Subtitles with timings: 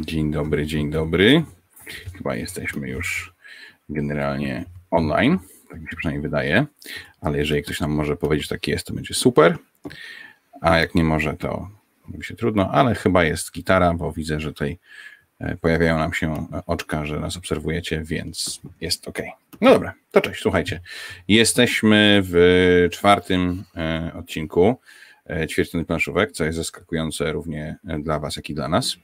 [0.00, 1.44] Dzień dobry, dzień dobry.
[2.16, 3.34] Chyba jesteśmy już
[3.88, 5.38] generalnie online,
[5.70, 6.66] tak mi się przynajmniej wydaje,
[7.20, 9.56] ale jeżeli ktoś nam może powiedzieć, że tak jest, to będzie super,
[10.60, 11.68] a jak nie może, to
[12.06, 14.78] mówi się trudno, ale chyba jest gitara, bo widzę, że tutaj
[15.40, 19.18] e, pojawiają nam się oczka, że nas obserwujecie, więc jest ok.
[19.60, 20.80] No dobra, to cześć, słuchajcie.
[21.28, 24.80] Jesteśmy w czwartym e, odcinku
[25.30, 28.96] e, ćwierćtony planszówek, co jest zaskakujące równie dla Was, jak i dla nas.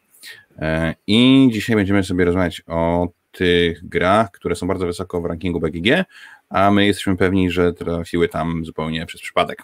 [1.07, 6.05] I dzisiaj będziemy sobie rozmawiać o tych grach, które są bardzo wysoko w rankingu BGG,
[6.49, 9.62] a my jesteśmy pewni, że trafiły tam zupełnie przez przypadek.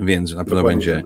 [0.00, 1.02] Więc na pewno będzie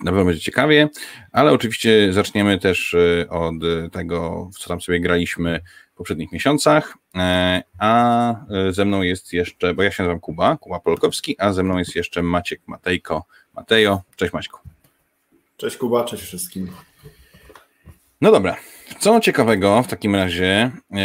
[0.00, 0.88] na pewno będzie ciekawie,
[1.32, 3.54] ale oczywiście zaczniemy też e, od
[3.92, 5.60] tego, co tam sobie graliśmy
[5.94, 10.56] w poprzednich miesiącach, e, a e, ze mną jest jeszcze, bo ja się nazywam Kuba,
[10.56, 13.24] Kuba Polkowski, a ze mną jest jeszcze Maciek Matejko.
[13.54, 14.60] Matejo, cześć Maćku.
[15.56, 16.70] Cześć Kuba, cześć wszystkim.
[18.20, 18.56] No dobra,
[18.98, 21.00] co ciekawego w takim razie yy,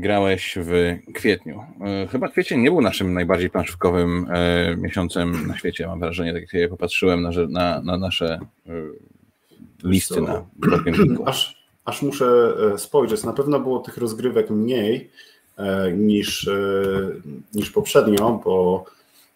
[0.00, 1.64] grałeś w kwietniu?
[1.80, 4.26] Yy, chyba kwiecień nie był naszym najbardziej planszówkowym
[4.68, 8.40] yy, miesiącem na świecie, mam wrażenie, tak jak popatrzyłem na, na, na nasze
[9.84, 10.20] listy Co?
[10.20, 10.44] na
[11.26, 15.10] aż, aż muszę spojrzeć, na pewno było tych rozgrywek mniej
[15.96, 16.50] niż,
[17.54, 18.84] niż poprzednio, bo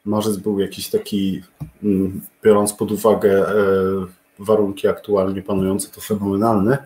[0.04, 1.42] marzec był jakiś taki,
[1.82, 3.46] mm, biorąc pod uwagę
[4.38, 6.78] warunki aktualnie panujące to fenomenalne,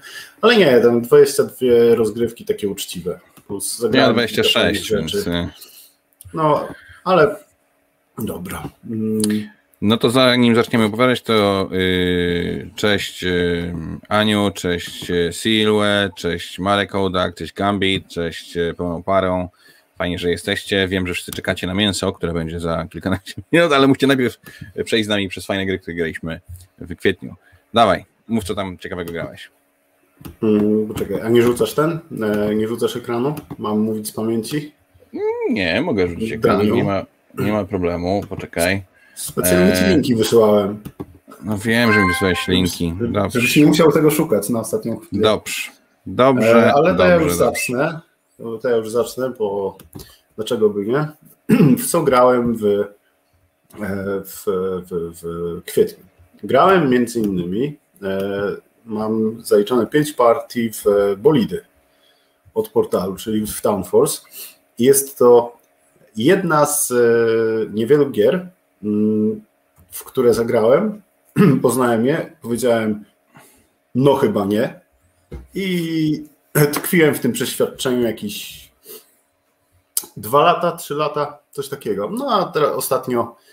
[0.42, 3.20] ale nie, tam 22 rozgrywki takie uczciwe.
[3.46, 5.14] Plus ja 26, więc...
[5.14, 5.48] Y.
[6.34, 6.68] No,
[7.04, 7.36] ale
[8.18, 8.68] dobra.
[8.90, 9.48] Mm.
[9.80, 13.74] No to zanim zaczniemy opowiadać, to yy, cześć yy,
[14.08, 19.48] Aniu, cześć y, Silwe, cześć Marek Odak, cześć Gambit, cześć y, pełną parą.
[19.98, 20.88] Fajnie, że jesteście.
[20.88, 24.38] Wiem, że wszyscy czekacie na mięso, które będzie za kilkanaście minut, ale musicie najpierw
[24.84, 26.40] przejść z nami przez fajne gry, które graliśmy
[26.80, 27.34] w kwietniu.
[27.74, 29.50] Dawaj, mów co tam ciekawego grałeś.
[30.40, 31.98] Hmm, poczekaj, a nie rzucasz ten?
[32.22, 33.34] E, nie rzucasz ekranu?
[33.58, 34.72] Mam mówić z pamięci?
[35.50, 37.06] Nie, mogę rzucić ekranu, nie ma,
[37.38, 38.82] nie ma problemu, poczekaj.
[39.14, 40.82] Specjalnie ci e, linki wysyłałem.
[41.42, 42.94] No wiem, że mi wysłałeś linki.
[43.00, 43.40] Dobrze.
[43.40, 45.22] Żebyś nie musiał tego szukać na ostatnią chwilę.
[45.22, 45.70] Dobrze,
[46.06, 46.66] dobrze.
[46.66, 48.00] E, ale to ja już zacznę.
[48.62, 49.78] To ja już zacznę, bo
[50.36, 51.08] dlaczego by nie?
[51.78, 52.84] W co grałem w,
[54.24, 54.44] w,
[54.90, 56.04] w, w kwietniu?
[56.42, 58.20] Grałem między innymi, e,
[58.84, 60.84] mam zaliczone 5 partii w
[61.16, 61.64] Bolidy
[62.54, 64.20] od portalu, czyli w Town Force.
[64.78, 65.56] Jest to
[66.16, 66.94] jedna z e,
[67.72, 68.48] niewielu gier,
[68.82, 69.44] mm,
[69.90, 71.02] w które zagrałem.
[71.62, 73.04] Poznałem je, powiedziałem,
[73.94, 74.80] no chyba nie.
[75.54, 76.24] I
[76.74, 78.68] tkwiłem w tym przeświadczeniu jakieś
[80.16, 82.10] dwa lata, trzy lata, coś takiego.
[82.10, 83.47] No a teraz ostatnio E,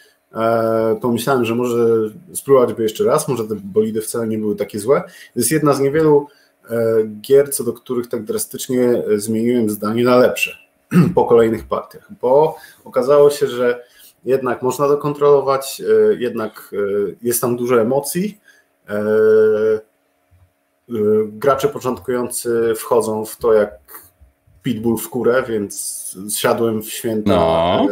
[1.01, 1.85] pomyślałem, że może
[2.33, 5.01] spróbować by jeszcze raz, może te bolidy wcale nie były takie złe.
[5.01, 6.27] To jest jedna z niewielu
[6.69, 6.77] e,
[7.21, 10.57] gier, co do których tak drastycznie zmieniłem zdanie na lepsze
[11.15, 13.83] po kolejnych partiach, bo okazało się, że
[14.25, 16.75] jednak można to kontrolować, e, jednak
[17.21, 18.39] jest tam dużo emocji.
[21.27, 23.71] Gracze początkujący wchodzą w to jak
[24.63, 25.75] pitbull w kurę, więc
[26.29, 27.87] zsiadłem w święta no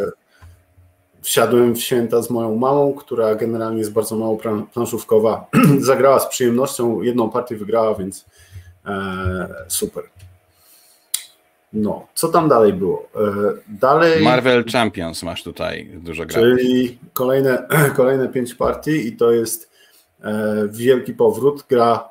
[1.23, 4.37] wsiadłem w święta z moją mamą, która generalnie jest bardzo mało
[4.73, 5.45] planszówkowa.
[5.79, 8.25] Zagrała z przyjemnością, jedną partię wygrała, więc
[8.85, 10.03] e, super.
[11.73, 13.09] No, co tam dalej było?
[13.15, 13.31] E,
[13.67, 14.23] dalej.
[14.23, 16.41] Marvel Champions masz tutaj dużo gra.
[16.41, 17.67] Czyli kolejne,
[17.97, 19.69] kolejne pięć partii i to jest
[20.21, 21.63] e, wielki powrót.
[21.69, 22.09] Gra,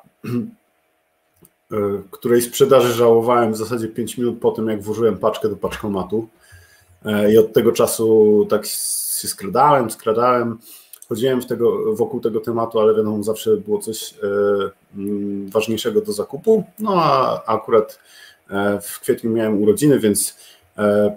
[2.11, 6.27] której sprzedaży żałowałem w zasadzie 5 minut po tym, jak włożyłem paczkę do paczkomatu.
[7.31, 8.67] I od tego czasu tak
[9.23, 10.57] się skradałem, skradałem,
[11.09, 14.17] chodziłem w tego, wokół tego tematu, ale wiadomo, zawsze było coś e,
[14.95, 16.63] mm, ważniejszego do zakupu.
[16.79, 17.99] No a akurat
[18.49, 20.37] e, w kwietniu miałem urodziny, więc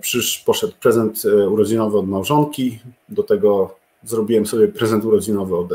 [0.00, 2.80] przysz, poszedł prezent urodzinowy od małżonki.
[3.08, 3.74] Do tego
[4.04, 5.72] zrobiłem sobie prezent urodzinowy od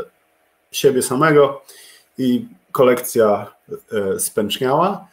[0.72, 1.62] siebie samego
[2.18, 3.54] i kolekcja
[4.18, 5.08] spęczniała.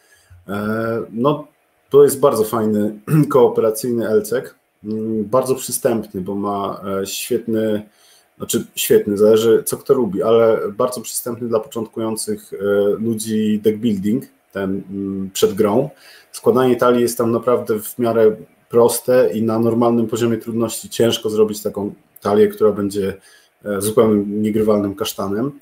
[1.11, 1.47] No,
[1.89, 2.99] to jest bardzo fajny
[3.33, 4.58] kooperacyjny LCEK.
[4.83, 7.89] Mm, bardzo przystępny, bo ma e, świetny,
[8.37, 12.57] znaczy świetny, zależy co kto lubi, ale bardzo przystępny dla początkujących e,
[12.89, 15.89] ludzi deck building, ten mm, przed grą.
[16.31, 18.35] Składanie talii jest tam naprawdę w miarę
[18.69, 23.17] proste i na normalnym poziomie trudności ciężko zrobić taką talię, która będzie
[23.65, 25.59] e, zupełnie niegrywalnym kasztanem.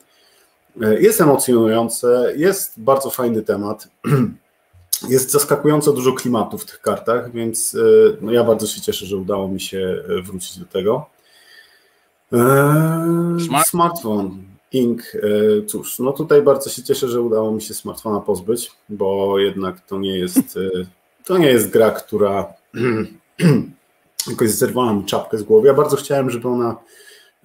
[0.99, 3.87] Jest emocjonujące, jest bardzo fajny temat.
[5.09, 9.17] Jest zaskakująco dużo klimatu w tych kartach, więc e, no ja bardzo się cieszę, że
[9.17, 11.05] udało mi się e, wrócić do tego.
[12.31, 13.67] Eee, Smart?
[13.67, 14.43] Smartfon.
[14.71, 19.39] Ink, e, cóż, no tutaj bardzo się cieszę, że udało mi się smartfona pozbyć, bo
[19.39, 20.69] jednak to nie jest, e,
[21.25, 22.53] to nie jest gra, która
[24.29, 25.67] jakoś zerwała mi czapkę z głowy.
[25.67, 26.75] Ja bardzo chciałem, żeby ona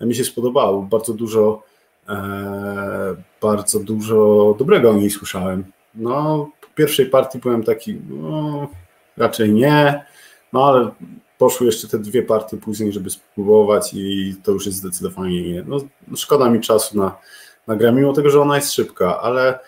[0.00, 0.82] mi się spodobała.
[0.82, 1.62] Bardzo dużo,
[2.08, 5.64] e, bardzo dużo dobrego o niej słyszałem.
[5.94, 8.69] No, pierwszej partii byłem taki, no,
[9.16, 10.04] raczej nie,
[10.52, 10.90] no ale
[11.38, 15.62] poszły jeszcze te dwie partie później, żeby spróbować i to już jest zdecydowanie nie.
[15.66, 15.76] No,
[16.16, 17.16] szkoda mi czasu na,
[17.66, 19.58] na grę, mimo tego, że ona jest szybka, ale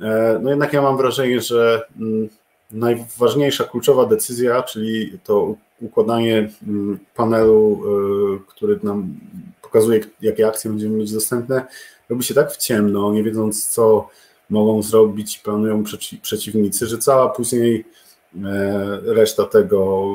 [0.00, 2.28] e, no jednak ja mam wrażenie, że mm,
[2.70, 9.18] najważniejsza, kluczowa decyzja, czyli to układanie mm, panelu, e, który nam
[9.62, 11.66] pokazuje, jakie akcje będziemy mieć dostępne,
[12.08, 14.08] robi się tak w ciemno, nie wiedząc, co
[14.50, 15.84] mogą zrobić, planują
[16.22, 17.84] przeciwnicy, że cała później
[18.44, 20.06] e, reszta tego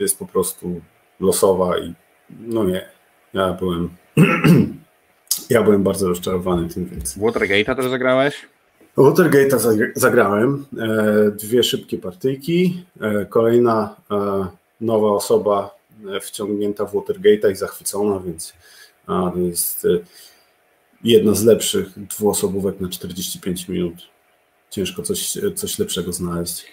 [0.00, 0.80] jest po prostu
[1.20, 1.94] losowa i
[2.40, 2.88] no nie,
[3.34, 3.90] ja byłem
[5.50, 7.18] ja byłem bardzo rozczarowany tym, więc...
[7.18, 8.46] Watergate'a też zagrałeś?
[8.96, 13.96] Watergate'a zagrałem, e, dwie szybkie partyjki, e, kolejna
[14.80, 15.74] nowa osoba
[16.20, 18.54] wciągnięta w Watergate'a i zachwycona, więc
[19.06, 19.86] to jest
[21.04, 23.94] jedna z lepszych dwuosobówek na 45 minut.
[24.70, 26.66] Ciężko coś, coś lepszego znaleźć.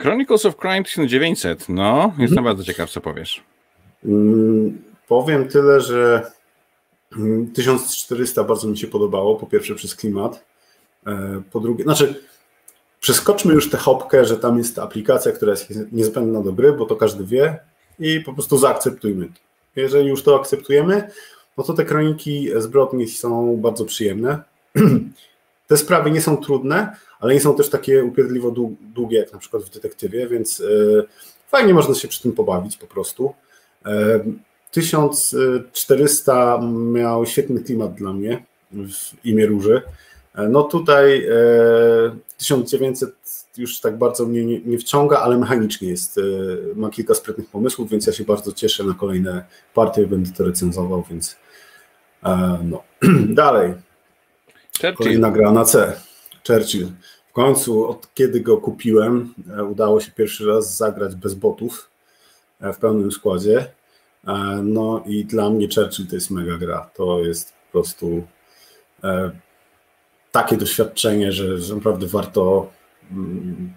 [0.00, 2.44] Chronicles of Crime 1900, no, jestem mhm.
[2.44, 3.42] bardzo ciekaw, co powiesz.
[4.04, 6.30] Mm, powiem tyle, że
[7.54, 10.44] 1400 mm, bardzo mi się podobało, po pierwsze przez klimat,
[11.06, 12.14] e, po drugie, znaczy
[13.00, 16.96] przeskoczmy już tę hopkę, że tam jest aplikacja, która jest niezbędna do gry, bo to
[16.96, 17.58] każdy wie
[17.98, 19.28] i po prostu zaakceptujmy.
[19.76, 21.10] Jeżeli już to akceptujemy,
[21.60, 24.42] no to te kroniki zbrodni są bardzo przyjemne.
[25.66, 28.54] Te sprawy nie są trudne, ale nie są też takie upierdliwo
[28.94, 30.64] długie, jak na przykład w detektywie, więc e,
[31.48, 33.34] fajnie można się przy tym pobawić po prostu.
[34.70, 39.82] 1400 e, miał świetny klimat dla mnie w imię Róży.
[40.34, 41.26] E, no tutaj
[42.38, 43.10] 1900
[43.56, 46.20] już tak bardzo mnie nie, nie, wciąga, ale mechanicznie jest,
[46.76, 51.04] ma kilka sprytnych pomysłów, więc ja się bardzo cieszę na kolejne partie, będę to recenzował,
[51.10, 51.36] więc
[52.62, 52.82] no.
[53.28, 53.74] Dalej.
[54.80, 54.96] Churchill.
[54.96, 56.00] Kolejna gra na C.
[56.46, 56.88] Churchill.
[57.30, 61.90] W końcu, od kiedy go kupiłem, e, udało się pierwszy raz zagrać bez botów
[62.60, 63.72] e, w pełnym składzie.
[64.26, 64.32] E,
[64.62, 66.90] no i dla mnie Churchill to jest mega gra.
[66.94, 68.26] To jest po prostu
[70.32, 72.70] takie doświadczenie, że, że naprawdę warto.
[73.10, 73.72] Mm,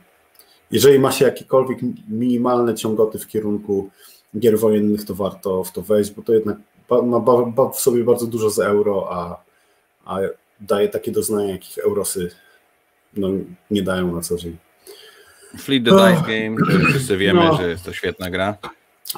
[0.71, 3.89] jeżeli ma się jakiekolwiek minimalne ciągoty w kierunku
[4.39, 6.57] gier wojennych, to warto w to wejść, bo to jednak
[6.89, 9.43] ma w sobie bardzo dużo z euro, a,
[10.05, 10.19] a
[10.59, 12.31] daje takie doznania, jakich eurosy
[13.17, 13.27] no,
[13.71, 14.57] nie dają na co dzień.
[15.57, 18.57] Fleet the Dice Game, wszyscy wiemy, no, że jest to świetna gra.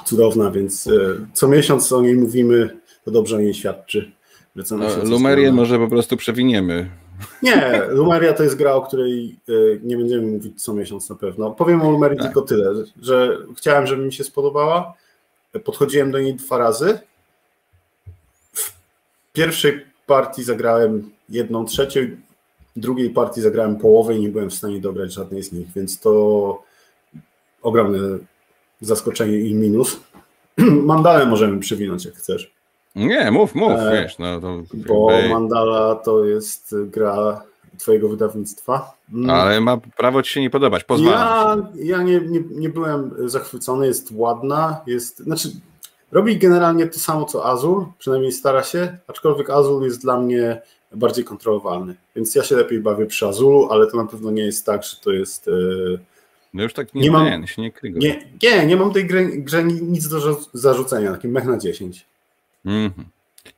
[0.06, 0.92] Cudowna, więc e,
[1.34, 4.12] co miesiąc o niej mówimy, to dobrze o niej świadczy.
[4.56, 6.90] No, Lumerię może po prostu przewiniemy.
[7.44, 9.52] Nie, Lumeria to jest gra, o której e,
[9.84, 11.52] nie będziemy mówić co miesiąc na pewno.
[11.52, 12.28] Powiem o Lumerii tak.
[12.28, 14.94] tylko tyle, że chciałem, żeby mi się spodobała.
[15.64, 17.00] Podchodziłem do niej dwa razy.
[19.36, 22.00] Pierwszej partii zagrałem jedną trzecią,
[22.76, 26.64] drugiej partii zagrałem połowę i nie byłem w stanie dograć żadnej z nich, więc to
[27.62, 28.00] ogromne
[28.82, 30.00] zaskoczenie i minus.
[30.92, 32.56] Mandalę możemy przywinąć, jak chcesz.
[32.96, 34.18] Nie, mów, mów, e, wiesz.
[34.20, 35.30] No, to bo jakby...
[35.30, 37.44] Mandala to jest gra
[37.78, 38.94] twojego wydawnictwa.
[39.14, 39.30] Mm.
[39.30, 41.68] Ale ma prawo ci się nie podobać, pozwalam.
[41.76, 45.50] Ja, ja nie, nie, nie byłem zachwycony, jest ładna, jest, znaczy
[46.16, 51.26] robi generalnie to samo co Azul, przynajmniej stara się, aczkolwiek Azul jest dla mnie bardziej
[51.26, 51.96] kontrolowalny.
[52.16, 54.98] Więc ja się lepiej bawię przy Azulu, ale to na pewno nie jest tak, że
[54.98, 55.48] to jest.
[55.48, 56.00] Yy...
[56.54, 59.64] No już tak nie, nie mam, nie, nie, nie, nie, nie mam tej grze, grze
[59.64, 62.06] nic do zarzucenia, taki mech na 10.
[62.66, 63.04] Mm -hmm.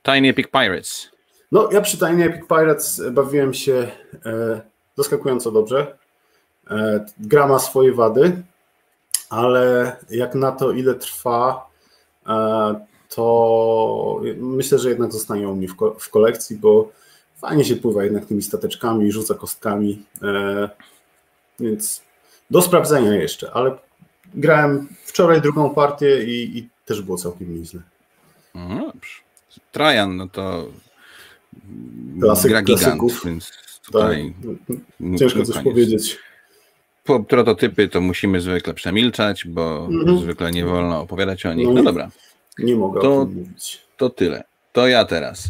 [0.02, 1.10] Tiny Epic Pirates.
[1.52, 3.90] No, ja przy Tiny Epic Pirates bawiłem się
[4.26, 4.60] e,
[4.96, 5.98] zaskakująco dobrze.
[6.70, 8.42] E, gra ma swoje wady,
[9.30, 11.67] ale jak na to, ile trwa, e,
[13.08, 16.92] to myślę, że jednak zostanie u mnie w, ko w kolekcji, bo
[17.36, 20.68] fajnie się pływa jednak tymi stateczkami, rzuca kostkami, e,
[21.60, 22.02] więc
[22.50, 23.78] do sprawdzenia jeszcze, ale
[24.34, 27.80] grałem wczoraj drugą partię i, i też było całkiem nieźle.
[28.54, 29.12] No dobrze.
[29.72, 30.66] Trajan, no to
[32.20, 33.24] Klasyk, gra gigant, klasyków.
[33.24, 33.52] więc
[33.86, 34.34] tutaj
[34.68, 35.18] tak.
[35.18, 36.18] ciężko coś powiedzieć.
[37.08, 40.18] Po prototypy to musimy zwykle przemilczać, bo mhm.
[40.18, 41.66] zwykle nie wolno opowiadać o nich.
[41.66, 42.10] No, no dobra.
[42.58, 43.80] Nie mogę to, o tym mówić.
[43.96, 44.44] To tyle.
[44.72, 45.48] To ja teraz.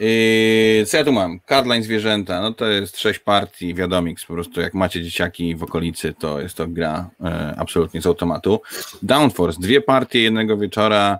[0.00, 1.40] Yy, co ja tu mam?
[1.48, 6.14] Cardline Zwierzęta, no to jest sześć partii, wiadomix, po prostu jak macie dzieciaki w okolicy,
[6.18, 8.60] to jest to gra e, absolutnie z automatu.
[9.02, 11.18] Downforce, dwie partie jednego wieczora,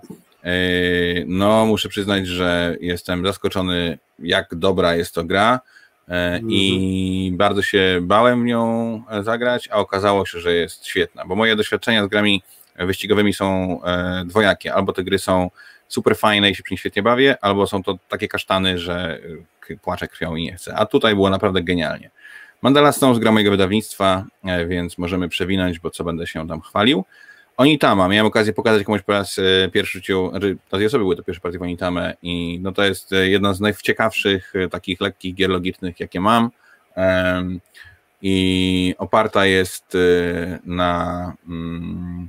[1.26, 5.60] No, muszę przyznać, że jestem zaskoczony, jak dobra jest to gra
[6.48, 7.36] i mhm.
[7.38, 12.08] bardzo się bałem nią zagrać, a okazało się, że jest świetna, bo moje doświadczenia z
[12.08, 12.42] grami
[12.78, 13.80] wyścigowymi są
[14.24, 14.74] dwojakie.
[14.74, 15.50] Albo te gry są
[15.88, 19.18] super fajne i się przy nich świetnie bawię, albo są to takie kasztany, że
[19.82, 20.74] płaczę krwią i nie chcę.
[20.74, 22.10] A tutaj było naprawdę genialnie.
[22.62, 27.04] Mandala Stones gra mojego wydawnictwa, e, więc możemy przewinąć, bo co będę się tam chwalił.
[27.58, 31.22] Onitama, miałem okazję pokazać komuś po raz e, pierwszy znaczy to dwie osoby były to
[31.22, 31.62] pierwsze partie w
[32.22, 36.50] i no to jest e, jedna z najciekawszych takich lekkich gier logicznych, jakie mam.
[38.22, 39.96] I oparta jest
[40.64, 42.28] na mm,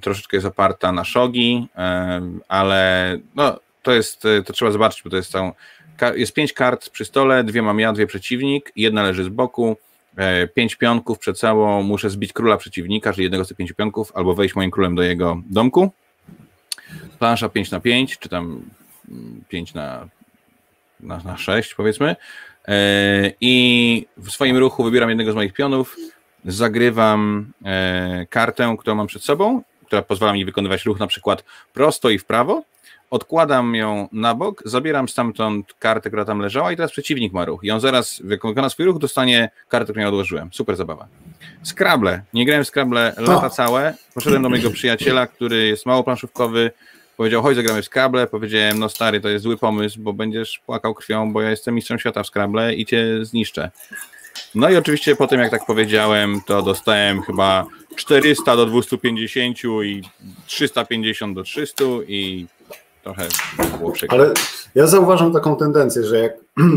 [0.00, 1.68] troszeczkę jest oparta na shogi,
[2.48, 5.52] ale no to jest, to trzeba zobaczyć, bo to jest całą
[6.14, 9.89] jest pięć kart przy stole, dwie mam ja, dwie przeciwnik, jedna leży z boku, e,
[10.54, 14.34] pięć pionków przed całą, muszę zbić króla przeciwnika, czyli jednego z tych pięciu pionków, albo
[14.34, 15.92] wejść moim królem do jego domku.
[17.18, 18.62] Plansza 5 na 5, czy tam
[19.48, 20.08] 5 na,
[21.00, 22.16] na, na 6 powiedzmy.
[22.68, 25.96] E, I w swoim ruchu wybieram jednego z moich pionów,
[26.44, 32.10] zagrywam e, kartę, którą mam przed sobą, która pozwala mi wykonywać ruch na przykład prosto
[32.10, 32.62] i w prawo
[33.10, 37.64] odkładam ją na bok, zabieram stamtąd kartę, która tam leżała i teraz przeciwnik ma ruch.
[37.64, 40.52] I on zaraz, wykona swój ruch, dostanie kartę, którą ja odłożyłem.
[40.52, 41.06] Super zabawa.
[41.64, 42.22] Scrabble.
[42.34, 43.94] Nie grałem w Scrabble lata całe.
[44.14, 46.70] Poszedłem do mojego przyjaciela, który jest mało planszówkowy.
[47.16, 48.26] Powiedział, chodź zagramy w Scrabble.
[48.26, 51.98] Powiedziałem, no stary, to jest zły pomysł, bo będziesz płakał krwią, bo ja jestem mistrzem
[51.98, 53.70] świata w Scrabble i cię zniszczę.
[54.54, 60.02] No i oczywiście po tym, jak tak powiedziałem, to dostałem chyba 400 do 250 i
[60.46, 62.46] 350 do 300 i
[63.02, 63.28] trochę
[63.78, 64.18] było przykre.
[64.18, 64.32] Ale
[64.74, 66.32] ja zauważam taką tendencję, że jak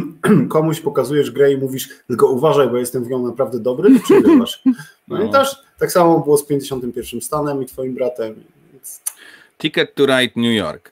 [0.50, 4.63] komuś pokazujesz grę i mówisz tylko uważaj, bo jestem w nią naprawdę dobry, to przegrywasz.
[5.10, 5.56] Pamiętasz?
[5.63, 5.80] No.
[5.80, 8.44] Tak samo było z 51 Stanem i twoim bratem.
[9.58, 10.92] Ticket to Ride New York.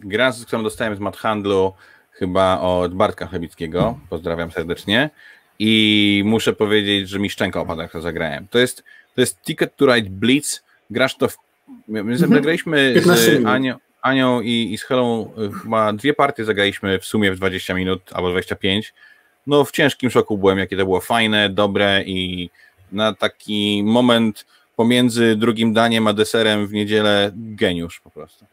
[0.00, 1.72] Gra, którą dostałem z Mat Handlu
[2.12, 3.98] chyba od Bartka Chlebickiego.
[4.10, 5.10] Pozdrawiam serdecznie.
[5.58, 8.48] I muszę powiedzieć, że mi szczęka opada, jak to zagrałem.
[8.50, 10.62] To jest, to jest Ticket to Ride Blitz.
[10.90, 11.36] Grasz to w...
[11.88, 12.18] My mhm.
[12.18, 17.32] zagraliśmy z Anią, Anią i, i z Helą y, chyba dwie partie zagraliśmy w sumie
[17.32, 18.94] w 20 minut albo 25.
[19.46, 22.50] No w ciężkim szoku byłem, jakie to było fajne, dobre i
[22.92, 28.44] na taki moment pomiędzy drugim daniem a deserem w niedzielę geniusz po prostu.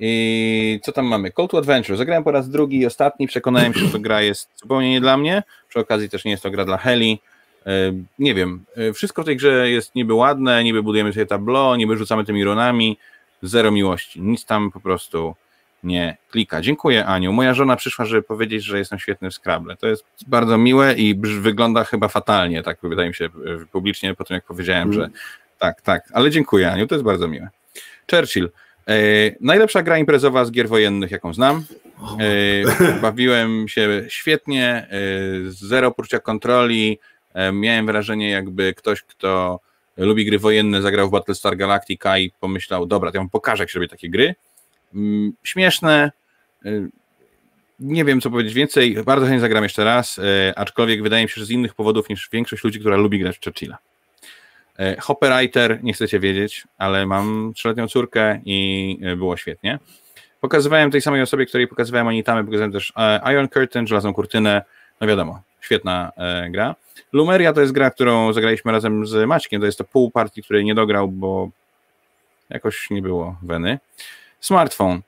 [0.00, 1.32] I co tam mamy?
[1.32, 1.96] Call to Adventure.
[1.96, 3.26] Zagrałem po raz drugi i ostatni.
[3.26, 5.42] Przekonałem się, że to gra jest zupełnie nie dla mnie.
[5.68, 7.20] Przy okazji też nie jest to gra dla Heli.
[7.66, 7.70] Y,
[8.18, 8.64] nie wiem.
[8.78, 12.44] Y, wszystko w tej grze jest niby ładne, niby budujemy sobie tablo, niby rzucamy tymi
[12.44, 12.98] runami
[13.42, 15.34] zero miłości, nic tam po prostu
[15.84, 16.60] nie klika.
[16.60, 17.32] Dziękuję Aniu.
[17.32, 19.76] Moja żona przyszła, żeby powiedzieć, że jestem świetny w Scrabble.
[19.76, 23.28] To jest bardzo miłe i wygląda chyba fatalnie, tak wydaje mi się
[23.72, 24.94] publicznie po tym, jak powiedziałem, mm.
[24.94, 25.10] że
[25.58, 27.48] tak, tak, ale dziękuję Aniu, to jest bardzo miłe.
[28.10, 28.50] Churchill.
[28.88, 28.94] E,
[29.40, 31.64] najlepsza gra imprezowa z gier wojennych, jaką znam.
[32.20, 34.88] E, bawiłem się świetnie, e,
[35.48, 36.98] zero poczucia kontroli.
[37.34, 39.60] E, miałem wrażenie, jakby ktoś, kto
[40.04, 43.70] lubi gry wojenne, zagrał w Battlestar Galactica i pomyślał, dobra, to ja wam pokażę, jak
[43.70, 44.34] się robi takie gry.
[44.94, 46.12] Mm, śmieszne,
[46.66, 46.88] y,
[47.80, 50.22] nie wiem, co powiedzieć więcej, bardzo chętnie zagram jeszcze raz, y,
[50.56, 53.44] aczkolwiek wydaje mi się, że z innych powodów niż większość ludzi, która lubi grać w
[53.44, 53.78] Churchilla.
[54.80, 59.78] Y, Hopperwriter, nie chcecie wiedzieć, ale mam trzyletnią córkę i było świetnie.
[60.40, 62.92] Pokazywałem tej samej osobie, której pokazywałem Anitamy, pokazywałem też
[63.32, 64.62] Iron Curtain, żelazną kurtynę,
[65.00, 66.12] no wiadomo, świetna
[66.50, 66.74] gra.
[67.12, 69.60] Lumeria to jest gra, którą zagraliśmy razem z Maćkiem.
[69.60, 71.50] To jest to pół partii, której nie dograł, bo
[72.50, 73.78] jakoś nie było weny.
[74.40, 75.02] Smartfon.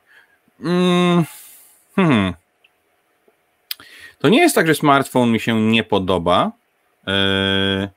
[0.61, 1.25] Mm,
[1.97, 2.35] hmm.
[4.19, 6.53] To nie jest tak, że smartfon mi się nie podoba.
[7.07, 7.89] Yy,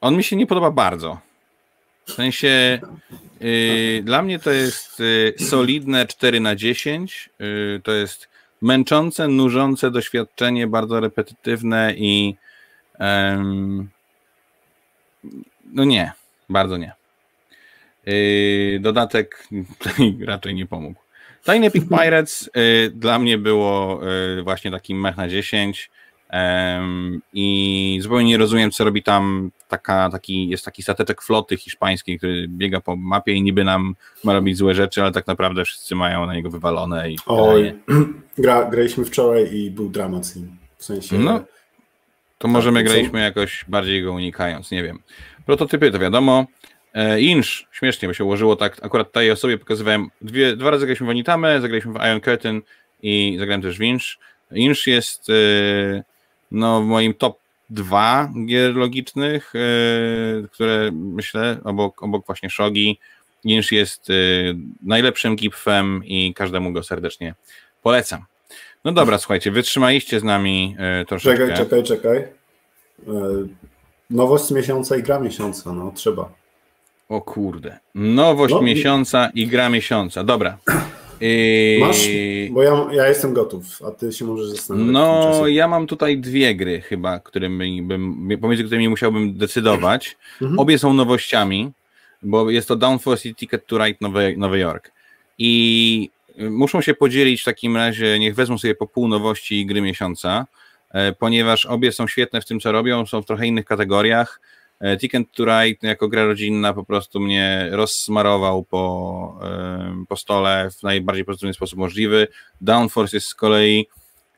[0.00, 1.20] on mi się nie podoba bardzo.
[2.04, 2.80] W sensie
[3.40, 7.30] yy, dla mnie to jest yy, solidne 4 na 10.
[7.38, 8.28] Yy, to jest
[8.62, 12.36] męczące, nużące doświadczenie, bardzo repetytywne i
[15.72, 16.12] no nie,
[16.48, 16.92] bardzo nie.
[18.06, 19.48] Yy, dodatek
[20.26, 21.00] raczej nie pomógł.
[21.44, 24.00] Tiny Epic Pirates yy, dla mnie było
[24.36, 25.90] yy, właśnie takim mech na 10
[27.32, 32.48] i zupełnie nie rozumiem, co robi tam taka, taki, jest taki stateczek floty hiszpańskiej, który
[32.48, 36.26] biega po mapie i niby nam ma robić złe rzeczy, ale tak naprawdę wszyscy mają
[36.26, 37.10] na niego wywalone.
[37.10, 37.74] I Oj,
[38.38, 40.56] gra, graliśmy wczoraj i był dramat z nim.
[40.76, 41.18] W sensie...
[41.18, 41.44] No,
[42.38, 44.98] to może my graliśmy jakoś bardziej go unikając, nie wiem.
[45.46, 46.46] Prototypy to wiadomo.
[46.94, 51.06] E, Inch, śmiesznie by się ułożyło tak, akurat tej osobie pokazywałem, dwie, dwa razy zagraliśmy
[51.06, 52.62] w Onitamę, zagraliśmy w Iron Curtain
[53.02, 54.04] i zagrałem też w Inch.
[54.52, 56.11] Inch jest e,
[56.52, 57.38] no, w moim top
[57.70, 62.98] dwa gier logicznych, e, które myślę, obok, obok właśnie Shogi,
[63.46, 64.08] Ginsz jest
[64.82, 67.34] najlepszym gipfem i każdemu go serdecznie
[67.82, 68.24] polecam.
[68.84, 70.76] No dobra, słuchajcie, wytrzymaliście z nami
[71.08, 71.48] troszeczkę.
[71.48, 72.24] Czekaj, czekaj, czekaj.
[74.10, 76.32] Nowość miesiąca i gra miesiąca, no trzeba.
[77.08, 77.78] O kurde.
[77.94, 80.24] Nowość no, miesiąca i gra miesiąca.
[80.24, 80.58] Dobra.
[81.24, 81.78] I...
[81.80, 82.08] Masz,
[82.50, 84.92] bo ja, ja jestem gotów, a ty się możesz zastanowić.
[84.92, 90.16] No, ja mam tutaj dwie gry chyba, którymi bym, pomiędzy którymi musiałbym decydować.
[90.42, 90.58] Mhm.
[90.58, 91.72] Obie są nowościami,
[92.22, 94.92] bo jest to Downforce i Ticket to Ride Nowy, Nowy Jork.
[95.38, 99.80] I muszą się podzielić w takim razie, niech wezmą sobie po pół nowości i gry
[99.80, 100.46] miesiąca,
[100.90, 104.40] e, ponieważ obie są świetne w tym, co robią, są w trochę innych kategoriach
[105.00, 109.38] Ticket to Ride jako gra rodzinna po prostu mnie rozsmarował po,
[110.08, 112.28] po stole w najbardziej pozytywny sposób możliwy.
[112.60, 113.86] Downforce jest z kolei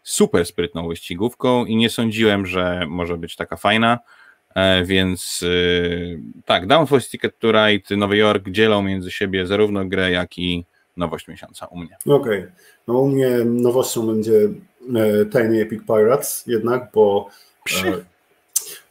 [0.05, 3.99] super sprytną wyścigówką i nie sądziłem, że może być taka fajna,
[4.55, 10.11] e, więc e, tak, Downforce Ticket to Ride Nowy Jork dzielą między siebie zarówno grę,
[10.11, 10.65] jak i
[10.97, 11.97] nowość miesiąca u mnie.
[12.07, 12.53] Okej, okay.
[12.89, 14.49] no u mnie nowością będzie
[15.33, 17.29] Tiny Epic Pirates jednak, bo
[17.65, 18.05] Przy.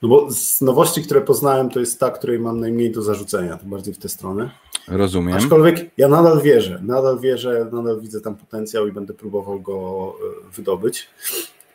[0.01, 3.65] No bo z nowości, które poznałem, to jest ta, której mam najmniej do zarzucenia, to
[3.65, 4.51] bardziej w tę stronę.
[4.87, 5.37] Rozumiem.
[5.37, 10.13] Aczkolwiek ja nadal wierzę, nadal wierzę, nadal widzę tam potencjał i będę próbował go
[10.49, 11.09] e, wydobyć.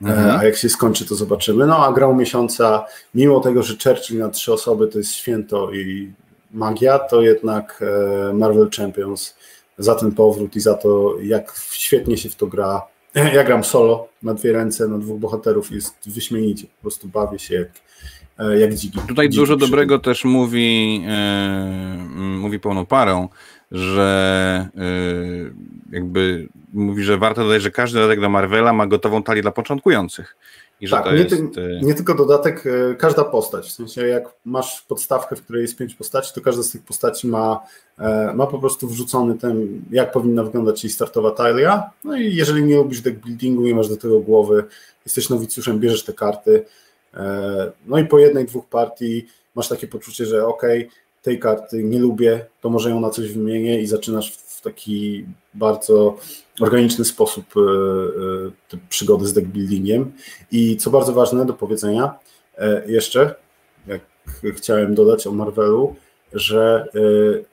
[0.02, 0.40] E, mhm.
[0.40, 1.66] A jak się skończy, to zobaczymy.
[1.66, 6.12] No a grał miesiąca, mimo tego, że Churchill na trzy osoby to jest święto i
[6.50, 7.84] magia, to jednak
[8.30, 9.34] e, Marvel Champions
[9.78, 12.82] za ten powrót i za to, jak świetnie się w to gra.
[13.34, 16.66] Ja gram solo na dwie ręce, na dwóch bohaterów, jest wyśmienicie.
[16.66, 17.68] Po prostu bawię się jak,
[18.38, 18.98] jak dziki.
[19.08, 23.28] Tutaj dziki dużo dobrego też mówi, e, mówi pełną parą,
[23.70, 29.42] że e, jakby mówi, że warto dodać, że każdy dodatek do Marvela ma gotową talię
[29.42, 30.36] dla początkujących.
[30.80, 31.36] I że tak, to nie, jest...
[31.54, 32.64] ty, nie tylko dodatek,
[32.98, 33.68] każda postać.
[33.68, 37.28] W sensie, jak masz podstawkę, w której jest pięć postaci, to każda z tych postaci
[37.28, 37.60] ma,
[38.34, 41.90] ma po prostu wrzucony ten, jak powinna wyglądać jej startowa talia.
[42.04, 44.64] No i jeżeli nie lubisz deck buildingu, nie masz do tego głowy,
[45.04, 46.64] jesteś nowicjuszem, bierzesz te karty, E,
[47.86, 50.62] no i po jednej, dwóch partii masz takie poczucie, że ok,
[51.22, 56.16] tej karty nie lubię, to może ją na coś wymienię i zaczynasz w taki bardzo
[56.60, 57.60] organiczny sposób e,
[58.76, 60.12] e, przygody z deckbuildingiem.
[60.52, 62.14] I co bardzo ważne do powiedzenia
[62.86, 63.34] jeszcze,
[63.86, 64.00] jak
[64.56, 65.96] chciałem dodać o Marvelu,
[66.32, 66.88] że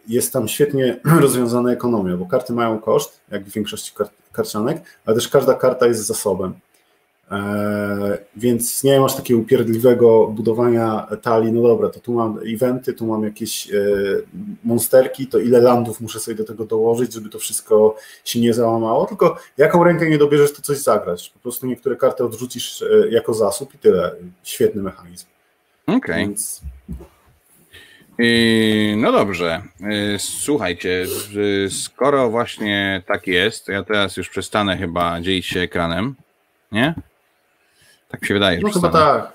[0.07, 3.91] jest tam świetnie rozwiązana ekonomia, bo karty mają koszt, jak w większości
[4.31, 6.53] karcianek, ale też każda karta jest zasobem.
[7.31, 13.05] E, więc nie masz takiego upierdliwego budowania talii, no dobra, to tu mam eventy, tu
[13.05, 13.77] mam jakieś e,
[14.63, 19.05] monsterki, to ile landów muszę sobie do tego dołożyć, żeby to wszystko się nie załamało,
[19.05, 21.29] tylko jaką rękę nie dobierzesz, to coś zagrać.
[21.29, 24.15] Po prostu niektóre karty odrzucisz e, jako zasób i tyle.
[24.43, 25.25] Świetny mechanizm.
[25.87, 25.97] Okej.
[25.97, 26.19] Okay.
[26.19, 26.61] Więc...
[28.97, 29.61] No dobrze,
[30.17, 31.05] słuchajcie,
[31.69, 36.15] skoro właśnie tak jest, to ja teraz już przestanę chyba dzielić się ekranem,
[36.71, 36.95] nie?
[38.15, 38.59] Tak mi się wydaje.
[38.63, 39.33] No chyba tak.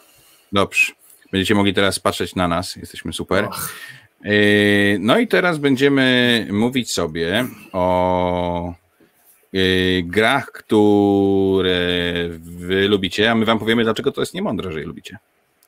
[0.52, 0.92] Dobrze.
[1.32, 2.76] Będziecie mogli teraz patrzeć na nas.
[2.76, 3.48] Jesteśmy super.
[4.24, 4.32] Yy,
[5.00, 8.74] no i teraz będziemy mówić sobie o
[9.52, 11.78] yy, grach, które
[12.40, 15.18] wy lubicie, a my wam powiemy, dlaczego to jest niemądre, że je lubicie.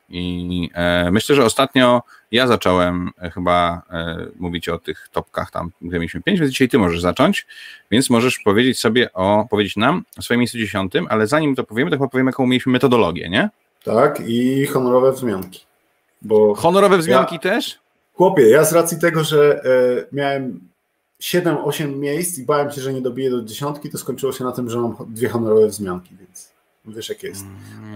[0.09, 5.71] I e, myślę, że ostatnio ja zacząłem e, chyba e, mówić o tych topkach tam,
[5.83, 7.47] gdzie mieliśmy pięć, więc dzisiaj ty możesz zacząć,
[7.91, 11.91] więc możesz powiedzieć sobie o, powiedzieć nam o swoim miejscu dziesiątym, ale zanim to powiemy,
[11.91, 13.51] to chyba powiemy, jaką mieliśmy metodologię, nie?
[13.85, 15.67] Tak, i honorowe wzmianki.
[16.23, 17.79] Bo honorowe wzmianki ja, też?
[18.15, 20.61] Chłopie, ja z racji tego, że e, miałem
[21.23, 24.71] 7-8 miejsc i bałem się, że nie dobiję do dziesiątki, to skończyło się na tym,
[24.71, 26.52] że mam dwie honorowe wzmianki, więc
[26.87, 27.45] wiesz jak jest.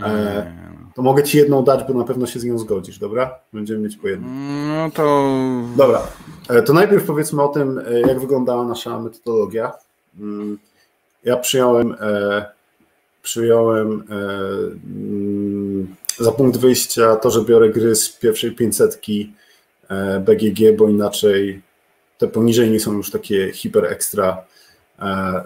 [0.03, 0.53] E,
[0.97, 3.39] to mogę ci jedną dać, bo na pewno się z nią zgodzisz, dobra?
[3.53, 4.31] Będziemy mieć po jednej.
[4.69, 5.33] No to.
[5.77, 6.03] Dobra.
[6.49, 9.73] E, to najpierw powiedzmy o tym, e, jak wyglądała nasza metodologia.
[10.21, 10.59] Mm,
[11.25, 12.45] ja przyjąłem, e,
[13.23, 19.01] przyjąłem mm, za punkt wyjścia to, że biorę gry z pierwszej 500
[20.21, 21.63] BGG, bo inaczej
[22.19, 24.45] te poniżej nie są już takie hiper ekstra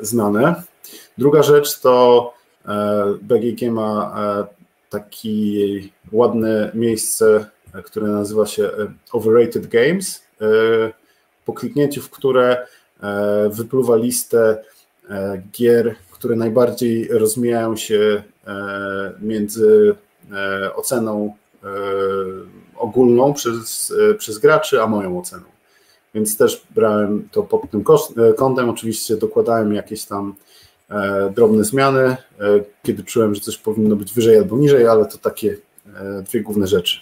[0.01, 0.63] znane.
[1.19, 2.35] Druga rzecz to
[3.23, 4.15] BGG ma
[4.91, 5.81] takie
[6.13, 7.47] ładne miejsce,
[7.85, 10.47] które nazywa się e, Overrated Games, e,
[11.45, 12.67] po kliknięciu w które
[13.03, 14.65] e, wypluwa listę
[15.53, 18.23] gier, które najbardziej rozmijają się
[19.21, 19.95] między
[20.75, 21.35] oceną
[22.77, 25.43] ogólną przez, przez graczy, a moją oceną.
[26.15, 27.85] Więc też brałem to pod tym
[28.37, 28.71] kątem.
[28.71, 30.70] Oczywiście dokładałem jakieś tam E,
[31.35, 32.17] drobne zmiany, e,
[32.83, 35.57] kiedy czułem, że coś powinno być wyżej albo niżej, ale to takie
[35.97, 37.01] e, dwie główne rzeczy.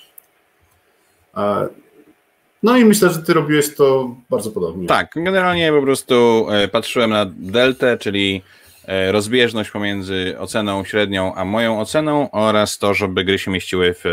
[2.62, 4.88] No i myślę, że ty robiłeś to bardzo podobnie.
[4.88, 8.42] Tak, generalnie po prostu e, patrzyłem na deltę, czyli
[8.87, 14.05] e, rozbieżność pomiędzy oceną średnią a moją oceną oraz to, żeby gry się mieściły w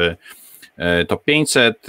[0.78, 1.88] e, top 500.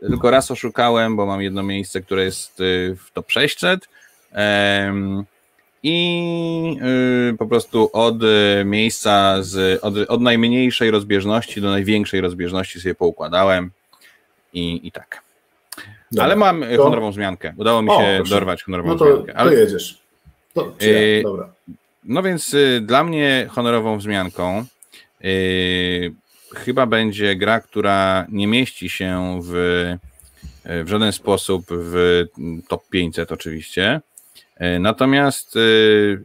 [0.00, 2.62] Tylko raz oszukałem, bo mam jedno miejsce, które jest
[2.96, 3.88] w top 600
[5.82, 6.78] i
[7.38, 8.16] po prostu od
[8.64, 13.70] miejsca z, od, od najmniejszej rozbieżności do największej rozbieżności sobie poukładałem
[14.52, 15.22] i, i tak.
[16.12, 16.82] Dobra, ale mam to...
[16.82, 17.54] honorową zmiankę.
[17.56, 19.36] Udało mi się o, dorwać honorową no to, zmiankę.
[19.36, 19.50] Ale...
[19.50, 19.98] To jedziesz.
[20.54, 21.22] To, ja?
[21.22, 21.52] Dobra.
[22.04, 24.64] No więc y, dla mnie honorową wzmianką
[25.24, 26.14] y,
[26.54, 29.54] chyba będzie gra, która nie mieści się w,
[30.66, 32.24] y, w żaden sposób w
[32.68, 34.00] top 500 oczywiście.
[34.60, 36.24] Y, natomiast y,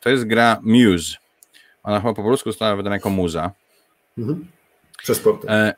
[0.00, 1.16] to jest gra Muse.
[1.82, 3.50] Ona chyba po polsku została wydana jako muza.
[4.18, 4.46] Mhm.
[5.02, 5.50] Przez portal.
[5.50, 5.74] E,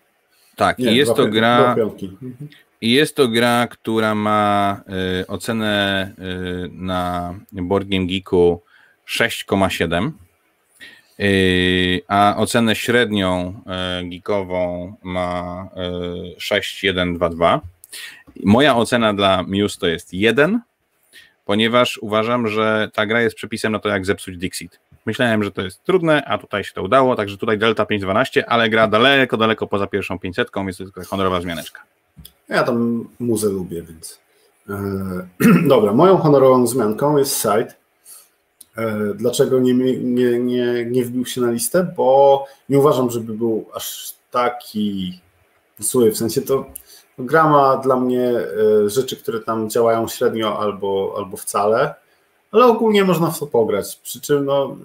[0.56, 1.74] tak, nie, i jest to gra.
[1.74, 2.48] Mhm.
[2.80, 4.80] I jest to gra, która ma
[5.22, 8.62] y, ocenę y, na Board Game Geeku
[9.06, 10.10] 6,7,
[11.20, 13.62] y, a ocenę średnią
[14.04, 15.68] geekową ma
[16.36, 17.60] y, 6,122.
[18.44, 20.60] Moja ocena dla Muse to jest 1,
[21.52, 24.80] ponieważ uważam, że ta gra jest przepisem na to, jak zepsuć Dixit.
[25.06, 28.70] Myślałem, że to jest trudne, a tutaj się to udało, także tutaj Delta 512, ale
[28.70, 31.82] gra daleko, daleko poza pierwszą 500, więc to jest tylko honorowa zmianeczka.
[32.48, 34.20] Ja tam muzę lubię, więc.
[34.68, 34.78] E,
[35.74, 37.74] dobra, moją honorową zmianką jest site.
[38.76, 41.94] E, dlaczego nie, nie, nie, nie wbił się na listę?
[41.96, 45.20] Bo nie uważam, żeby był aż taki
[45.78, 46.10] zły.
[46.10, 46.66] W sensie to
[47.18, 51.94] gra ma dla mnie e, rzeczy, które tam działają średnio albo, albo wcale,
[52.52, 53.96] ale ogólnie można w to pograć.
[54.02, 54.76] Przy czym no,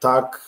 [0.00, 0.42] tak,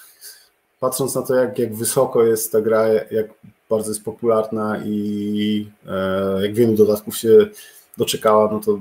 [0.81, 3.27] patrząc na to, jak, jak wysoko jest ta gra, jak
[3.71, 7.29] bardzo jest popularna i e, jak wielu dodatków się
[7.99, 8.79] doczekała, no to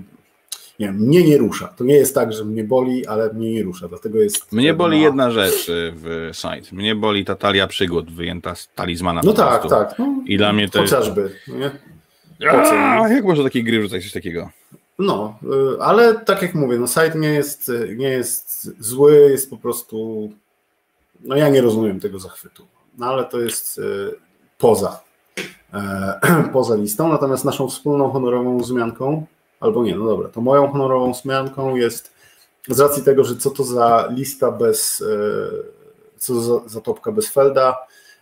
[0.79, 1.67] nie wiem, mnie nie rusza.
[1.67, 4.51] To nie jest tak, że mnie boli, ale mnie nie rusza, dlatego jest...
[4.51, 6.75] Mnie boli jedna rzecz y, w site.
[6.75, 9.21] Mnie boli ta talia przygód wyjęta z talizmana.
[9.23, 9.69] No tak, prostu.
[9.69, 9.99] tak.
[9.99, 11.21] No, I dla mnie to Chociażby.
[11.21, 11.59] Jest...
[11.59, 11.71] Nie?
[12.71, 14.49] A, jak można takiej gry rzucać coś takiego?
[14.99, 15.39] No,
[15.77, 20.29] y, ale tak jak mówię, no site nie jest, nie jest zły, jest po prostu...
[21.21, 22.65] No ja nie rozumiem tego zachwytu.
[22.97, 23.81] No ale to jest y,
[24.57, 25.01] poza,
[25.73, 26.19] e,
[26.53, 27.09] poza listą.
[27.09, 29.25] Natomiast naszą wspólną honorową wzmianką,
[29.59, 32.13] albo nie, no dobra, to moją honorową wzmianką jest
[32.67, 35.05] z racji tego, że co to za lista bez, e,
[36.17, 37.77] co za, za topka bez Felda,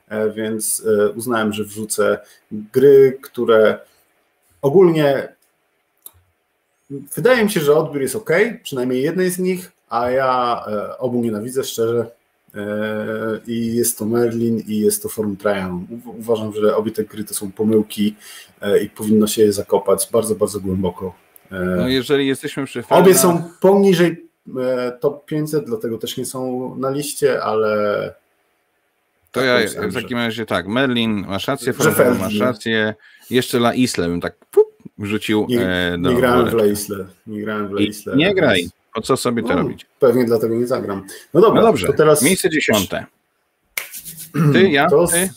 [0.08, 0.84] e, więc
[1.16, 2.20] uznałem, że wrzucę
[2.52, 3.80] gry, które
[4.62, 5.36] ogólnie
[6.90, 8.30] wydaje mi się, że odbiór jest ok,
[8.64, 10.64] przynajmniej jednej z nich, a ja
[11.00, 12.12] obu nienawidzę szczerze,
[12.56, 15.88] E, i jest to Merlin i jest to Forum Trajan.
[16.06, 18.16] Uważam, że obie te gry to są pomyłki
[18.62, 21.14] e, i powinno się je zakopać bardzo, bardzo głęboko.
[21.52, 22.84] E, no jeżeli jesteśmy przy.
[22.90, 24.28] Obie są poniżej
[25.00, 28.14] top 500, dlatego też nie są na liście, ale
[29.32, 31.74] to tak ja w takim razie tak, Merlin, masz rację,
[32.20, 32.96] masz rację,
[33.30, 37.42] jeszcze La Isle bym tak pup, wrzucił nie, do nie grałem w La Isle, nie
[37.42, 38.16] grałem w La Isle.
[38.16, 39.86] Nie graj, po co sobie to no, robić?
[40.00, 41.04] Pewnie dlatego nie zagram.
[41.34, 42.22] No dobra, no dobrze, to teraz...
[42.22, 43.06] miejsce dziesiąte.
[44.54, 45.08] Ty, ja, to...
[45.08, 45.30] ty,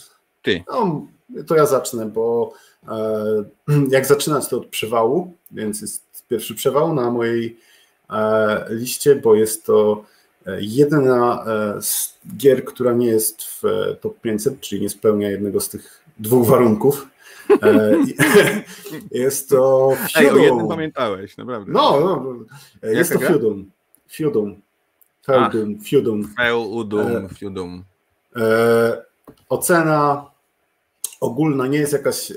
[0.42, 0.64] ty.
[0.68, 1.06] No,
[1.46, 2.69] to ja zacznę, bo e,
[3.90, 7.56] jak zaczynać to od przewału, więc jest pierwszy przewał na mojej
[8.10, 10.04] e, liście, bo jest to
[10.46, 15.30] e, jedyna e, z gier, która nie jest w e, top 500, czyli nie spełnia
[15.30, 17.06] jednego z tych dwóch warunków.
[17.62, 17.92] E,
[19.22, 20.38] jest to Feudum.
[20.38, 21.72] Ej, o jednym pamiętałeś, naprawdę.
[21.72, 22.34] No, no
[22.90, 23.70] jest Jaka to Feudum.
[24.12, 24.60] Feudum.
[25.26, 26.34] Feudum, Feudum.
[26.36, 27.84] Feudum, Feudum.
[28.36, 29.04] E,
[29.48, 30.29] ocena
[31.20, 32.34] ogólna nie jest jakaś e,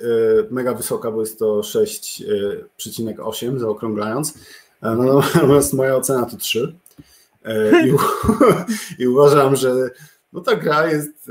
[0.51, 4.33] mega wysoka, bo jest to 6,8 zaokrąglając.
[4.81, 6.75] Natomiast moja ocena to 3.
[7.85, 7.93] I,
[9.03, 9.89] I uważam, że
[10.33, 11.29] no ta gra jest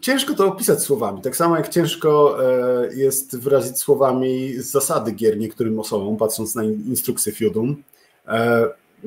[0.00, 1.22] Ciężko to opisać słowami.
[1.22, 7.32] Tak samo jak ciężko e, jest wyrazić słowami zasady gier niektórym osobom, patrząc na instrukcję
[7.32, 7.82] Fiodum.
[8.28, 8.66] E,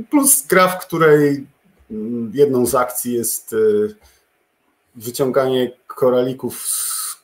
[0.09, 1.47] plus gra, w której
[1.91, 3.57] mm, jedną z akcji jest e,
[4.97, 7.15] wyciąganie koralików z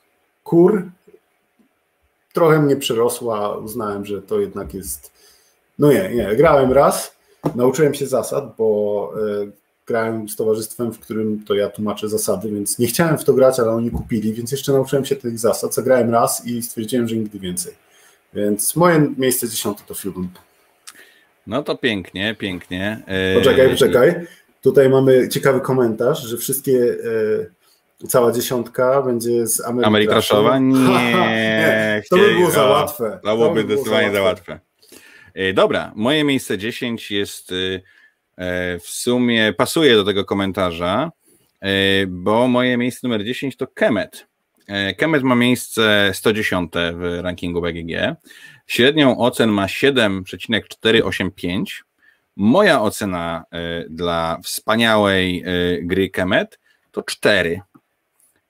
[0.43, 0.89] kur.
[2.33, 3.57] Trochę mnie przerosła.
[3.57, 5.12] Uznałem, że to jednak jest.
[5.79, 6.36] No nie, nie.
[6.36, 7.15] Grałem raz,
[7.55, 9.13] nauczyłem się zasad, bo
[9.88, 13.59] grałem z towarzystwem, w którym to ja tłumaczę zasady, więc nie chciałem w to grać,
[13.59, 15.73] ale oni kupili, więc jeszcze nauczyłem się tych zasad.
[15.73, 17.73] Zagrałem raz i stwierdziłem, że nigdy więcej.
[18.33, 20.29] Więc moje miejsce dziesiąte to Feudum.
[21.47, 23.03] No to pięknie, pięknie.
[23.38, 24.27] Poczekaj, poczekaj.
[24.62, 26.97] Tutaj mamy ciekawy komentarz, że wszystkie
[28.08, 30.60] cała dziesiątka będzie z Ameryki Ameritraszowa?
[30.89, 33.19] Nie, to by było za łatwe.
[33.23, 34.60] To byłoby zdecydowanie za łatwe.
[35.34, 37.56] E, dobra, moje miejsce 10 jest e,
[38.38, 41.12] e, w sumie, pasuje do tego komentarza,
[42.08, 44.27] bo moje miejsce numer 10 to Kemet.
[44.97, 48.15] Kemet ma miejsce 110 w rankingu BGG.
[48.67, 51.84] Średnią ocen ma 7,485.
[52.36, 53.43] Moja ocena
[53.89, 55.43] dla wspaniałej
[55.82, 56.60] gry Kemet
[56.91, 57.62] to 4.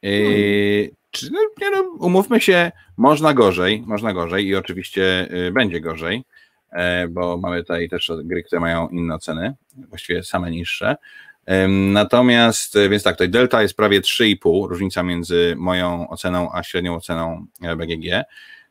[0.04, 0.96] Hmm.
[1.12, 1.40] Czy, no,
[1.72, 6.24] no, umówmy się, można gorzej, można gorzej i oczywiście będzie gorzej.
[6.74, 9.54] E, bo mamy tutaj też gry, które mają inne ceny,
[9.90, 10.96] właściwie same niższe.
[11.68, 16.96] Natomiast, e, więc tak, tutaj delta jest prawie 3,5, różnica między moją oceną a średnią
[16.96, 18.24] oceną e, BGG.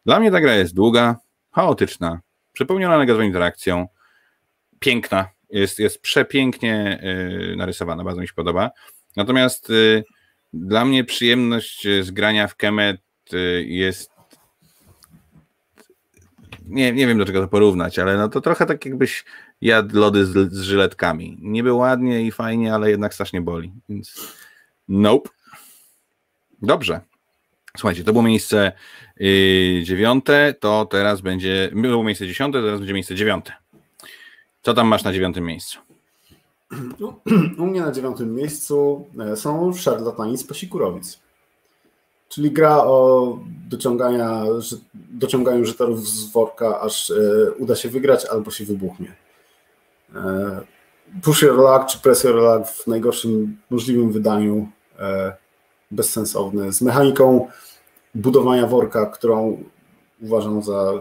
[0.07, 1.17] Dla mnie ta gra jest długa,
[1.51, 2.21] chaotyczna,
[2.53, 3.87] przepełniona negatywną interakcją,
[4.79, 7.03] piękna, jest, jest przepięknie
[7.57, 8.71] narysowana, bardzo mi się podoba.
[9.17, 9.73] Natomiast
[10.53, 13.01] dla mnie przyjemność z grania w Kemet
[13.65, 14.13] jest
[16.67, 19.25] nie, nie wiem do czego to porównać, ale no to trochę tak jakbyś
[19.61, 21.39] jadł lody z, z żyletkami.
[21.41, 23.73] Niby ładnie i fajnie, ale jednak strasznie boli.
[23.89, 24.35] Więc
[24.89, 25.31] nope.
[26.63, 27.01] Dobrze.
[27.77, 28.73] Słuchajcie, to było miejsce
[29.17, 33.53] yy, dziewiąte, to teraz będzie, było miejsce dziesiąte, teraz będzie miejsce dziewiąte.
[34.63, 35.92] Co tam masz na dziewiątym miejscu?
[37.59, 41.19] U mnie na dziewiątym miejscu e, są szarlatani z Pasikurowic.
[42.29, 44.45] Czyli gra o dociągania,
[44.93, 47.15] dociąganiu żetorów z worka, aż e,
[47.59, 49.15] uda się wygrać albo się wybuchnie.
[50.15, 50.61] E,
[51.23, 54.69] push your luck czy press your luck w najgorszym możliwym wydaniu
[55.91, 57.49] bezsensowny, z mechaniką
[58.15, 59.65] budowania worka, którą
[60.21, 60.93] uważam za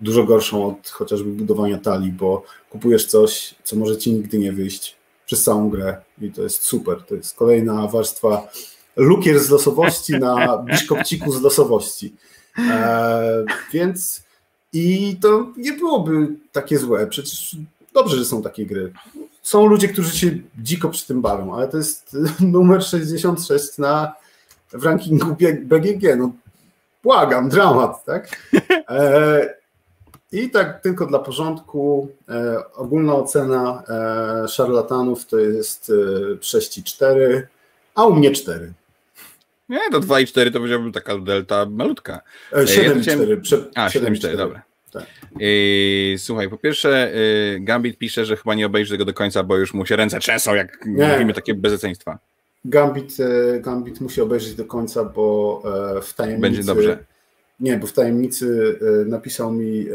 [0.00, 4.96] dużo gorszą od chociażby budowania talii, bo kupujesz coś, co może ci nigdy nie wyjść
[5.26, 7.02] przez całą grę i to jest super.
[7.02, 8.48] To jest kolejna warstwa
[8.96, 12.14] lukier z losowości na biszkopciku z losowości.
[12.58, 14.22] E, więc
[14.72, 17.06] i to nie byłoby takie złe.
[17.06, 17.56] Przecież
[17.94, 18.92] dobrze, że są takie gry.
[19.42, 24.12] Są ludzie, którzy się dziko przy tym bawią, ale to jest numer 66 na,
[24.72, 26.16] w rankingu BGG.
[26.18, 26.32] No,
[27.02, 28.50] błagam, dramat, tak?
[28.88, 29.59] E,
[30.32, 33.82] I tak tylko dla porządku, e, ogólna ocena
[34.44, 35.92] e, szarlatanów to jest
[36.34, 37.42] e, 6,4,
[37.94, 38.72] a u mnie 4.
[39.68, 42.20] Nie, to 2,4 to powiedziałbym taka delta malutka.
[42.52, 43.32] 7,4.
[43.32, 44.62] E, Prze- A, 7,4, dobra.
[44.92, 45.06] Tak.
[46.18, 49.74] słuchaj, po pierwsze, y, Gambit pisze, że chyba nie obejrzy tego do końca, bo już
[49.74, 51.08] mu się ręce trzęsą, jak nie.
[51.08, 52.18] mówimy takie bezeceństwa.
[52.64, 55.62] Gambit, e, Gambit musi obejrzeć do końca, bo
[55.98, 56.40] e, w tajemnicy.
[56.42, 57.04] Będzie dobrze.
[57.60, 59.86] Nie, bo w tajemnicy napisał mi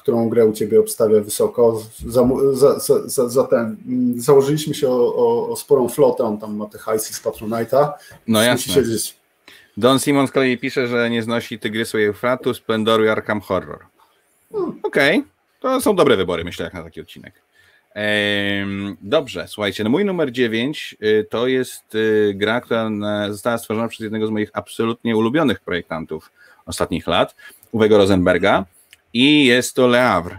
[0.00, 1.82] którą grę u Ciebie obstawia wysoko.
[2.06, 3.76] Za, za, za, za ten,
[4.16, 7.92] założyliśmy się o, o, o, sporą flotę, on tam ma te hajsy z Patronite'a.
[8.28, 8.82] No jasne.
[9.76, 13.78] Don Simon z kolei pisze, że nie znosi Tygrysu i Eufratu, Splendoru i Arkham Horror.
[14.52, 14.80] Hmm.
[14.82, 15.30] Okej, okay.
[15.60, 17.34] to są dobre wybory, myślę, jak na taki odcinek.
[17.94, 22.90] Ehm, dobrze, słuchajcie, no mój numer 9 y, to jest y, gra, która
[23.28, 26.30] została stworzona przez jednego z moich absolutnie ulubionych projektantów
[26.66, 27.34] ostatnich lat,
[27.72, 28.64] Uwego Rosenberga
[29.12, 30.38] i jest to Le Havre.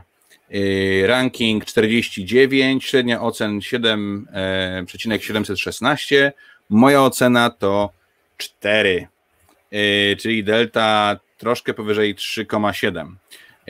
[0.55, 6.25] Y, ranking 49, średnia ocen 7,716.
[6.25, 6.31] E,
[6.69, 7.89] Moja ocena to
[8.38, 9.07] 4,
[9.73, 13.15] y, czyli delta troszkę powyżej 3,7.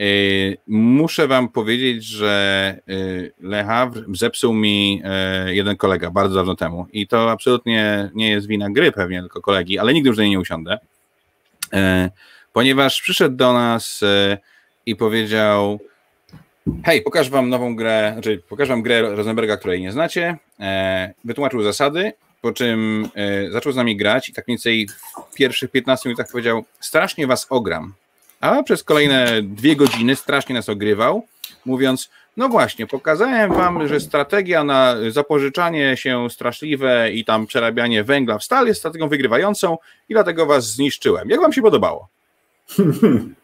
[0.00, 2.78] Y, muszę Wam powiedzieć, że
[3.40, 8.46] Le Havre zepsuł mi e, jeden kolega bardzo dawno temu i to absolutnie nie jest
[8.46, 10.78] wina gry pewnie, tylko kolegi, ale nigdy już do niej nie usiądę,
[11.72, 12.10] e,
[12.52, 14.00] ponieważ przyszedł do nas
[14.86, 15.78] i powiedział:
[16.84, 20.36] Hej, pokażę wam nową grę, znaczy pokażę wam grę Rosenberga, której nie znacie.
[20.60, 24.88] E, wytłumaczył zasady, po czym e, zaczął z nami grać i tak mniej więcej
[25.30, 27.94] w pierwszych 15 minutach powiedział: Strasznie was ogram.
[28.40, 31.26] A przez kolejne dwie godziny strasznie nas ogrywał,
[31.64, 38.38] mówiąc: No właśnie, pokazałem wam, że strategia na zapożyczanie się straszliwe i tam przerabianie węgla
[38.38, 41.28] w stal jest strategią wygrywającą i dlatego was zniszczyłem.
[41.28, 42.08] Jak wam się podobało?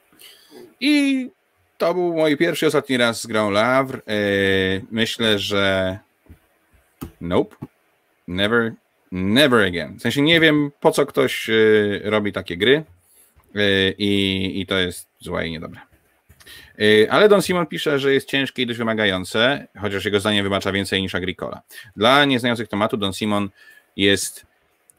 [0.81, 1.29] I
[1.79, 3.97] to był mój pierwszy ostatni raz z grą Lavr.
[3.97, 4.01] E,
[4.91, 5.99] myślę, że
[7.21, 7.57] nope,
[8.29, 8.73] never,
[9.13, 9.99] never again.
[9.99, 11.55] W sensie nie wiem, po co ktoś e,
[12.05, 12.85] robi takie gry
[13.55, 15.81] e, i, i to jest złe i niedobre.
[17.11, 21.03] Ale Don Simon pisze, że jest ciężkie i dość wymagające, chociaż jego zdanie wybacza więcej
[21.03, 21.63] niż Agricola.
[21.97, 23.51] Dla nieznających tematu Don Simon
[23.97, 24.47] jest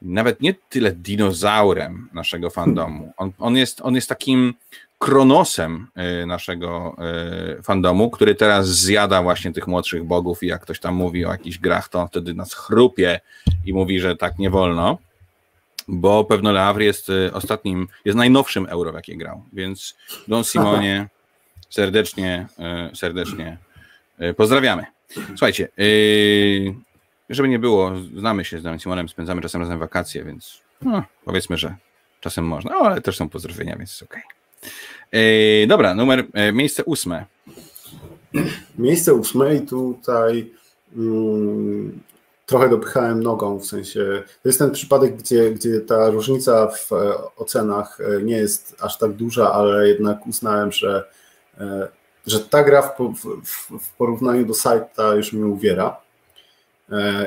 [0.02, 3.14] nawet nie tyle dinozaurem naszego fandomu.
[3.18, 4.54] On, on, jest, on jest takim
[4.98, 5.88] kronosem
[6.22, 6.96] y, naszego
[7.60, 11.32] y, fandomu, który teraz zjada właśnie tych młodszych bogów i jak ktoś tam mówi o
[11.32, 13.20] jakichś grach, to on wtedy nas chrupie
[13.66, 14.98] i mówi, że tak nie wolno.
[15.88, 20.44] bo pewno Le Havre jest y, ostatnim, jest najnowszym euro, w jakie grał, więc Don
[20.44, 21.08] Simonie
[21.70, 22.48] serdecznie,
[22.94, 23.58] serdecznie
[24.38, 24.86] pozdrawiamy.
[25.28, 25.68] Słuchajcie,
[27.30, 31.76] żeby nie było, znamy się z Simonem, spędzamy czasem razem wakacje, więc no, powiedzmy, że
[32.20, 34.22] czasem można, no, ale też są pozdrowienia, więc jest okej.
[35.08, 35.68] Okay.
[35.68, 37.26] Dobra, numer, miejsce ósme.
[38.78, 40.52] Miejsce ósme i tutaj
[40.96, 42.00] mm,
[42.50, 47.14] trochę dopychałem nogą, w sensie to jest ten przypadek, gdzie, gdzie ta różnica w e,
[47.36, 51.04] ocenach e, nie jest aż tak duża, ale jednak uznałem, że,
[51.60, 51.88] e,
[52.28, 52.96] że ta gra w,
[53.44, 55.98] w, w porównaniu do Sajta już mnie uwiera.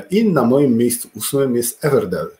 [0.09, 2.31] I na moim miejscu ósmym jest Everdell.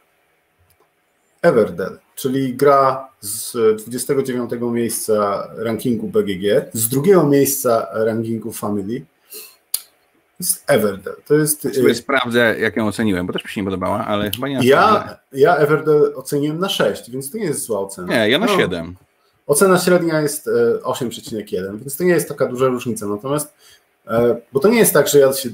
[1.41, 9.05] Everdell, czyli gra z 29 miejsca rankingu BGG, z drugiego miejsca rankingu Family,
[10.39, 11.15] jest Everdell.
[11.27, 11.65] To jest.
[11.65, 15.17] Y, sprawdzę, jak ją oceniłem, bo też mi się nie podobała, ale chyba nie Ja,
[15.31, 18.07] ja Everdell oceniłem na 6, więc to nie jest zła ocena.
[18.07, 18.95] Nie, ja na no, 7.
[19.47, 20.49] Ocena średnia jest
[20.83, 23.05] 8,1, e, więc to nie jest taka duża różnica.
[23.07, 23.53] Natomiast,
[24.07, 25.49] e, bo to nie jest tak, że ja się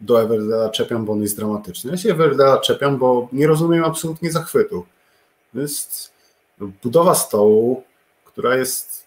[0.00, 1.90] do Everdella czepiam, bo on jest dramatyczny.
[1.90, 4.86] Ja się Everdella czepiam, bo nie rozumiem absolutnie zachwytu.
[5.52, 6.12] To jest
[6.82, 7.82] budowa stołu,
[8.24, 9.04] która jest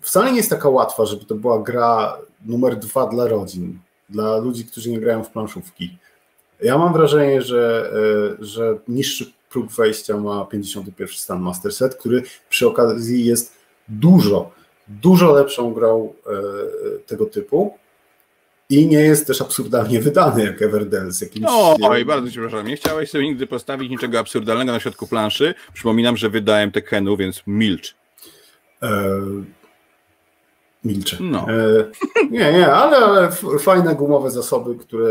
[0.00, 4.64] wcale nie jest taka łatwa, żeby to była gra numer dwa dla rodzin dla ludzi,
[4.64, 5.98] którzy nie grają w planszówki.
[6.60, 7.92] Ja mam wrażenie, że,
[8.40, 13.52] e, że niższy próg wejścia ma 51 stan Master Set, który przy okazji jest
[13.88, 14.50] dużo,
[14.88, 16.30] dużo lepszą grą e,
[16.98, 17.78] tego typu.
[18.70, 21.46] I nie jest też absurdalnie wydany jak Everdell z jakimś...
[21.82, 22.66] Oj, bardzo cię przepraszam.
[22.66, 25.54] Nie chciałeś sobie nigdy postawić niczego absurdalnego na środku planszy.
[25.74, 27.94] Przypominam, że wydałem Tekkenu, więc milcz.
[28.82, 29.20] E,
[30.84, 31.16] milczę.
[31.20, 31.46] No.
[31.50, 31.84] E,
[32.30, 35.08] nie, nie, ale, ale fajne gumowe zasoby, które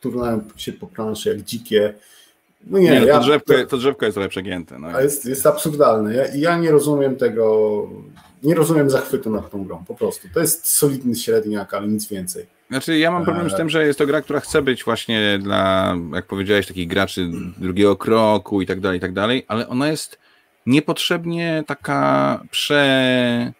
[0.00, 1.94] turnają się po planszy jak dzikie.
[2.66, 4.78] No nie, nie no to, ja, drzewko, to, drzewko jest lepsze gięte.
[4.78, 5.00] No.
[5.00, 6.14] Jest, jest absurdalne.
[6.14, 7.88] Ja, ja nie rozumiem tego,
[8.42, 10.28] nie rozumiem zachwytu nad tą grą, po prostu.
[10.34, 12.57] To jest solidny średniak, ale nic więcej.
[12.70, 15.94] Znaczy, ja mam problem z tym, że jest to gra, która chce być właśnie dla,
[16.14, 20.18] jak powiedziałeś, takich graczy drugiego kroku i tak dalej, i tak dalej, ale ona jest
[20.66, 23.52] niepotrzebnie taka prze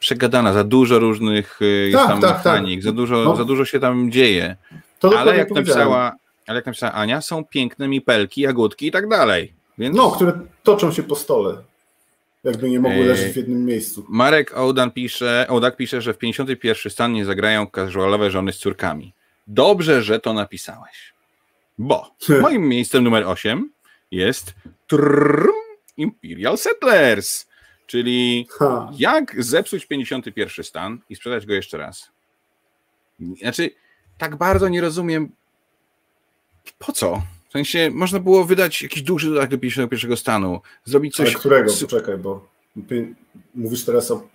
[0.00, 2.44] przegadana, za dużo różnych y, jest tak, tam tak, tak.
[2.44, 2.84] mechanik, tak.
[2.84, 3.36] Za, dużo, no.
[3.36, 4.56] za dużo się tam dzieje.
[4.98, 6.12] To ale jak napisała,
[6.46, 9.52] ale jak napisała Ania, są piękne mipelki, jagódki i tak dalej.
[9.78, 9.96] Więc...
[9.96, 10.32] No, które
[10.62, 11.56] toczą się po stole.
[12.44, 14.06] Jakby nie mogły leżeć w jednym miejscu.
[14.08, 19.14] Marek Ołdan pisze, Ołdak pisze, że w 51 stan nie zagrają casualowe żony z córkami.
[19.46, 21.14] Dobrze, że to napisałeś.
[21.78, 23.72] Bo moim miejscem numer 8
[24.10, 24.54] jest
[24.86, 25.48] trrr,
[25.96, 27.48] Imperial Settlers.
[27.86, 28.90] Czyli ha.
[28.98, 32.10] jak zepsuć 51 stan i sprzedać go jeszcze raz?
[33.40, 33.70] Znaczy,
[34.18, 35.32] tak bardzo nie rozumiem,
[36.78, 37.22] po co?
[37.48, 41.28] W sensie, można było wydać jakiś duży dodatek do 51 stanu, zrobić coś...
[41.28, 41.72] Ale którego?
[41.80, 42.48] Poczekaj, bo
[43.54, 44.28] mówisz teraz o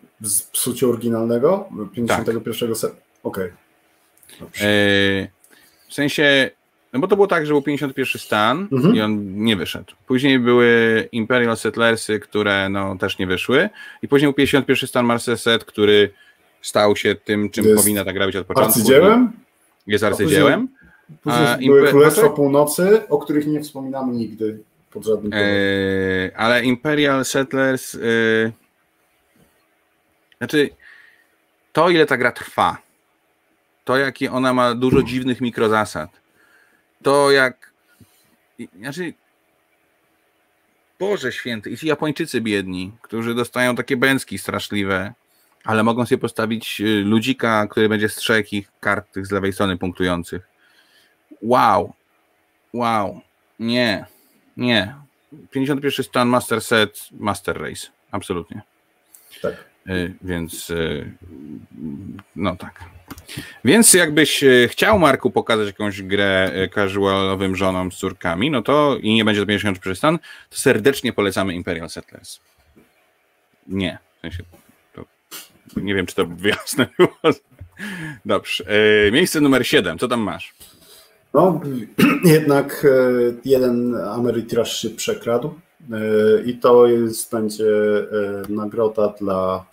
[0.52, 1.69] psuciu oryginalnego?
[1.93, 2.91] 51 tak.
[3.23, 3.52] Okej.
[4.41, 4.67] Okay.
[4.67, 5.28] E,
[5.89, 6.49] w sensie,
[6.93, 8.95] no bo to było tak, że był 51 stan mhm.
[8.95, 9.93] i on nie wyszedł.
[10.08, 13.69] Później były Imperial Settlersy, które no, też nie wyszły.
[14.02, 16.13] I później był 51 stan Marseset, który
[16.62, 18.80] stał się tym, czym jest powinna ta gra być od początku.
[18.80, 19.32] Arcydziełem?
[19.88, 20.67] Jest arcydziełem.
[21.21, 24.59] Później, były Królestwa Północy, o których nie wspominamy nigdy
[24.91, 27.93] pod żadnym eee, Ale Imperial Settlers...
[27.93, 28.51] Yy...
[30.37, 30.69] Znaczy,
[31.73, 32.77] to ile ta gra trwa,
[33.83, 36.09] to jakie ona ma dużo dziwnych mikrozasad,
[37.03, 37.73] to jak.
[38.79, 39.13] Znaczy.
[40.99, 45.13] Boże święty, i ci Japończycy biedni, którzy dostają takie bęcki straszliwe,
[45.63, 49.77] ale mogą sobie postawić y, ludzika, który będzie strzegł ich kart tych z lewej strony
[49.77, 50.52] punktujących.
[51.43, 51.93] Wow.
[52.73, 53.21] Wow.
[53.60, 54.06] Nie.
[54.58, 54.95] Nie.
[55.51, 57.88] 51 stan Master Set, Master Race.
[58.12, 58.62] Absolutnie.
[59.41, 59.53] Tak.
[59.89, 61.12] Y, więc y,
[62.36, 62.79] no tak.
[63.65, 68.97] Więc jakbyś e, chciał, Marku, pokazać jakąś grę e, casualowym żonom z córkami, no to
[69.01, 72.39] i nie będzie to 53 stan, to serdecznie polecamy Imperial Settlers.
[73.67, 73.97] Nie.
[74.17, 74.43] W sensie,
[75.75, 76.27] nie wiem, czy to
[76.58, 77.17] jasne było.
[78.25, 78.63] Dobrze.
[79.08, 80.00] E, miejsce numer 7.
[80.00, 80.54] Co tam masz?
[81.34, 81.62] No,
[82.23, 82.88] jednak
[83.46, 85.54] jeden Ameritrash się przekradł
[86.46, 87.65] i to jest, będzie
[88.50, 89.65] nagroda dla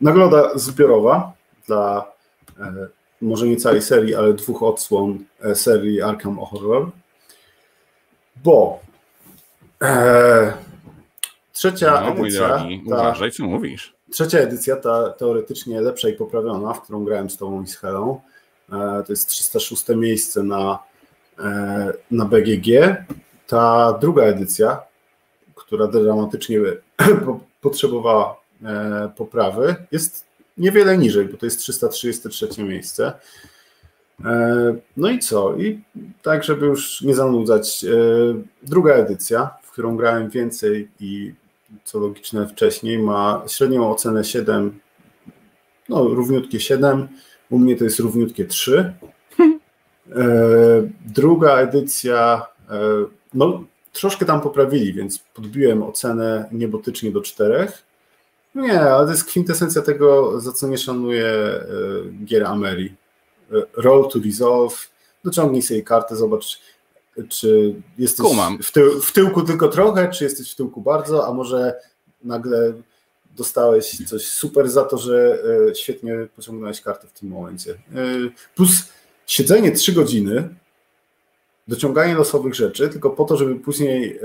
[0.00, 1.32] nagroda zbiorowa
[1.66, 2.16] dla
[2.60, 2.88] E,
[3.20, 6.90] może nie całej serii, ale dwóch odsłon e, serii Arkham Horror,
[8.44, 8.80] bo
[9.82, 10.52] e,
[11.52, 12.58] trzecia no, edycja...
[12.58, 13.94] Drogi, ta, uważaj, co mówisz.
[14.12, 18.20] Trzecia edycja, ta teoretycznie lepsza i poprawiona, w którą grałem z Tobą i z Helą,
[18.72, 20.85] e, to jest 306 miejsce na, e,
[22.10, 22.96] na BGG.
[23.46, 24.82] Ta druga edycja,
[25.54, 26.58] która dramatycznie
[27.60, 28.40] potrzebowała
[29.16, 30.26] poprawy, jest
[30.58, 33.12] niewiele niżej, bo to jest 333 miejsce.
[34.96, 35.56] No i co?
[35.56, 35.82] I
[36.22, 37.84] tak, żeby już nie zanudzać,
[38.62, 41.34] druga edycja, w którą grałem więcej i
[41.84, 44.80] co logiczne wcześniej, ma średnią ocenę 7,
[45.88, 47.08] no równiutkie 7,
[47.50, 48.92] u mnie to jest równiutkie 3.
[50.12, 52.80] E, druga edycja, e,
[53.34, 57.68] no troszkę tam poprawili, więc podbiłem ocenę niebotycznie do 4.
[58.54, 61.64] No nie, ale to jest kwintesencja tego, za co nie szanuję e,
[62.24, 62.94] gier Ameri.
[63.76, 64.90] Roll to resolve,
[65.24, 66.60] dociągnij sobie kartę, zobacz
[67.28, 68.26] czy jesteś
[68.62, 71.80] w, tył, w, tyłku tylko trochę, czy jesteś w tyłku bardzo, a może
[72.24, 72.72] nagle
[73.36, 75.38] dostałeś coś super za to, że
[75.74, 77.74] świetnie pociągnąłeś kartę w tym momencie.
[78.54, 78.70] Plus
[79.26, 80.48] siedzenie trzy godziny,
[81.68, 84.20] dociąganie losowych rzeczy, tylko po to, żeby później e,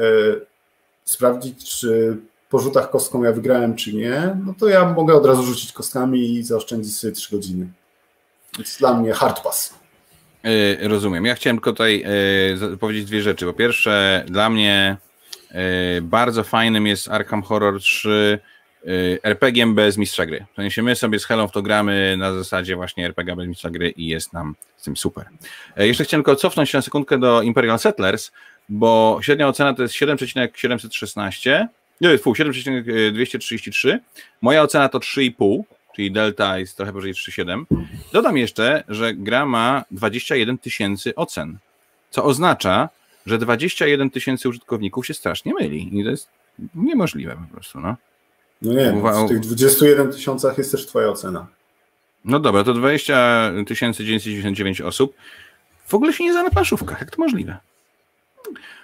[1.03, 2.17] sprawdzić, czy
[2.49, 6.33] po rzutach kostką ja wygrałem, czy nie, no to ja mogę od razu rzucić kostkami
[6.33, 7.67] i zaoszczędzić sobie trzy godziny.
[8.57, 9.73] Więc dla mnie hard pass.
[10.43, 11.25] Yy, rozumiem.
[11.25, 12.05] Ja chciałem tylko tutaj
[12.69, 13.45] yy, powiedzieć dwie rzeczy.
[13.45, 14.97] Po pierwsze, dla mnie
[16.01, 18.39] bardzo fajnym jest Arkham Horror 3
[19.23, 20.45] RPG bez mistrza gry.
[20.53, 23.69] W sensie my sobie z Helą w to gramy na zasadzie właśnie RPG bez mistrza
[23.69, 25.25] gry i jest nam z tym super.
[25.77, 28.31] Jeszcze chciałem tylko cofnąć się na sekundkę do Imperial Settlers,
[28.69, 31.67] bo średnia ocena to jest 7,716,
[32.01, 33.99] nie, 7,233.
[34.41, 35.63] Moja ocena to 3,5
[35.95, 37.65] czyli delta jest trochę powyżej 3,7.
[38.13, 41.57] Dodam jeszcze, że gra ma 21 tysięcy ocen,
[42.09, 42.89] co oznacza,
[43.25, 46.29] że 21 tysięcy użytkowników się strasznie myli i to jest
[46.75, 47.95] niemożliwe po prostu, no.
[48.61, 48.93] No nie,
[49.25, 51.47] w tych 21 tysiącach jest też twoja ocena.
[52.25, 55.13] No dobra, to 20 999 osób
[55.87, 57.57] w ogóle się nie zna na planszówkach, jak to możliwe?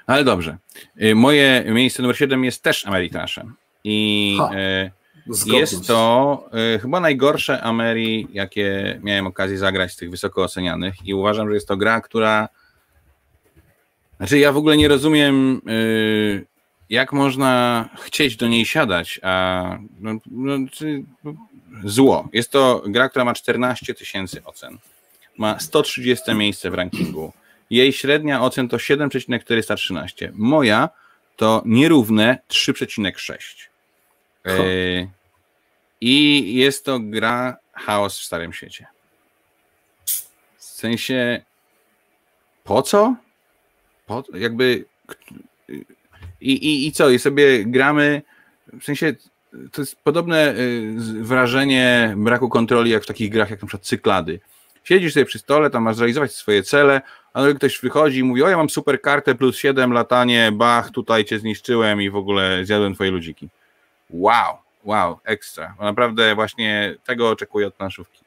[0.08, 0.58] Ale dobrze.
[1.02, 3.54] Y, moje miejsce numer 7 jest też Ameritraszem
[3.84, 4.92] i e,
[5.30, 5.72] Zgodność.
[5.72, 11.14] Jest to y, chyba najgorsze Ameri, jakie miałem okazję zagrać z tych wysoko ocenianych i
[11.14, 12.50] uważam, że jest to gra, która
[14.18, 16.46] znaczy ja w ogóle nie rozumiem y,
[16.90, 20.58] jak można chcieć do niej siadać, a no, no,
[21.84, 22.30] zło.
[22.34, 24.78] Jest to gra, która ma 14 tysięcy ocen.
[25.38, 27.34] Ma 130 miejsce w rankingu.
[27.70, 30.32] Jej średnia ocen to 7,413.
[30.34, 30.90] Moja
[31.36, 33.68] to nierówne 3,6.
[36.02, 38.86] I jest to gra chaos w Starym Świecie.
[40.58, 41.42] W sensie,
[42.64, 43.16] po co?
[44.06, 44.86] Po, jakby.
[46.42, 47.10] I, i, I co?
[47.10, 48.22] I sobie gramy.
[48.82, 49.14] W sensie,
[49.72, 54.40] to jest podobne y, wrażenie braku kontroli, jak w takich grach, jak na przykład cyklady.
[54.84, 57.02] Siedzisz sobie przy stole, tam masz zrealizować swoje cele,
[57.34, 61.26] a ktoś wychodzi i mówi: O, ja mam super kartę plus 7 latanie, bach, tutaj
[61.26, 63.50] cię zniszczyłem i w ogóle zjadłem twoje ludziki.
[64.10, 65.76] Wow wow, ekstra.
[65.80, 68.20] Naprawdę właśnie tego oczekuję od planszówki.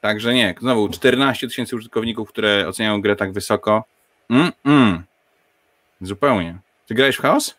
[0.00, 3.84] Także nie, znowu 14 tysięcy użytkowników, które oceniają grę tak wysoko.
[4.30, 5.02] Mm, mm.
[6.00, 6.58] Zupełnie.
[6.92, 7.54] Ty grałeś w chaos?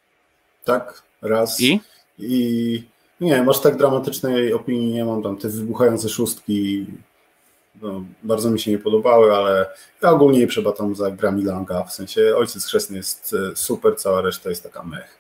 [0.64, 1.62] Tak, raz.
[1.62, 1.80] I?
[2.20, 2.84] I
[3.22, 5.38] nie, masz tak dramatycznej opinii nie mam tam.
[5.38, 6.86] Te wybuchające szóstki
[7.82, 9.66] no, bardzo mi się nie podobały, ale
[10.02, 11.84] ja ogólnie nie przebatam za grami Langa.
[11.84, 15.18] W sensie Ojciec Chrzestny jest e, super, cała reszta jest taka mech.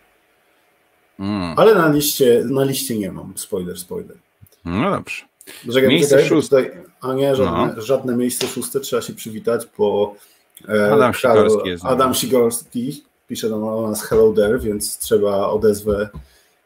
[1.19, 1.59] Mm.
[1.59, 3.33] Ale na liście, na liście nie mam.
[3.35, 4.17] Spoiler, spoiler.
[4.65, 5.25] No dobrze.
[5.73, 6.71] Czekaj, miejsce szóste.
[7.01, 7.81] a nie, żadne, no.
[7.81, 8.79] żadne miejsce szóste.
[8.79, 10.15] Trzeba się przywitać, bo
[10.69, 11.85] e, Adam Sikorski jest.
[11.85, 16.09] Adam Sikorski pisze do nas hello there, więc trzeba odezwę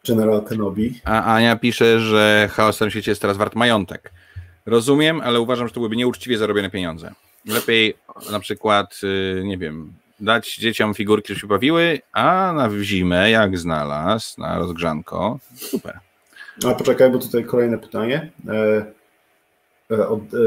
[0.07, 1.01] General Kenobi.
[1.03, 4.11] A Ania pisze, że chaos w tym świecie jest teraz wart majątek.
[4.65, 7.13] Rozumiem, ale uważam, że to byłyby nieuczciwie zarobione pieniądze.
[7.45, 7.93] Lepiej
[8.31, 13.57] na przykład, y, nie wiem, dać dzieciom figurki, żeby się bawiły, a na zimę, jak
[13.57, 15.99] znalazł, na rozgrzanko, super.
[16.65, 18.31] A poczekaj, bo tutaj kolejne pytanie.
[18.49, 18.85] E,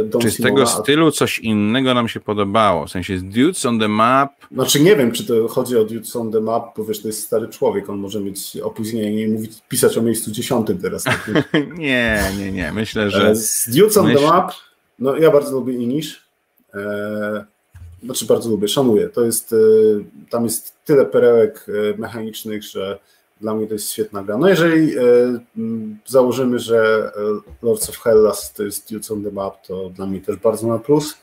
[0.05, 2.87] Don czy z tego stylu coś innego nam się podobało?
[2.87, 4.33] W sensie z Dudes on the Map?
[4.53, 7.23] Znaczy nie wiem, czy to chodzi o Dudes on the Map, bo wiesz, to jest
[7.23, 11.05] stary człowiek, on może mieć opóźnienie i mówić, pisać o miejscu dziesiątym teraz.
[11.79, 12.73] nie, nie, nie.
[12.73, 13.37] Myślę, że...
[13.37, 14.21] Z Dudes on Myśl...
[14.21, 14.53] the Map,
[14.99, 16.31] no ja bardzo lubię Inish
[18.03, 19.09] znaczy bardzo lubię, szanuję.
[19.09, 19.55] To jest,
[20.31, 21.67] tam jest tyle perełek
[21.99, 22.99] mechanicznych, że
[23.41, 24.39] dla mnie to jest świetna gra.
[24.39, 24.95] No jeżeli
[25.57, 27.11] mm, założymy, że
[27.63, 30.79] Lords of Hellas to jest Dudes on the Map, to dla mnie też bardzo na
[30.79, 31.19] plus.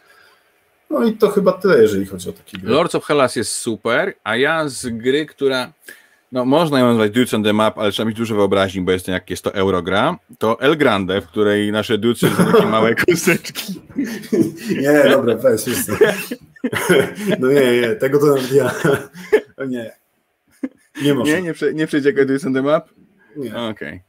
[0.89, 2.71] No i to chyba tyle, jeżeli chodzi o takie gry.
[2.71, 5.73] Lords of Hellas jest super, a ja z gry, która
[6.31, 9.05] no można ją nazwać Dudes on the Map, ale trzeba mieć dużo wyobraźni, bo jest
[9.05, 12.95] to jak jest to Eurogra, to El Grande, w której nasze dudes są takie małe
[12.95, 13.81] kosteczki.
[14.81, 15.61] Nie, dobra, weź.
[17.39, 18.71] No nie, nie, tego to nawet ja.
[19.67, 20.06] Nie.
[21.03, 21.33] Nie może.
[21.33, 22.13] Nie, nie, prze, nie przejdzie
[22.45, 22.89] on the Map?
[23.35, 23.49] Nie.
[23.55, 23.69] Okej.
[23.69, 24.07] Okay.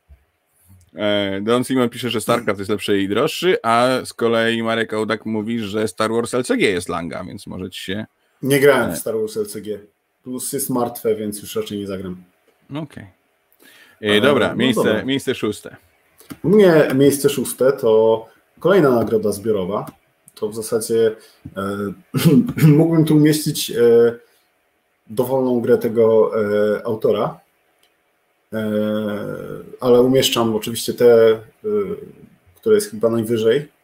[0.94, 5.26] E, Don Simon pisze, że StarCraft jest lepszy i droższy, a z kolei Marek Audak
[5.26, 8.06] mówi, że Star Wars LCG jest langa, więc może ci się...
[8.42, 9.80] Nie grałem w Star Wars LCG.
[10.22, 12.22] Plus jest martwe, więc już raczej nie zagram.
[12.70, 12.82] Okej.
[12.82, 13.06] Okay.
[14.00, 15.04] E, dobra, no miejsce, dobra.
[15.04, 15.76] miejsce szóste.
[16.42, 18.26] U mnie miejsce szóste to
[18.58, 19.86] kolejna nagroda zbiorowa.
[20.34, 21.16] To w zasadzie
[21.56, 21.92] e,
[22.78, 23.74] mógłbym tu umieścić e,
[25.10, 26.32] dowolną grę tego
[26.76, 27.40] e, autora,
[28.52, 28.70] e,
[29.80, 31.40] ale umieszczam oczywiście te, e,
[32.56, 33.78] które jest chyba najwyżej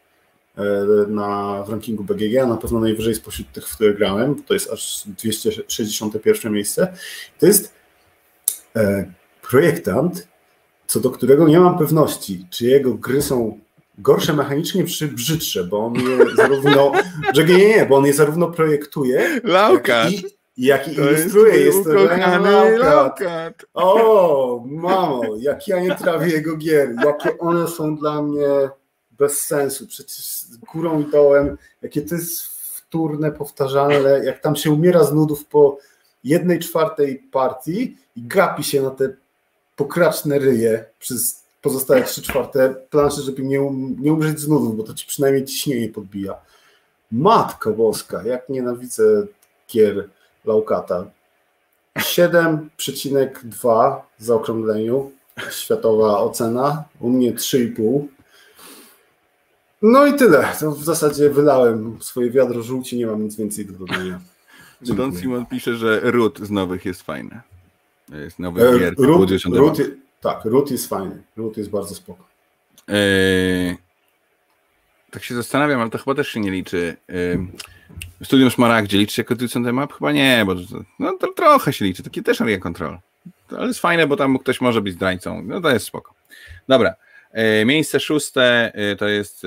[1.09, 4.43] na, w rankingu BGG, a na pewno najwyżej spośród tych, w które grałem.
[4.43, 6.97] To jest aż 261 miejsce.
[7.39, 7.75] To jest
[9.43, 10.29] projektant,
[10.87, 13.59] co do którego nie mam pewności, czy jego gry są
[13.99, 16.93] gorsze mechanicznie czy brzydsze, bo on je zarówno,
[17.35, 20.13] że nie, nie, bo on je zarówno projektuje, Laukat.
[20.13, 20.25] jak i,
[20.57, 21.57] jak i ilustruje.
[21.59, 21.93] Jest to
[22.79, 23.65] laukat.
[23.75, 28.71] O, mamo, jak ja nie trawię jego gier, jakie one są dla mnie
[29.11, 32.43] bez sensu, przecież górą i dołem, jakie to jest
[32.77, 35.79] wtórne, powtarzalne, jak tam się umiera z nudów po
[36.25, 39.09] jednej czwartej partii i gapi się na te
[39.77, 44.83] pokraczne ryje przez pozostałe trzy czwarte plansze, żeby nie, um, nie umrzeć z nudów, bo
[44.83, 46.35] to ci przynajmniej ciśnienie podbija.
[47.13, 49.27] Matko boska, jak nienawidzę
[49.73, 50.09] gier
[50.45, 51.05] Laukata.
[51.99, 55.11] 7,2 w zaokrągleniu,
[55.51, 58.05] światowa ocena, u mnie 3,5.
[59.83, 60.49] No i tyle.
[60.61, 64.21] To w zasadzie wylałem swoje wiadro żółci, nie mam nic więcej do dodania.
[64.81, 67.41] Don Simon pisze, że Root z nowych jest fajny.
[68.09, 68.95] Jest nowy e, gier.
[68.99, 69.79] Root, Root,
[70.21, 71.23] tak, Root jest fajny.
[71.37, 72.25] Root jest bardzo spoko.
[72.89, 73.77] Eee,
[75.15, 76.97] tak się zastanawiam, ale to chyba też się nie liczy.
[77.09, 77.47] Eee,
[78.23, 79.93] Studium Smaragdzie liczy się jako Map?
[79.93, 80.55] Chyba nie, bo
[80.99, 82.03] no, to trochę się liczy.
[82.03, 82.99] Taki też area control.
[83.51, 85.43] Ale jest fajne, bo tam ktoś może być zdrajcą.
[85.43, 86.15] No to jest spoko.
[86.69, 86.95] Dobra.
[87.33, 89.47] Eee, miejsce szóste e, to jest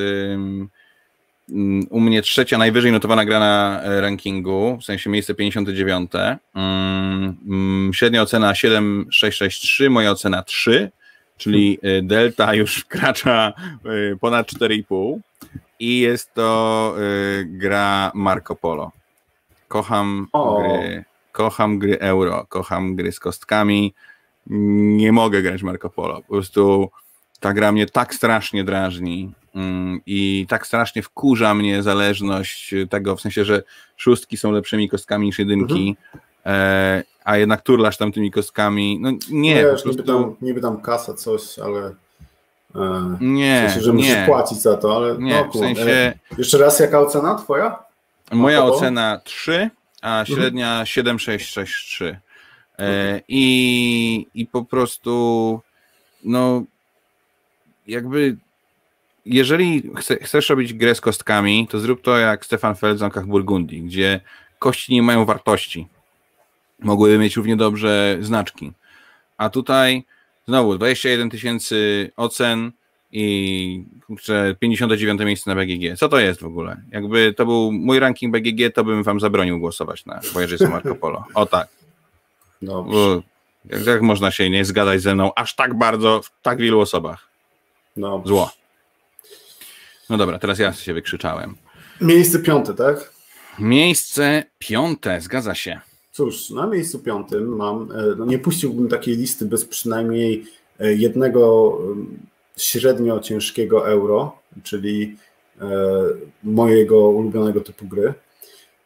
[1.89, 6.11] u mnie trzecia najwyżej notowana gra na e, rankingu, w sensie miejsce 59.
[6.55, 10.91] Mm, średnia ocena 7,663, moja ocena 3,
[11.37, 13.53] czyli e, delta już wkracza
[14.13, 15.19] e, ponad 4,5
[15.79, 16.95] i jest to
[17.45, 18.91] gra Marco Polo.
[19.67, 20.61] Kocham o.
[20.61, 23.93] gry, kocham gry euro, kocham gry z kostkami.
[24.47, 26.21] Nie mogę grać Marco Polo.
[26.21, 26.89] Po prostu
[27.39, 33.21] ta gra mnie tak strasznie drażni mm, i tak strasznie wkurza mnie zależność tego, w
[33.21, 33.63] sensie, że
[33.97, 36.27] szóstki są lepszymi kostkami niż jedynki, mhm.
[36.47, 39.55] E, a jednak turlasz tam tymi kostkami, no nie.
[39.55, 39.89] Wiesz, prostu...
[39.89, 41.95] niby, tam, niby tam kasa, coś, ale
[43.21, 45.91] nie, w sensie, że musisz płacić za to, ale nie, no, w sensie...
[45.91, 47.79] E, jeszcze raz, jaka ocena twoja?
[48.31, 49.69] Moja ocena 3,
[50.01, 50.25] a mhm.
[50.25, 50.85] średnia mhm.
[50.85, 52.19] 7663.
[52.79, 55.61] E, i, I po prostu
[56.23, 56.63] no
[57.87, 58.37] jakby
[59.25, 63.25] jeżeli chce, chcesz robić grę z kostkami, to zrób to jak Stefan Feld w Zamkach
[63.25, 64.21] Burgundii, gdzie
[64.59, 65.87] kości nie mają wartości.
[66.79, 68.71] Mogłyby mieć równie dobrze znaczki.
[69.37, 70.03] A tutaj
[70.47, 72.71] znowu 21 tysięcy ocen
[73.11, 75.97] i kurczę, 59 miejsce na BGG.
[75.97, 76.81] Co to jest w ogóle?
[76.91, 81.25] Jakby to był mój ranking BGG, to bym wam zabronił głosować na Voyagersy Marco Polo.
[81.33, 81.67] O tak.
[82.61, 83.21] Dobrze.
[83.65, 87.27] Jak, jak można się nie zgadać ze mną aż tak bardzo w tak wielu osobach?
[87.97, 88.23] No.
[88.25, 88.51] Zło.
[90.09, 91.55] No dobra, teraz ja się wykrzyczałem.
[92.01, 93.13] Miejsce piąte, tak?
[93.59, 95.81] Miejsce piąte, zgadza się.
[96.17, 100.45] Cóż, na miejscu piątym mam, e, no nie puściłbym takiej listy bez przynajmniej
[100.79, 101.77] e, jednego
[102.57, 105.17] średnio ciężkiego euro, czyli
[105.61, 105.67] e,
[106.43, 108.13] mojego ulubionego typu gry.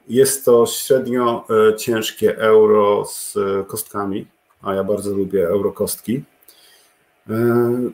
[0.08, 1.46] Jest to średnio
[1.78, 4.28] ciężkie euro z kostkami,
[4.62, 6.24] a ja bardzo lubię eurokostki.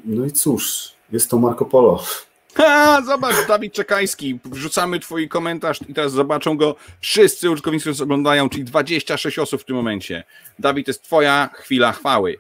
[0.06, 2.04] No i cóż, jest to Marco Polo.
[2.58, 8.50] Ha, zobacz, Dawid Czekański, wrzucamy twój komentarz i teraz zobaczą go wszyscy użytkownicy, którzy oglądają,
[8.50, 10.24] czyli 26 osób w tym momencie.
[10.60, 12.38] Dawid, to jest twoja chwila chwały.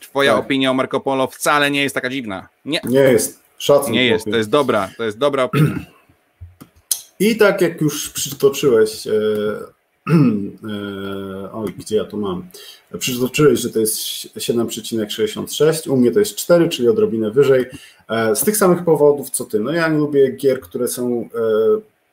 [0.00, 0.44] Twoja tak.
[0.44, 2.48] opinia o Marco Polo wcale nie jest taka dziwna.
[2.64, 3.40] Nie, nie jest.
[3.58, 3.92] Szacunek.
[3.92, 5.76] Nie jest, to jest dobra, to jest dobra opinia.
[7.20, 9.10] I tak jak już przytoczyłeś, e,
[11.52, 12.48] oj, gdzie ja to mam?
[12.98, 17.66] Przytoczyłeś, że to jest 7,66, u mnie to jest 4, czyli odrobinę wyżej.
[18.08, 19.60] E, z tych samych powodów co ty.
[19.60, 21.38] No ja nie lubię gier, które są e,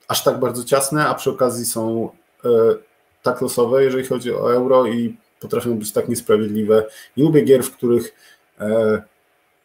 [0.08, 2.10] aż tak bardzo ciasne, a przy okazji są
[2.46, 2.50] e,
[3.24, 6.86] tak losowe, jeżeli chodzi o euro i potrafią być tak niesprawiedliwe.
[7.18, 8.16] Nie lubię gier, w których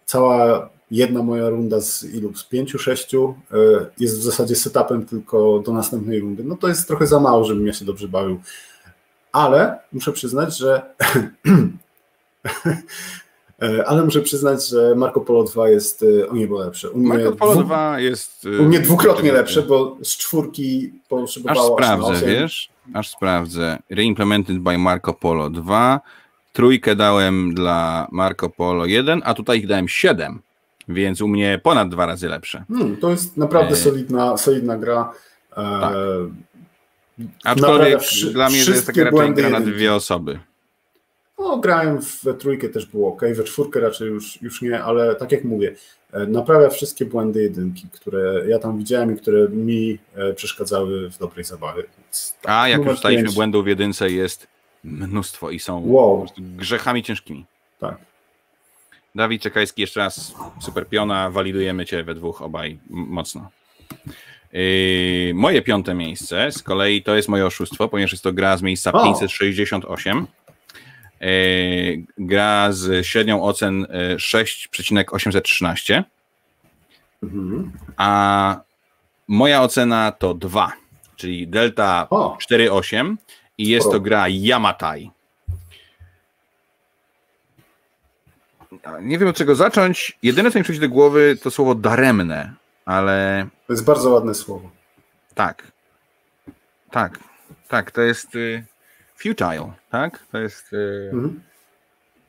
[0.05, 2.35] cała jedna moja runda z ilu?
[2.35, 3.35] Z pięciu, sześciu
[3.99, 6.45] jest w zasadzie setupem tylko do następnej rundy.
[6.45, 8.41] No to jest trochę za mało, żebym ja się dobrze bawił
[9.33, 10.83] ale muszę przyznać, że
[13.63, 16.91] E, ale muszę przyznać, że Marco Polo 2 jest o niebo lepsze.
[16.91, 17.63] U mnie Marco Polo dwu...
[17.63, 18.47] 2 jest.
[18.61, 21.79] U mnie dwukrotnie lepsze, bo z czwórki potrzebowało.
[21.79, 22.71] Aż sprawdzę, wiesz?
[22.95, 23.79] Aż sprawdzę.
[23.91, 26.01] Reimplemented by Marco Polo 2.
[26.53, 30.43] Trójkę dałem dla Marco Polo 1, a tutaj ich dałem 7,
[30.91, 32.65] więc u mnie ponad dwa razy lepsze.
[32.69, 33.77] Hmm, to jest naprawdę e...
[33.77, 35.13] solidna, solidna gra.
[35.53, 35.55] E...
[35.57, 35.93] Tak.
[37.45, 38.01] Aczkolwiek
[38.33, 40.41] dla mnie to jest taka raczej gra na dwie osoby.
[41.39, 45.33] No, grałem w trójkę też było ok, we czwórkę raczej już, już nie, ale tak
[45.33, 45.75] jak mówię,
[46.13, 51.19] e, naprawia wszystkie błędy jedynki, które ja tam widziałem i które mi e, przeszkadzały w
[51.19, 51.83] dobrej zabawie.
[52.45, 54.47] A jak już staliśmy błędów w jedynce jest
[54.85, 56.27] mnóstwo i są wow.
[56.39, 57.47] grzechami ciężkimi.
[57.79, 57.97] Tak.
[59.15, 63.51] Dawid Czekajski, jeszcze raz super piona, walidujemy cię we dwóch obaj mocno.
[64.53, 68.63] Yy, moje piąte miejsce z kolei to jest moje oszustwo, ponieważ jest to gra z
[68.63, 69.05] miejsca o.
[69.05, 70.27] 568.
[71.21, 71.27] Yy,
[72.19, 73.87] gra z średnią ocen
[74.19, 76.05] 6,813.
[77.23, 77.73] Yy, mhm.
[77.97, 78.61] A
[79.29, 80.73] moja ocena to 2,
[81.17, 83.17] czyli delta 4,8
[83.59, 85.11] i jest to gra Yamatai.
[89.03, 90.19] Nie wiem od czego zacząć.
[90.23, 92.55] Jedyne co mi przychodzi do głowy to słowo daremne,
[92.85, 93.47] ale.
[93.67, 94.71] To jest bardzo ładne słowo.
[95.35, 95.73] Tak.
[96.91, 97.19] Tak.
[97.69, 98.65] Tak, to jest y,
[99.17, 100.27] futile, tak?
[100.33, 100.73] To jest.
[100.73, 101.41] Y, mhm.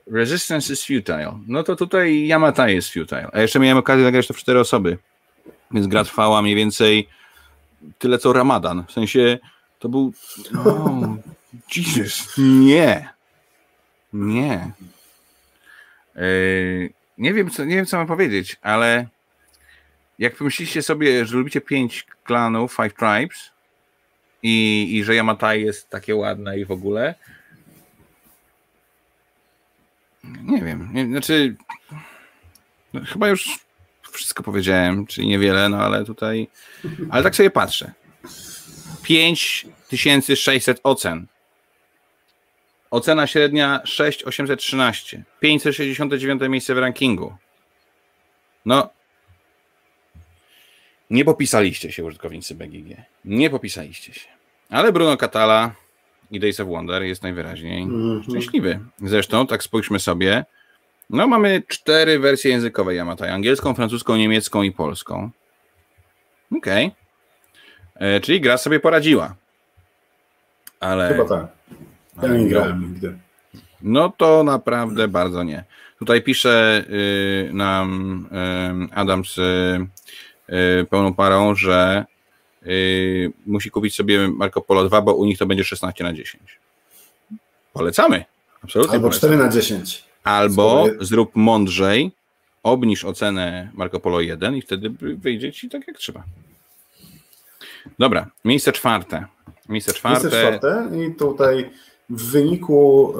[0.07, 1.39] Resistance is futile.
[1.47, 3.29] No to tutaj Yamatai jest futile.
[3.33, 4.97] A jeszcze miałem okazję zagrać to w cztery osoby.
[5.71, 7.07] Więc gra trwała mniej więcej
[7.99, 8.85] tyle co Ramadan.
[8.87, 9.39] W sensie
[9.79, 10.13] to był.
[10.65, 11.15] Oh,
[11.75, 13.09] Jesus, nie.
[14.13, 14.71] Nie.
[16.15, 19.07] Yy, nie, wiem, co, nie wiem, co mam powiedzieć, ale
[20.19, 23.51] jak pomyślicie sobie, że lubicie pięć klanów, five tribes
[24.43, 27.15] i, i że Yamatai jest takie ładne i w ogóle,
[30.23, 31.55] nie wiem, nie, znaczy
[32.93, 33.59] no, chyba już
[34.11, 36.47] wszystko powiedziałem, czyli niewiele, no ale tutaj,
[37.09, 37.91] ale tak sobie patrzę.
[39.03, 41.27] 5600 ocen.
[42.91, 45.23] Ocena średnia 6813.
[45.39, 47.35] 569 miejsce w rankingu.
[48.65, 48.89] No.
[51.09, 52.97] Nie popisaliście się, użytkownicy BGG.
[53.25, 54.27] Nie popisaliście się.
[54.69, 55.75] Ale Bruno Catala
[56.31, 58.23] i Days of Wonder jest najwyraźniej mm -hmm.
[58.23, 58.79] szczęśliwy.
[59.01, 60.45] Zresztą, tak spójrzmy sobie.
[61.09, 63.29] No, mamy cztery wersje językowe Yamatai.
[63.29, 65.29] Angielską, francuską, niemiecką i polską.
[66.57, 66.85] Okej.
[66.85, 68.07] Okay.
[68.07, 69.35] E, czyli gra sobie poradziła.
[70.79, 71.07] Ale.
[71.07, 71.47] Chyba tak.
[72.21, 73.17] Ja nie grałem nigdy.
[73.81, 75.63] No to naprawdę bardzo nie.
[75.99, 78.27] Tutaj pisze y, nam
[78.91, 82.05] y, Adam z y, pełną parą, że
[82.67, 86.59] y, musi kupić sobie Marco Polo 2, bo u nich to będzie 16 na 10.
[87.73, 88.25] Polecamy.
[88.63, 88.93] Absolutnie.
[88.93, 89.33] Albo polecamy.
[89.33, 90.03] 4 na 10.
[90.23, 92.11] Albo zrób mądrzej,
[92.63, 96.23] obniż ocenę Marco Polo 1 i wtedy wyjdzie ci tak jak trzeba.
[97.99, 99.25] Dobra, miejsce czwarte.
[99.69, 100.21] Miejsce czwarte.
[100.21, 101.69] Miejsce czwarte i tutaj
[102.11, 103.13] w wyniku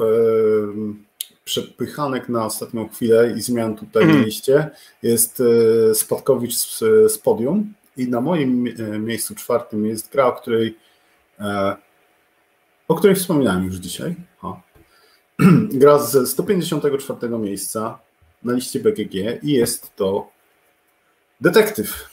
[1.44, 4.16] przepychanek na ostatnią chwilę i zmian tutaj mm.
[4.16, 4.70] na liście
[5.02, 6.78] jest yy, Spadkowicz z,
[7.12, 10.78] z podium i na moim yy, miejscu czwartym jest gra, o której
[12.88, 14.14] o której wspominałem już dzisiaj.
[14.42, 14.60] O.
[15.80, 17.98] Gra z 154 miejsca
[18.42, 20.32] na liście BGG i jest to
[21.42, 22.08] Detektyw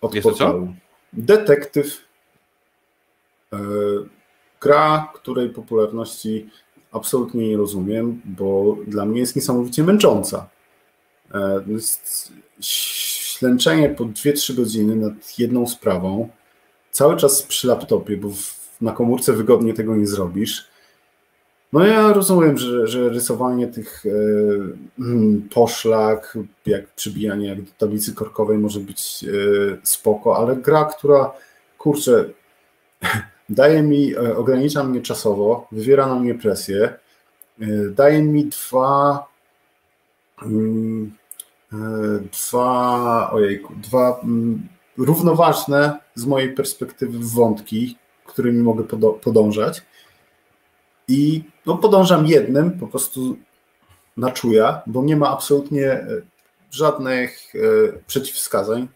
[0.00, 0.74] od jest portalu.
[1.12, 2.04] Detektyw.
[4.64, 6.50] Gra, której popularności
[6.92, 10.48] absolutnie nie rozumiem, bo dla mnie jest niesamowicie męcząca.
[11.34, 16.28] E, jest ślęczenie po 2-3 godziny nad jedną sprawą,
[16.90, 18.28] cały czas przy laptopie, bo
[18.80, 20.68] na komórce wygodnie tego nie zrobisz.
[21.72, 24.10] No ja rozumiem, że, że rysowanie tych e,
[25.54, 31.32] poszlak, jak przybijanie jak do tablicy korkowej może być e, spoko, ale gra, która
[31.78, 32.24] kurczę,
[33.48, 36.94] daje mi, e, ogranicza mnie czasowo, wywiera na mnie presję,
[37.60, 39.26] e, daje mi dwa
[40.42, 41.12] mm,
[41.72, 41.76] e,
[42.32, 44.68] dwa, ojejku, dwa mm,
[44.98, 48.84] równoważne z mojej perspektywy wątki, którymi mogę
[49.22, 49.82] podążać
[51.08, 53.36] i no, podążam jednym po prostu
[54.16, 56.06] na czuja, bo nie ma absolutnie
[56.70, 57.52] żadnych
[58.06, 58.88] przeciwwskazań.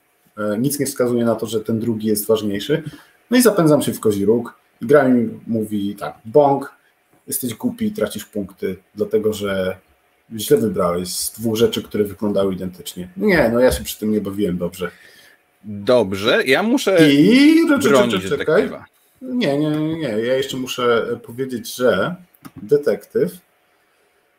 [0.59, 2.83] Nic nie wskazuje na to, że ten drugi jest ważniejszy.
[3.31, 4.59] No i zapędzam się w kozi róg.
[4.81, 6.73] I gra mi mówi tak, bąk,
[7.27, 9.77] jesteś głupi, tracisz punkty, dlatego że
[10.37, 13.09] źle wybrałeś z dwóch rzeczy, które wyglądały identycznie.
[13.17, 14.91] Nie, no ja się przy tym nie bawiłem dobrze.
[15.65, 18.71] Dobrze, ja muszę I bronić czekaj,
[19.23, 20.09] nie, nie, nie.
[20.09, 22.15] Ja jeszcze muszę powiedzieć, że
[22.57, 23.49] detektyw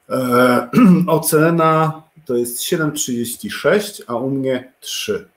[0.10, 0.68] E,
[1.08, 5.28] ocena to jest 7,36, a u mnie 3.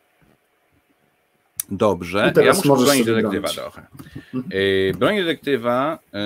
[1.73, 3.55] Dobrze, ja muszę bronić detektywa brać.
[3.55, 3.87] trochę.
[4.35, 6.19] Yy, broń detektywa yy,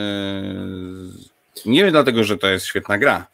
[1.66, 3.26] nie wiem dlatego, że to jest świetna gra.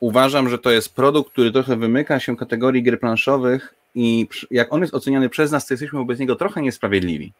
[0.00, 4.80] Uważam, że to jest produkt, który trochę wymyka się kategorii gier planszowych i jak on
[4.80, 7.32] jest oceniany przez nas, to jesteśmy wobec niego trochę niesprawiedliwi.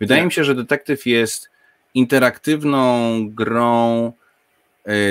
[0.00, 1.50] Wydaje mi się, że detektyw jest
[1.94, 4.12] interaktywną grą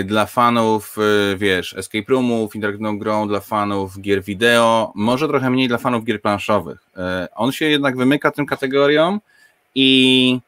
[0.06, 0.98] dla fanów,
[1.34, 6.04] y, wiesz, escape roomów, interaktywną grą dla fanów gier wideo, może trochę mniej dla fanów
[6.04, 6.80] gier planszowych.
[6.98, 7.00] Y,
[7.36, 9.20] on się jednak wymyka tym kategoriom
[9.76, 10.40] i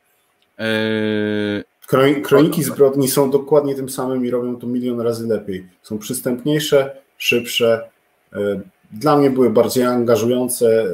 [2.23, 5.67] Kroniki zbrodni są dokładnie tym samym i robią to milion razy lepiej.
[5.84, 7.89] Są przystępniejsze, szybsze.
[8.91, 10.86] Dla mnie były bardziej angażujące.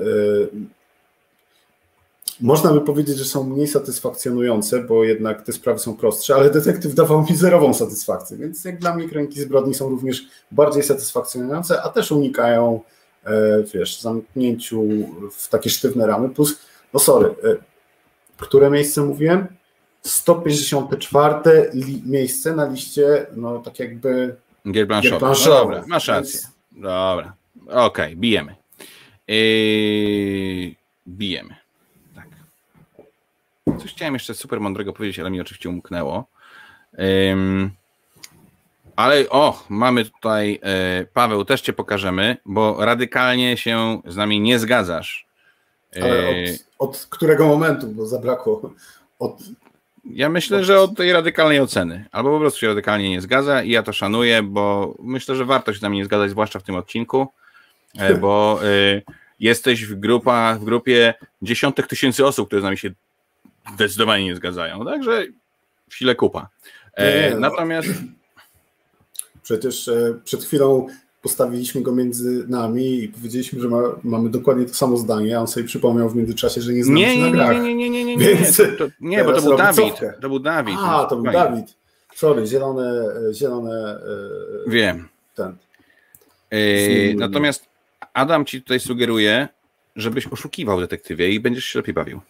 [2.43, 6.93] Można by powiedzieć, że są mniej satysfakcjonujące, bo jednak te sprawy są prostsze, ale detektyw
[6.93, 11.89] dawał mi zerową satysfakcję, więc jak dla mnie kręgi zbrodni są również bardziej satysfakcjonujące, a
[11.89, 12.81] też unikają,
[13.25, 13.31] e,
[13.73, 14.83] wiesz, zamknięciu
[15.31, 16.29] w takie sztywne ramy.
[16.29, 16.59] Plus,
[16.93, 17.55] no sorry, e,
[18.37, 19.47] które miejsce mówiłem?
[20.01, 21.71] 154
[22.05, 24.35] miejsce na liście, no tak jakby.
[24.71, 25.45] Gier planszowych.
[25.47, 26.39] No dobra, masz rację.
[26.71, 27.33] Dobra,
[27.67, 28.55] okej, okay, bijemy.
[29.27, 30.75] Yy,
[31.07, 31.62] bijemy.
[33.79, 36.27] Coś chciałem jeszcze super mądrego powiedzieć, ale mi oczywiście umknęło.
[36.97, 37.71] Um,
[38.95, 44.59] ale o, mamy tutaj, e, Paweł, też cię pokażemy, bo radykalnie się z nami nie
[44.59, 45.27] zgadzasz.
[46.01, 48.73] Ale od, od którego momentu, bo zabrakło
[49.19, 49.41] od
[50.05, 52.05] ja myślę, że od tej radykalnej oceny.
[52.11, 55.73] Albo po prostu się radykalnie nie zgadza i ja to szanuję, bo myślę, że warto
[55.73, 57.27] się z nami nie zgadzać, zwłaszcza w tym odcinku,
[57.97, 59.01] e, bo y,
[59.39, 62.91] jesteś w, grupa, w grupie dziesiątek tysięcy osób, które z nami się
[63.73, 64.85] zdecydowanie nie zgadzają.
[64.85, 65.25] Także
[65.91, 66.49] chwilę kupa.
[66.93, 67.39] E, nie, no.
[67.39, 67.89] natomiast.
[69.43, 70.87] Przecież e, przed chwilą
[71.21, 75.47] postawiliśmy go między nami i powiedzieliśmy, że ma, mamy dokładnie to samo zdanie, a on
[75.47, 77.63] sobie przypomniał w międzyczasie, że nie znamy nie, się nie, na grach.
[77.63, 79.75] Nie, nie, nie, nie, nie, Więc nie, to, nie bo to był Dawid.
[79.75, 80.13] Cofkę.
[80.21, 80.75] To był Dawid.
[80.79, 81.75] A, to był Dawid.
[82.15, 83.99] Sorry, zielone, zielone.
[84.67, 85.07] E, Wiem.
[85.35, 85.57] Ten.
[87.15, 87.65] Natomiast
[88.13, 89.47] Adam ci tutaj sugeruje,
[89.95, 92.21] żebyś oszukiwał detektywie i będziesz się lepiej bawił.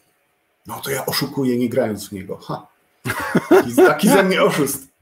[0.68, 2.38] No to ja oszukuję nie grając w niego.
[2.38, 2.68] Ha.
[3.50, 4.94] Taki, taki ze mnie oszust.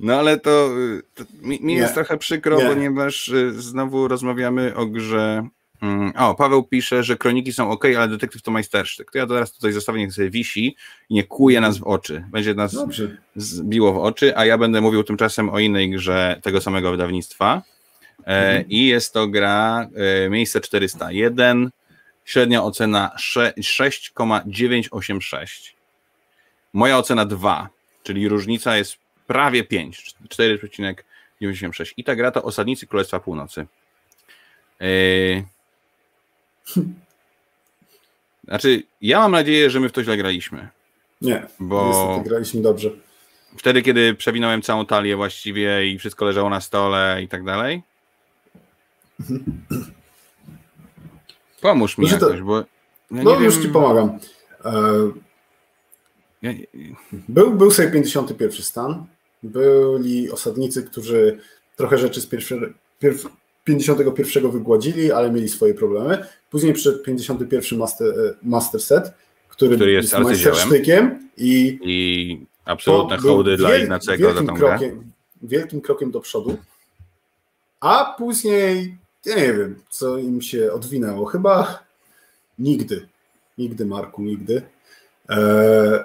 [0.00, 0.70] No ale to,
[1.14, 2.68] to mi, mi jest trochę przykro, nie.
[2.68, 5.48] ponieważ y, znowu rozmawiamy o grze.
[5.82, 9.10] Mm, o, Paweł pisze, że kroniki są ok, ale detektyw to majstersztyk.
[9.10, 10.76] To ja teraz tutaj zostawię, niech sobie wisi
[11.08, 12.24] i nie kuje nas w oczy.
[12.30, 13.16] Będzie nas Dobrze.
[13.36, 17.62] zbiło w oczy, a ja będę mówił tymczasem o innej grze tego samego wydawnictwa.
[18.18, 18.68] E, mhm.
[18.68, 19.88] I jest to gra
[20.24, 21.70] e, Miejsce 401
[22.24, 25.76] Średnia ocena 6,986.
[26.72, 27.68] Moja ocena 2,
[28.02, 28.96] czyli różnica jest
[29.26, 31.92] prawie 5, 4,96.
[31.96, 33.66] I ta gra to Osadnicy Królestwa Północy.
[34.80, 35.44] Yy...
[38.44, 40.68] Znaczy, ja mam nadzieję, że my w to źle graliśmy.
[41.20, 42.90] Nie, bo niestety graliśmy dobrze.
[43.56, 47.82] Wtedy, kiedy przewinąłem całą talię właściwie i wszystko leżało na stole i tak dalej.
[51.62, 52.56] Pomóż mi jakoś, bo...
[52.58, 53.62] Ja no już wiem...
[53.62, 54.18] ci pomagam.
[54.64, 55.10] E,
[57.28, 59.04] był, był sobie 51 stan.
[59.42, 61.38] Byli osadnicy, którzy
[61.76, 63.26] trochę rzeczy z pierwszy, pierw,
[63.64, 66.26] 51 wygładzili, ale mieli swoje problemy.
[66.50, 69.12] Później przyszedł 51 master, e, master set,
[69.48, 75.80] który, który jest, jest majstersztykiem i, i absolutne hołdy dla Ignacego za tą krokiem, Wielkim
[75.80, 76.58] krokiem do przodu.
[77.80, 78.96] A później
[79.26, 81.26] ja nie wiem, co im się odwinęło.
[81.26, 81.84] Chyba
[82.58, 83.08] nigdy.
[83.58, 84.62] Nigdy, Marku, nigdy.
[85.28, 86.04] Eee,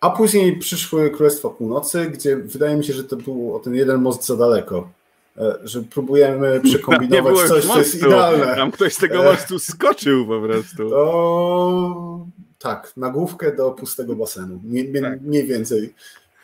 [0.00, 4.00] a później przyszły Królestwa Północy, gdzie wydaje mi się, że to był o ten jeden
[4.00, 4.90] most za daleko.
[5.38, 8.56] E, że próbujemy przekombinować coś, co jest idealne.
[8.56, 10.90] Tam ktoś z tego e, mostu skoczył po prostu.
[10.90, 12.26] To
[12.58, 14.60] tak, nagłówkę do pustego basenu.
[14.64, 15.20] Nie, tak.
[15.20, 15.94] mniej więcej.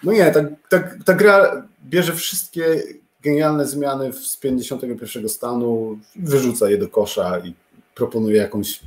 [0.02, 2.82] No nie, ta, ta, ta gra bierze wszystkie
[3.22, 7.54] genialne zmiany z 51 stanu, wyrzuca je do kosza i
[7.94, 8.80] proponuje jakąś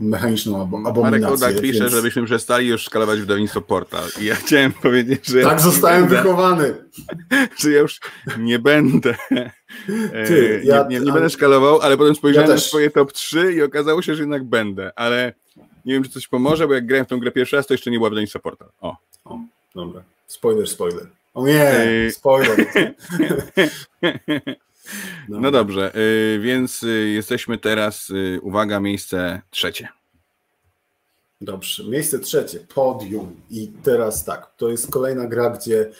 [0.00, 1.02] mechaniczną abominację.
[1.02, 1.92] Marek Odak pisze, więc...
[1.92, 4.04] żebyśmy przestali już skalować wydawnictwo Portal.
[4.20, 5.42] I ja chciałem powiedzieć, że...
[5.42, 6.74] Tak zostałem będę, wychowany.
[7.60, 8.00] Że ja już
[8.38, 9.14] nie będę
[10.26, 13.52] Ty, ja, nie, nie, nie będę szkalował, ale potem spojrzałem ja na swoje top 3
[13.52, 15.32] i okazało się, że jednak będę, ale
[15.84, 17.90] nie wiem, czy coś pomoże, bo jak grałem w tą grę pierwszy raz, to jeszcze
[17.90, 18.68] nie była wydawnictwo Portal.
[18.80, 18.96] O.
[19.24, 19.38] o
[19.74, 20.02] dobra.
[20.26, 21.06] Spoiler, spoiler.
[21.34, 22.66] O nie, spoiler.
[25.28, 29.88] No, no dobrze, y, więc y, jesteśmy teraz, y, uwaga, miejsce trzecie.
[31.40, 33.40] Dobrze, miejsce trzecie, podium.
[33.50, 35.90] I teraz tak, to jest kolejna gra, gdzie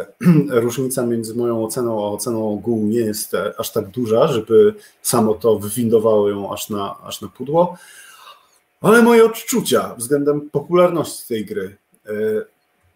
[0.48, 5.58] różnica między moją oceną a oceną ogółu nie jest aż tak duża, żeby samo to
[5.58, 7.78] wywindowało ją aż na, aż na pudło,
[8.80, 11.76] ale moje odczucia względem popularności tej gry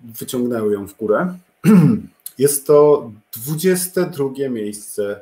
[0.01, 1.39] wyciągnęły ją w górę.
[2.39, 5.21] Jest to 22 miejsce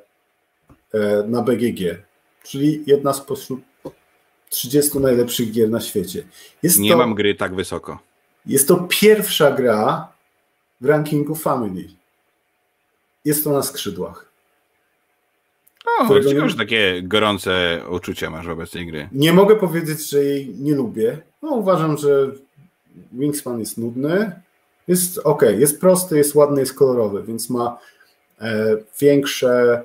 [1.27, 2.03] na BGG,
[2.43, 3.61] czyli jedna spośród
[4.49, 6.25] 30 najlepszych gier na świecie.
[6.63, 7.99] Jest Nie to, mam gry tak wysoko.
[8.47, 10.09] Jest to pierwsza gra
[10.81, 11.89] w rankingu Family.
[13.25, 14.31] Jest to na skrzydłach.
[16.01, 16.55] O, nie...
[16.57, 19.09] takie gorące uczucia masz wobec tej gry.
[19.13, 21.19] Nie mogę powiedzieć, że jej nie lubię.
[21.43, 22.31] No, uważam, że
[23.13, 24.41] Wingspan jest nudny.
[24.89, 27.79] Jest ok, jest prosty, jest ładny, jest kolorowy, więc ma
[28.41, 29.85] e, większe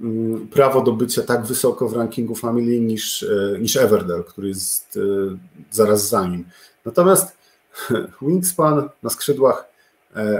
[0.00, 4.96] Mm, prawo do bycia tak wysoko w rankingu Family niż, e, niż Everdell, który jest
[4.96, 5.36] e,
[5.70, 6.44] zaraz za nim.
[6.84, 7.36] Natomiast
[8.22, 9.68] Wingspan na skrzydłach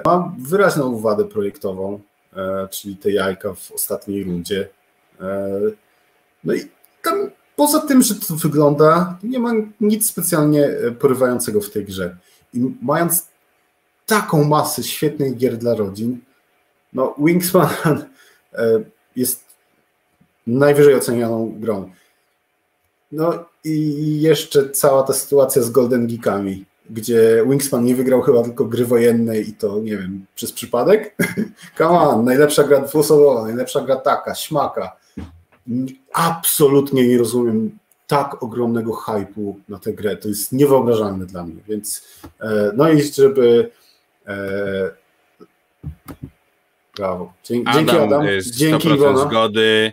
[0.06, 2.00] ma wyraźną wadę projektową,
[2.70, 4.68] czyli te jajka w ostatniej rundzie.
[6.44, 6.60] No i
[7.02, 12.16] tam poza tym, że to wygląda, nie ma nic specjalnie porywającego w tej grze.
[12.54, 13.28] I mając
[14.08, 16.18] taką masę świetnych gier dla rodzin,
[16.92, 17.68] no Wingspan
[19.16, 19.44] jest
[20.46, 21.90] najwyżej ocenianą grą.
[23.12, 28.64] No i jeszcze cała ta sytuacja z Golden Geekami, gdzie Wingspan nie wygrał chyba tylko
[28.64, 31.16] gry wojennej i to, nie wiem, przez przypadek?
[31.78, 34.96] Come on, najlepsza gra dwuosobowa, najlepsza gra taka, śmaka.
[36.12, 40.16] Absolutnie nie rozumiem tak ogromnego hypu na tę grę.
[40.16, 42.02] To jest niewyobrażalne dla mnie, więc
[42.40, 43.87] e, no i żeby e,
[46.96, 47.32] brawo.
[47.44, 48.02] Dzięki Adam.
[48.02, 48.26] Adam.
[48.52, 49.18] Dzięki 100% Iwona.
[49.18, 49.92] zgody.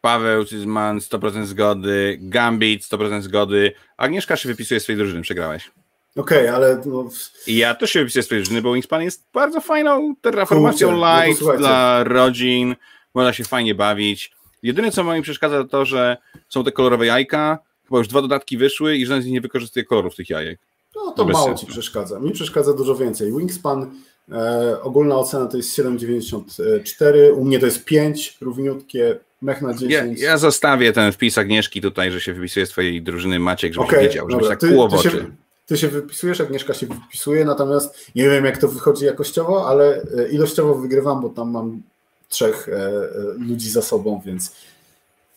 [0.00, 5.70] Paweł Cyzman 100% zgody, Gambit 100% zgody, Agnieszka się wypisuje swojej drużyny, przegrałeś.
[6.16, 6.82] Okej, okay, ale...
[6.86, 7.08] No...
[7.46, 11.42] I ja też się wypisuję swojej drużyny, bo Wingspan jest bardzo fajną terraformacją Kurczę, light
[11.42, 12.76] no dla rodzin,
[13.14, 14.32] można się fajnie bawić.
[14.62, 16.16] Jedyne, co mi przeszkadza, to to, że
[16.48, 19.84] są te kolorowe jajka, chyba już dwa dodatki wyszły i żaden z nich nie wykorzystuje
[19.84, 20.60] kolorów tych jajek.
[20.96, 21.66] No to mało sensu.
[21.66, 22.20] ci przeszkadza.
[22.20, 23.32] Mi przeszkadza dużo więcej.
[23.32, 23.90] Wingspan,
[24.32, 30.20] e, ogólna ocena to jest 7,94, u mnie to jest 5, równiutkie, Mech na 10.
[30.20, 34.02] Ja, ja, zostawię ten wpis Agnieszki tutaj, że się wypisuje swojej drużyny Maciek, żebyś okay,
[34.02, 35.30] wiedział, żebyś tak kłuło ty, ty, się,
[35.66, 40.28] ty się wypisujesz, Agnieszka się wypisuje, natomiast nie wiem jak to wychodzi jakościowo, ale e,
[40.28, 41.82] ilościowo wygrywam, bo tam mam
[42.28, 43.02] trzech e, e,
[43.38, 44.56] ludzi za sobą, więc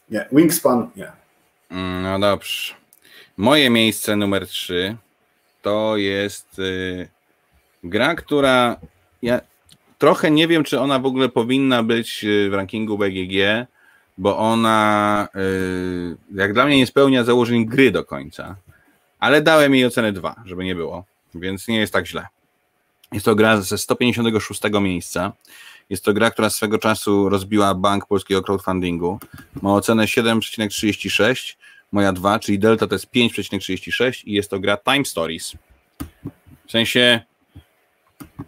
[0.09, 0.27] nie.
[0.31, 1.11] Wingspan nie.
[1.71, 2.73] Mm, no dobrze.
[3.37, 4.97] Moje miejsce numer 3
[5.61, 7.09] to jest y,
[7.83, 8.77] gra, która
[9.21, 9.41] ja
[9.97, 13.67] trochę nie wiem, czy ona w ogóle powinna być y, w rankingu BGG,
[14.17, 18.55] bo ona y, jak dla mnie nie spełnia założeń gry do końca,
[19.19, 21.05] ale dałem jej ocenę 2, żeby nie było,
[21.35, 22.27] więc nie jest tak źle.
[23.11, 25.31] Jest to gra ze 156 miejsca.
[25.89, 29.19] Jest to gra, która swego czasu rozbiła bank polskiego crowdfundingu.
[29.61, 31.55] Ma ocenę 7,36,
[31.91, 35.53] moja 2, czyli delta to jest 5,36 i jest to gra Time Stories.
[36.67, 37.21] W sensie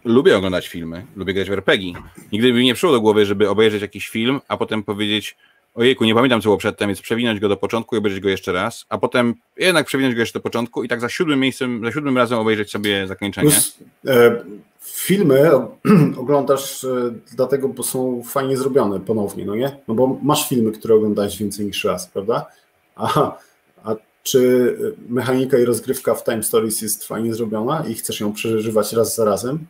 [0.04, 1.92] lubię oglądać filmy, lubię grać w RPG.
[2.32, 5.36] Nigdy by mi nie przyszło do głowy, żeby obejrzeć jakiś film, a potem powiedzieć,
[5.74, 8.52] ojejku, nie pamiętam co było przedtem, więc przewinąć go do początku i obejrzeć go jeszcze
[8.52, 11.92] raz, a potem jednak przewinąć go jeszcze do początku i tak za siódmym miejscem, za
[11.92, 13.50] siódmym razem obejrzeć sobie zakończenie.
[13.50, 14.44] Plus, e,
[14.80, 15.50] filmy
[16.22, 16.88] oglądasz e,
[17.36, 19.76] dlatego, bo są fajnie zrobione ponownie, no nie?
[19.88, 22.46] No bo masz filmy, które oglądałeś więcej niż raz, prawda?
[22.96, 23.38] A,
[23.84, 24.76] a czy
[25.08, 29.24] mechanika i rozgrywka w Time Stories jest fajnie zrobiona i chcesz ją przeżywać raz za
[29.24, 29.66] razem?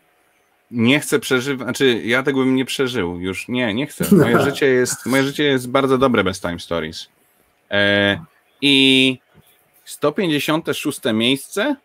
[0.73, 4.05] nie chcę przeżywać, znaczy ja tego bym nie przeżył, już nie, nie chcę.
[4.17, 7.09] Moje życie jest, moje życie jest bardzo dobre bez Time Stories.
[7.71, 8.25] E,
[8.61, 9.19] I
[9.85, 11.77] 156 miejsce,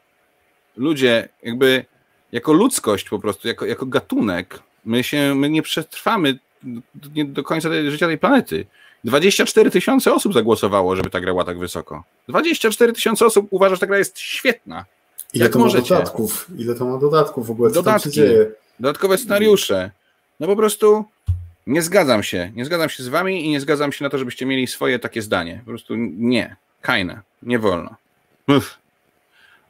[0.78, 1.86] ludzie jakby
[2.32, 6.80] jako ludzkość po prostu, jako, jako gatunek, my się, my nie przetrwamy do,
[7.26, 8.66] do końca tej, życia tej planety.
[9.08, 12.04] 24 tysiące osób zagłosowało, żeby ta gra była tak wysoko.
[12.28, 14.86] 24 tysiące osób uważa, że ta gra jest świetna.
[15.34, 15.94] Ile Jak to możecie?
[15.94, 16.48] ma dodatków?
[16.58, 17.70] Ile to ma dodatków w ogóle?
[17.70, 18.04] Co Dodatki.
[18.04, 18.52] tam się dzieje?
[18.80, 19.92] Dodatkowe scenariusze.
[20.40, 21.06] No po prostu
[21.68, 22.52] nie zgadzam się.
[22.56, 25.22] Nie zgadzam się z wami i nie zgadzam się na to, żebyście mieli swoje takie
[25.22, 25.62] zdanie.
[25.66, 26.56] Po prostu nie.
[26.82, 27.22] Kajne.
[27.44, 27.96] Nie wolno.
[28.48, 28.78] Uff.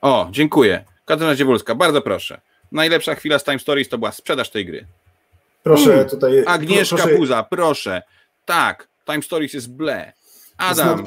[0.02, 0.84] O, dziękuję.
[1.06, 2.42] Katarzyna Dziewulska, bardzo proszę.
[2.72, 4.86] Najlepsza chwila z Time Stories to była sprzedaż tej gry.
[5.64, 6.10] Proszę mm.
[6.10, 6.44] tutaj.
[6.48, 7.18] Agnieszka proszę.
[7.18, 8.02] Puza, proszę.
[8.46, 10.14] Tak, Time Stories jest ble.
[10.58, 11.04] Adam,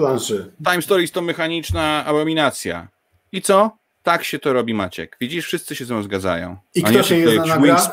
[0.64, 2.88] Time Stories to mechaniczna abominacja.
[3.32, 3.70] I co?
[4.02, 5.16] Tak się to robi Maciek.
[5.20, 6.56] Widzisz, wszyscy się ze mną zgadzają.
[6.74, 7.92] I kto się nie zna na grach?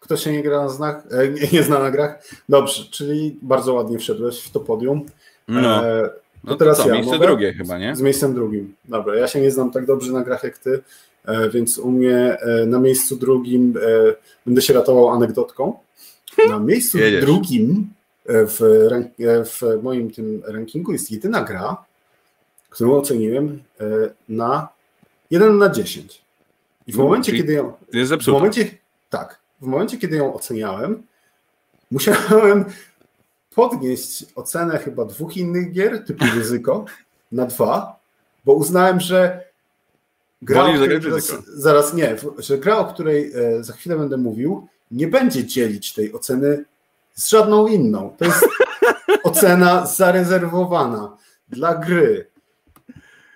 [0.00, 2.22] Kto się nie gra na znach, e, nie, nie zna na grach?
[2.48, 5.06] Dobrze, czyli bardzo ładnie wszedłeś w to podium.
[5.48, 5.86] No.
[5.86, 6.14] E, to
[6.44, 7.26] no teraz to co, ja miejsce mogę?
[7.26, 7.96] drugie chyba, nie?
[7.96, 8.74] Z miejscem drugim.
[8.84, 10.82] Dobra, ja się nie znam tak dobrze na grach jak ty,
[11.52, 12.36] więc u mnie
[12.66, 13.74] na miejscu drugim
[14.46, 15.78] będę się ratował anegdotką.
[16.48, 17.24] Na miejscu Jedziesz.
[17.24, 17.90] drugim
[18.26, 18.58] w,
[19.46, 21.84] w moim tym rankingu jest jedyna gra,
[22.70, 23.62] którą oceniłem
[24.28, 24.68] na
[25.30, 26.22] 1 na 10.
[26.86, 27.72] I w no, momencie, kiedy ją.
[27.92, 28.70] Jest w momencie,
[29.10, 29.40] tak.
[29.60, 31.02] W momencie, kiedy ją oceniałem,
[31.90, 32.64] musiałem
[33.54, 36.84] podnieść ocenę chyba dwóch innych gier, typu ryzyko,
[37.32, 38.00] na dwa,
[38.44, 39.44] bo uznałem, że
[40.42, 44.66] gra, o której zaraz, zaraz nie, że gra, o której e, za chwilę będę mówił,
[44.90, 46.64] nie będzie dzielić tej oceny
[47.14, 48.14] z żadną inną.
[48.18, 48.46] To jest
[49.22, 51.16] ocena zarezerwowana
[51.48, 52.30] dla gry,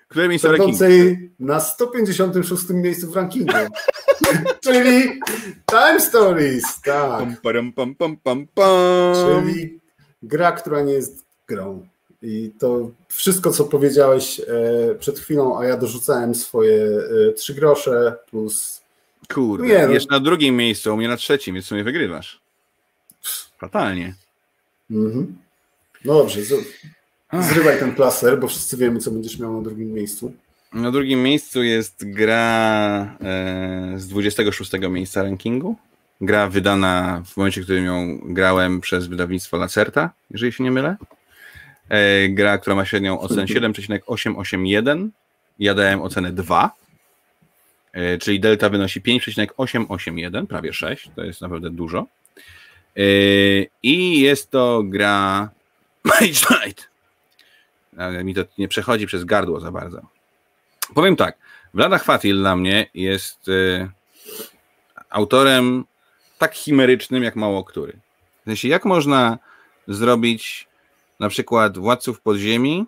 [0.08, 3.52] które miejsce będącej na 156 miejscu w rankingu.
[4.64, 5.20] Czyli
[5.70, 7.18] Time Stories, tak.
[7.18, 8.66] Pum, pum, pum, pum, pum.
[9.14, 9.80] Czyli
[10.22, 11.86] gra, która nie jest grą.
[12.22, 16.84] I to wszystko, co powiedziałeś e, przed chwilą, a ja dorzucałem swoje
[17.28, 18.82] e, trzy grosze plus.
[19.34, 19.92] Kurde, nie, no.
[19.92, 22.43] jest na drugim miejscu, u mnie na trzecim, więc w sumie wygrywasz.
[23.64, 24.14] Fatalnie.
[24.90, 25.36] Mhm.
[26.04, 26.40] No dobrze,
[27.40, 30.32] Zrywaj ten plaster, bo wszyscy wiemy, co będziesz miał na drugim miejscu.
[30.72, 35.76] Na drugim miejscu jest gra e, z 26 miejsca rankingu.
[36.20, 40.96] Gra wydana w momencie, w którym ją grałem przez wydawnictwo Lacerta, jeżeli się nie mylę.
[41.88, 45.10] E, gra, która ma średnią ocenę 7,881.
[45.58, 46.70] Ja dałem ocenę 2,
[47.92, 51.10] e, czyli delta wynosi 5,881, prawie 6.
[51.16, 52.06] To jest naprawdę dużo.
[52.96, 53.02] E,
[53.82, 55.50] I jest to gra
[56.04, 56.94] Mage Knight
[57.96, 60.00] ale mi to nie przechodzi przez gardło za bardzo.
[60.94, 61.38] Powiem tak,
[61.74, 63.90] Vlada Chwatil dla mnie jest y,
[65.10, 65.84] autorem
[66.38, 67.92] tak chimerycznym jak mało który.
[68.40, 69.38] W sensie, jak można
[69.88, 70.68] zrobić
[71.20, 72.86] na przykład Władców Podziemi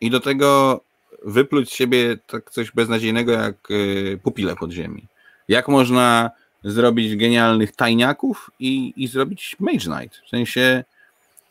[0.00, 0.80] i do tego
[1.24, 5.06] wypluć z siebie tak coś beznadziejnego jak y, pupile podziemi?
[5.48, 6.30] Jak można
[6.64, 10.16] zrobić genialnych tajniaków i, i zrobić Mage Knight?
[10.26, 10.84] W sensie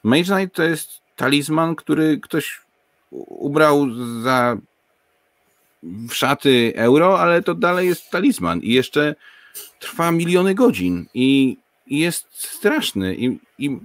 [0.03, 2.61] Mage Knight to jest talizman, który ktoś
[3.27, 3.87] ubrał
[4.21, 4.57] za
[6.11, 9.15] szaty euro, ale to dalej jest talizman i jeszcze
[9.79, 11.57] trwa miliony godzin i,
[11.87, 13.79] i jest straszny i, i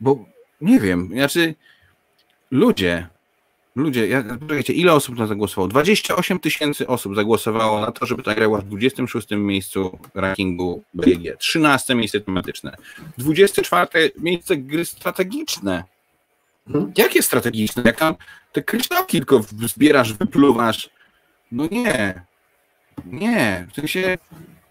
[0.00, 0.24] bo
[0.60, 1.54] nie wiem, znaczy
[2.50, 3.08] ludzie,
[3.76, 5.68] ludzie, ja, poczekajcie, ile osób na zagłosowało?
[5.68, 11.36] 28 tysięcy osób zagłosowało na to, żeby ta gra była w 26 miejscu rankingu BG,
[11.36, 12.76] 13 miejsce tematyczne,
[13.18, 15.84] 24 miejsce gry strategiczne.
[16.72, 16.92] Hmm?
[16.96, 17.82] Jakie strategiczne?
[17.86, 18.14] Jak tam
[18.52, 20.90] te kryształki tylko zbierasz, wypluwasz.
[21.52, 22.22] No nie.
[23.06, 23.66] Nie.
[23.72, 24.18] W sensie,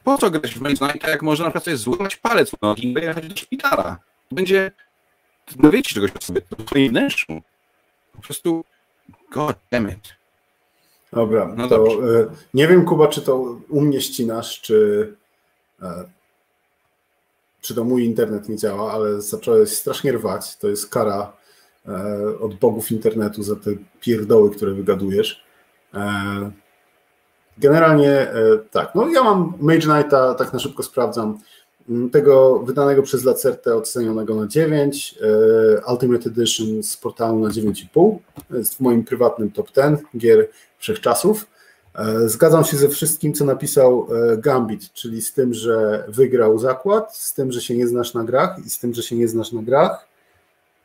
[0.03, 2.93] po co grać w Knighta, jak można na przykład sobie złamać palec w nogi i
[2.93, 3.97] jechać do szpitala?
[4.31, 4.71] Będzie,
[5.55, 7.41] dowiecie czegoś o sobie, to w twoim wnętrzu.
[8.11, 8.65] Po prostu,
[9.31, 10.15] god damn it.
[11.13, 15.13] Dobra, no to y, nie wiem Kuba, czy to u mnie ścinasz, czy,
[15.81, 15.85] y,
[17.61, 20.57] czy to mój internet nie działa, ale zacząłeś strasznie rwać.
[20.57, 21.33] To jest kara
[21.87, 25.45] E, od bogów internetu za te pierdoły, które wygadujesz.
[25.93, 26.51] E,
[27.57, 31.39] generalnie e, tak, no ja mam Mage Knighta, tak na szybko sprawdzam,
[32.11, 35.15] tego wydanego przez Lacertę ocenionego na 9,
[35.91, 38.17] Ultimate Edition z portalu na 9,5,
[38.49, 41.45] jest w moim prywatnym top 10 gier wszechczasów.
[42.25, 44.07] Zgadzam się ze wszystkim, co napisał
[44.37, 48.65] Gambit, czyli z tym, że wygrał zakład, z tym, że się nie znasz na grach
[48.65, 50.07] i z tym, że się nie znasz na grach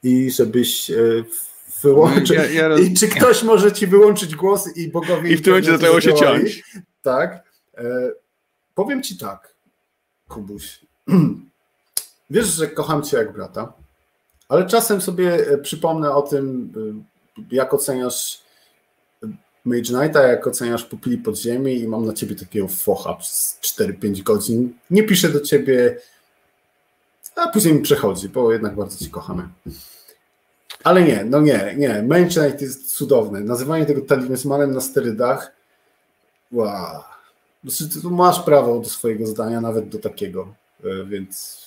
[0.02, 0.96] i żebyś e,
[1.82, 2.36] wyłączył.
[2.36, 2.80] Ja, ja roz...
[2.80, 5.32] I czy ktoś może ci wyłączyć głos i bogowie.
[5.32, 6.62] I w tym momencie zaczęło się ciąć.
[7.02, 7.44] Tak.
[7.78, 8.12] E,
[8.74, 9.54] powiem ci tak,
[10.28, 10.80] Kubuś.
[12.30, 13.72] Wiesz, że kocham cię jak brata,
[14.48, 16.72] ale czasem sobie e, przypomnę o tym,
[17.50, 18.42] jak oceniasz
[19.64, 24.74] Mage Knighta, jak oceniasz Pupili Podziemi i mam na ciebie takiego focha przez 4-5 godzin.
[24.90, 25.96] Nie piszę do ciebie,
[27.36, 29.48] a później mi przechodzi, bo jednak bardzo ci kochamy.
[30.84, 32.02] Ale nie, no nie, nie.
[32.02, 33.40] Manchester jest cudowny.
[33.40, 35.52] Nazywanie tego talizmanem na sterydach,
[36.52, 37.02] wow.
[37.64, 40.54] Znaczy, masz prawo do swojego zdania, nawet do takiego, e,
[41.06, 41.60] więc...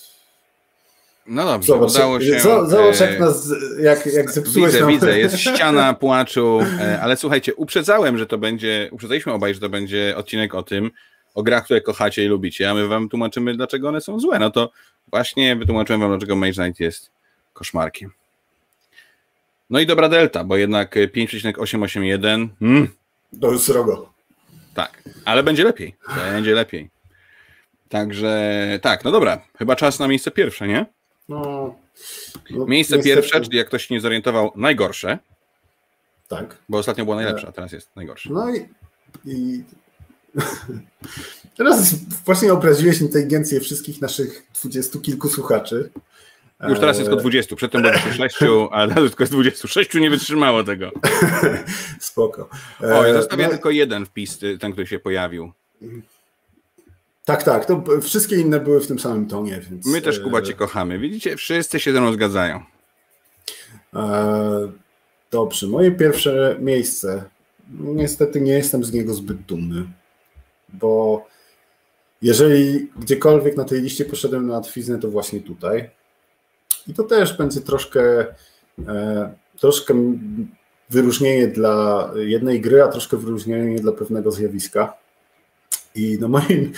[1.28, 2.40] No dobrze, zobacz, udało się...
[2.40, 4.90] Zobacz, jak, nas, jak, jak zepsułeś Widzę, nam...
[4.90, 9.70] widzę, jest ściana płaczu, e, ale słuchajcie, uprzedzałem, że to będzie, uprzedzaliśmy obaj, że to
[9.70, 10.92] będzie odcinek o tym,
[11.36, 14.40] o grach, które kochacie i lubicie, a my wam tłumaczymy, dlaczego one są złe.
[14.40, 14.72] No to
[15.08, 17.12] właśnie wytłumaczyłem wam, dlaczego Mage Knight jest
[17.54, 18.12] koszmarkiem.
[19.70, 22.88] No i dobra delta, bo jednak 5,881 hmm.
[23.42, 24.14] to jest srogo.
[24.74, 25.96] Tak, ale będzie lepiej.
[26.32, 26.90] Będzie lepiej.
[27.90, 30.86] Także tak, no dobra, chyba czas na miejsce pierwsze, nie?
[31.30, 31.76] No,
[32.50, 33.04] no miejsce niestety.
[33.16, 35.20] pierwsze, czyli jak ktoś się nie zorientował, najgorsze.
[36.28, 36.58] Tak.
[36.70, 38.30] Bo ostatnio było najlepsze, a teraz jest najgorsze.
[38.34, 38.68] No i,
[39.26, 39.64] i
[41.58, 45.90] Teraz właśnie obraziłeś inteligencję wszystkich naszych dwudziestu kilku słuchaczy.
[46.70, 48.36] Już teraz jest tylko 20, przedtem było 26,
[48.72, 50.92] a teraz tylko jest 26, nie wytrzymało tego.
[52.00, 52.50] Spoko.
[52.80, 53.50] O, ja zostawię no...
[53.50, 55.52] tylko jeden wpis, ten, który się pojawił.
[57.26, 59.62] Tak, tak, to wszystkie inne były w tym samym tonie.
[59.70, 59.88] Więc...
[59.88, 61.00] My też, Kuba, cię kochamy.
[61.00, 62.64] Widzicie, wszyscy się ze mną zgadzają.
[65.32, 67.24] Dobrze, moje pierwsze miejsce.
[67.80, 69.86] Niestety nie jestem z niego zbyt dumny,
[70.70, 71.26] bo
[72.22, 75.90] jeżeli gdziekolwiek na tej liście poszedłem na łatwiznę, to właśnie tutaj.
[76.88, 78.26] I to też będzie troszkę,
[78.88, 79.94] e, troszkę
[80.90, 84.94] wyróżnienie dla jednej gry, a troszkę wyróżnienie dla pewnego zjawiska.
[85.96, 86.72] I na moim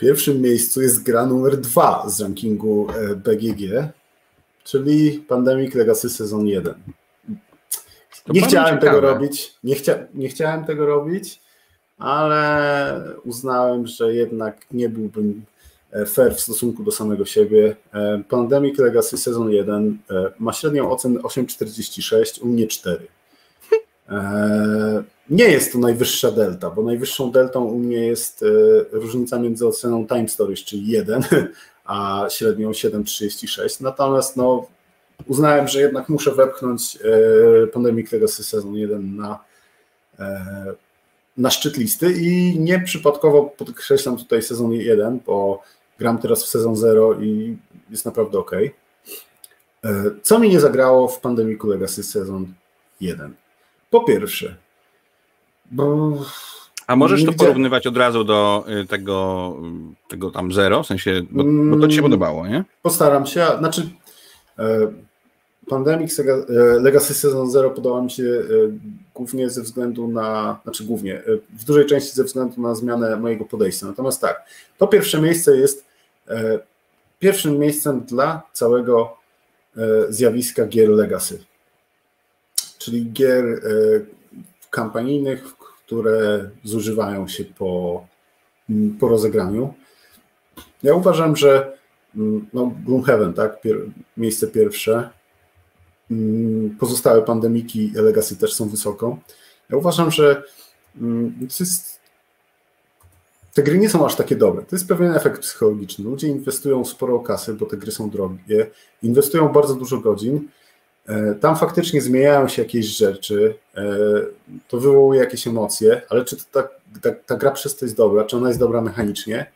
[0.00, 3.88] pierwszym miejscu jest gra numer dwa z rankingu e, BGG,
[4.64, 6.74] czyli Pandemic Legacy Sezon 1.
[8.28, 8.80] nie chciałem ciekawe.
[8.80, 11.40] tego robić, nie, chcia, nie chciałem tego robić,
[11.98, 15.44] ale uznałem, że jednak nie byłbym
[15.92, 17.76] e, fair w stosunku do samego siebie.
[17.92, 19.98] E, Pandemic Legacy Sezon 1
[20.38, 23.06] ma średnią ocenę 8,46, u mnie 4.
[25.30, 28.44] Nie jest to najwyższa delta, bo najwyższą deltą u mnie jest
[28.92, 31.22] różnica między oceną Time Stories, czyli 1,
[31.84, 33.80] a średnią 7,36.
[33.80, 34.66] Natomiast no,
[35.26, 39.38] uznałem, że jednak muszę wepchnąć e, Pandemic Legacy Sezon 1 na,
[40.18, 40.74] e,
[41.36, 45.62] na szczyt listy i nieprzypadkowo podkreślam tutaj sezon 1, bo
[45.98, 47.56] gram teraz w sezon 0 i
[47.90, 48.50] jest naprawdę ok.
[48.54, 48.70] E,
[50.22, 52.52] co mi nie zagrało w Pandemicu Legacy Sezon
[53.00, 53.34] 1?
[53.90, 54.56] Po pierwsze,
[55.70, 56.12] bo
[56.90, 59.56] a możesz to porównywać od razu do y, tego,
[60.08, 62.64] tego tam zero, w sensie, bo, bo to ci się mm, podobało, nie?
[62.82, 63.90] Postaram się, znaczy
[64.58, 64.92] e,
[65.68, 66.24] Pandemic e,
[66.80, 68.44] Legacy Season Zero podoba mi się e,
[69.14, 71.22] głównie ze względu na, znaczy głównie,
[71.58, 73.86] w dużej części ze względu na zmianę mojego podejścia.
[73.86, 74.44] Natomiast tak,
[74.78, 75.84] to pierwsze miejsce jest
[77.18, 79.16] pierwszym miejscem dla całego
[80.08, 81.44] zjawiska gier Legacy.
[82.80, 83.60] Czyli gier
[84.70, 85.56] kampanijnych,
[85.86, 88.04] które zużywają się po,
[88.70, 89.74] mm, po rozegraniu.
[90.82, 91.78] Ja uważam, że
[92.16, 93.76] mm, no, Gloomhaven, tak, pier,
[94.16, 95.10] miejsce pierwsze,
[96.10, 99.18] mm, pozostałe pandemiki Legacy też są wysoko.
[99.70, 100.42] Ja uważam, że
[101.60, 102.00] jest,
[103.54, 104.62] te gry nie są aż takie dobre.
[104.62, 106.04] To jest pewien efekt psychologiczny.
[106.04, 108.70] Ludzie inwestują sporo kasy, bo te gry są drogie,
[109.02, 110.59] inwestują bardzo dużo godzin E,
[111.40, 113.82] tam faktycznie zmieniają się jakieś rzeczy, e,
[114.68, 116.68] to wywołuje jakieś emocje, ale czy ta,
[117.02, 119.50] ta, ta gra przez to jest dobra, czy ona jest dobra mechanicznie?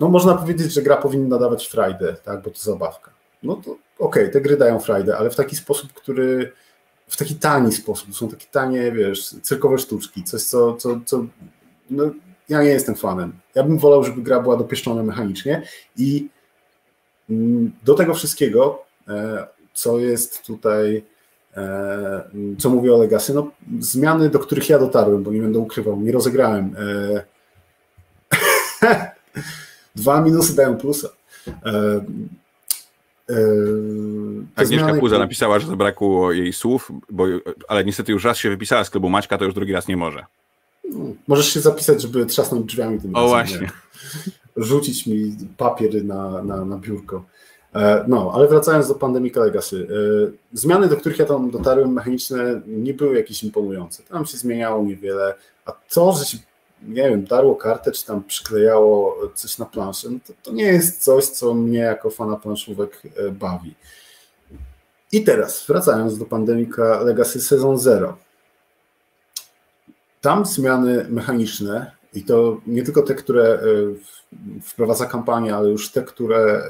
[0.00, 3.10] No można powiedzieć, że gra powinna dawać frajdę, tak, bo to zabawka.
[3.42, 6.52] No to okej, okay, te gry dają frajdę, ale w taki sposób, który
[7.08, 11.26] w taki tani sposób, są takie tanie, wiesz, cyrkowe sztuczki, coś co, co, co
[11.90, 12.04] no,
[12.48, 13.32] ja nie jestem fanem.
[13.54, 15.62] Ja bym wolał, żeby gra była dopieszczona mechanicznie
[15.96, 16.28] i
[17.30, 19.46] mm, do tego wszystkiego e,
[19.78, 21.04] co jest tutaj,
[21.56, 23.50] e, co mówię o Legacy, no
[23.80, 26.76] zmiany, do których ja dotarłem, bo nie będę ukrywał, nie rozegrałem.
[26.78, 27.24] E,
[29.96, 31.08] dwa minusy dają plusa.
[31.46, 32.00] E,
[34.56, 35.00] Agnieszka zmiany...
[35.00, 37.24] Puza napisała, że zabrakło jej słów, bo,
[37.68, 40.24] ale niestety już raz się wypisała z klubu Maćka, to już drugi raz nie może.
[41.28, 43.60] Możesz się zapisać, żeby trzasnąć drzwiami tym O razem, właśnie.
[43.60, 44.64] Nie?
[44.64, 47.24] Rzucić mi papier na, na, na biurko.
[47.74, 49.86] E, no, ale wracając do Pandemica Legacy.
[49.90, 54.02] E, zmiany, do których ja tam dotarłem, mechaniczne, nie były jakieś imponujące.
[54.02, 55.34] Tam się zmieniało niewiele,
[55.66, 56.38] a to, że się,
[56.82, 61.02] nie wiem, darło kartę, czy tam przyklejało coś na planszę, no to, to nie jest
[61.02, 63.74] coś, co mnie jako fana planszówek e, bawi.
[65.12, 68.16] I teraz, wracając do Pandemica Legacy Sezon 0.
[70.20, 73.58] Tam zmiany mechaniczne, i to nie tylko te, które
[74.62, 76.62] wprowadza kampanię, ale już te, które e,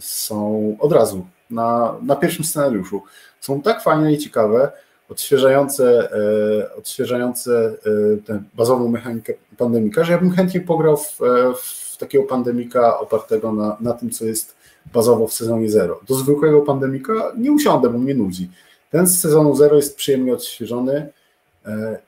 [0.00, 3.02] są od razu na, na pierwszym scenariuszu,
[3.40, 4.72] są tak fajne i ciekawe,
[5.08, 11.18] odświeżające, e, odświeżające e, tę bazową mechanikę pandemika, że ja bym chętnie pograł w,
[11.62, 14.54] w takiego pandemika opartego na, na tym, co jest
[14.92, 16.00] bazowo w sezonie zero.
[16.08, 18.50] Do zwykłego pandemika nie usiądę, bo mnie nudzi.
[18.90, 21.08] Ten z sezonu zero jest przyjemnie odświeżony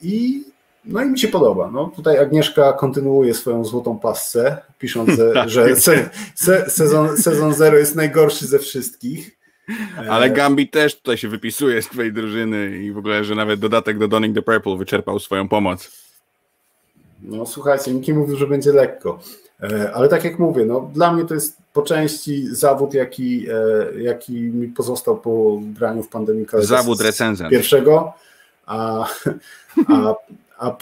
[0.02, 0.44] i
[0.84, 1.70] no i mi się podoba.
[1.70, 5.10] No, tutaj Agnieszka kontynuuje swoją złotą pasce, pisząc,
[5.46, 9.40] że se, se, sezon, sezon zero jest najgorszy ze wszystkich.
[10.10, 13.98] Ale Gambit też tutaj się wypisuje z twojej drużyny i w ogóle, że nawet dodatek
[13.98, 15.90] do Donning the Purple wyczerpał swoją pomoc.
[17.22, 19.18] No słuchajcie, nikt nie mówił, że będzie lekko.
[19.62, 24.02] E, ale tak jak mówię, no, dla mnie to jest po części zawód, jaki, e,
[24.02, 26.46] jaki mi pozostał po graniu w pandemii.
[26.58, 27.50] Zawód recenzent.
[27.50, 28.12] Pierwszego,
[28.66, 29.06] a,
[29.88, 30.14] a,
[30.60, 30.76] a,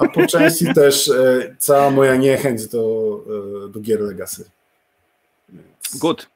[0.00, 2.80] A po części też e, cała moja niechęć do,
[3.66, 4.50] e, do gier Legacy.
[5.48, 5.98] Więc...
[5.98, 6.28] Good.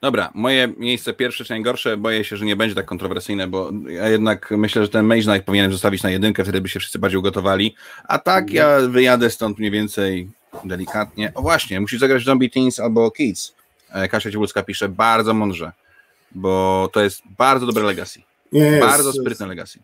[0.00, 4.08] Dobra, moje miejsce pierwsze czy najgorsze, boję się, że nie będzie tak kontrowersyjne, bo ja
[4.08, 7.18] jednak myślę, że ten Mage Knight powinienem zostawić na jedynkę, wtedy by się wszyscy bardziej
[7.18, 7.74] ugotowali.
[8.04, 10.28] A tak ja wyjadę stąd mniej więcej
[10.64, 11.32] delikatnie.
[11.34, 13.54] O właśnie, musisz zagrać Zombie Teens albo Kids.
[13.90, 15.72] E, Kasia Ciebulska pisze bardzo mądrze,
[16.32, 18.22] bo to jest bardzo dobre legacy.
[18.52, 19.78] Nie, bardzo sprytne legacy.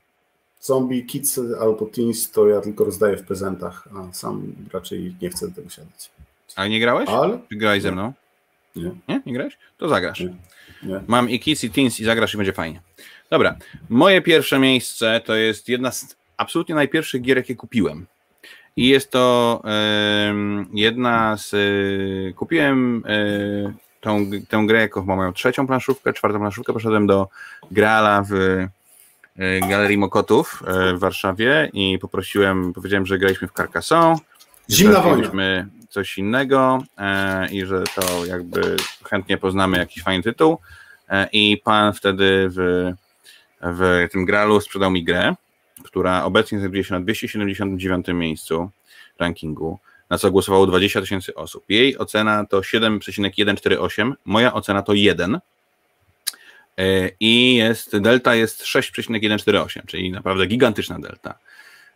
[0.64, 5.48] Zombie Kids albo Teens to ja tylko rozdaję w prezentach, a sam raczej nie chcę
[5.48, 6.10] do tego siadać.
[6.56, 7.08] A nie grałeś?
[7.08, 7.38] Ale?
[7.48, 8.12] Czy grałeś ze mną?
[8.76, 8.90] Nie.
[9.08, 9.22] Nie?
[9.26, 9.58] Nie grałeś?
[9.78, 10.20] To zagrasz.
[10.20, 10.34] Nie.
[10.82, 11.00] Nie.
[11.06, 12.80] Mam i Kids i Teens i zagrasz i będzie fajnie.
[13.30, 13.56] Dobra,
[13.88, 18.06] moje pierwsze miejsce to jest jedna z absolutnie najpierwszych gier, jakie kupiłem.
[18.76, 19.62] I jest to
[20.72, 21.54] jedna z.
[21.54, 26.72] E, kupiłem e, tą, tę grę jako moją trzecią planszówkę, czwartą planszówkę.
[26.72, 27.28] Poszedłem do
[27.70, 28.66] Grala w
[29.68, 30.62] Galerii Mokotów
[30.94, 34.16] w Warszawie i poprosiłem, powiedziałem, że graliśmy w Carcassonne.
[34.70, 35.30] Zimna wojna.
[35.88, 36.84] coś innego
[37.50, 40.58] i że to jakby chętnie poznamy jakiś fajny tytuł.
[41.32, 42.90] I pan wtedy w,
[43.62, 45.34] w tym Gralu sprzedał mi grę
[45.82, 48.70] która obecnie znajduje się na 279 miejscu
[49.18, 49.78] rankingu,
[50.10, 51.64] na co głosowało 20 tysięcy osób.
[51.68, 55.40] Jej ocena to 7,148, moja ocena to 1 e,
[57.20, 61.38] i jest, delta jest 6,148, czyli naprawdę gigantyczna delta.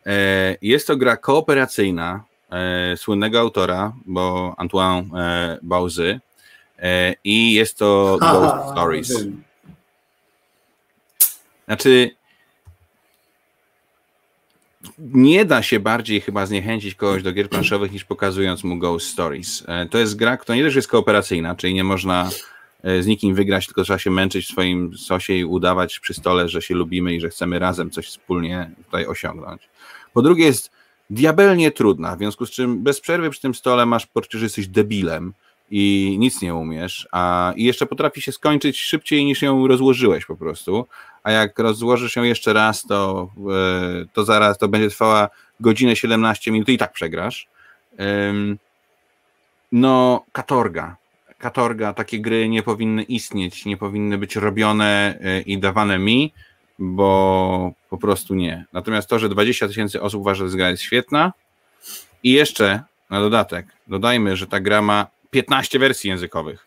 [0.06, 5.10] E, jest to gra kooperacyjna e, słynnego autora, bo Antoine
[5.62, 6.20] Bauzy
[7.24, 9.26] i jest to Ghost Stories.
[11.66, 12.10] Znaczy,
[14.98, 19.64] nie da się bardziej chyba zniechęcić kogoś do gier planszowych niż pokazując mu Ghost Stories.
[19.68, 22.30] E, to jest gra, która nie też jest kooperacyjna, czyli nie można e,
[22.84, 26.62] z nikim wygrać, tylko trzeba się męczyć w swoim sosie i udawać przy stole, że
[26.62, 29.68] się lubimy i że chcemy razem coś wspólnie tutaj osiągnąć.
[30.14, 30.70] Po drugie jest
[31.10, 34.68] diabelnie trudna, w związku z czym bez przerwy przy tym stole masz poczucie, że jesteś
[34.68, 35.32] debilem
[35.70, 40.36] i nic nie umiesz, a i jeszcze potrafi się skończyć szybciej niż ją rozłożyłeś po
[40.36, 40.86] prostu,
[41.22, 45.28] a jak rozłożysz ją jeszcze raz, to, e, to zaraz to będzie trwała
[45.60, 47.48] godzinę 17 minut i tak przegrasz.
[49.72, 50.96] No, katorga.
[51.38, 56.32] Katorga, takie gry nie powinny istnieć, nie powinny być robione e, i dawane mi,
[56.78, 58.64] bo po prostu nie.
[58.72, 61.32] Natomiast to, że 20 tysięcy osób uważa, że gra jest świetna
[62.22, 66.66] i jeszcze na dodatek dodajmy, że ta gra ma 15 wersji językowych.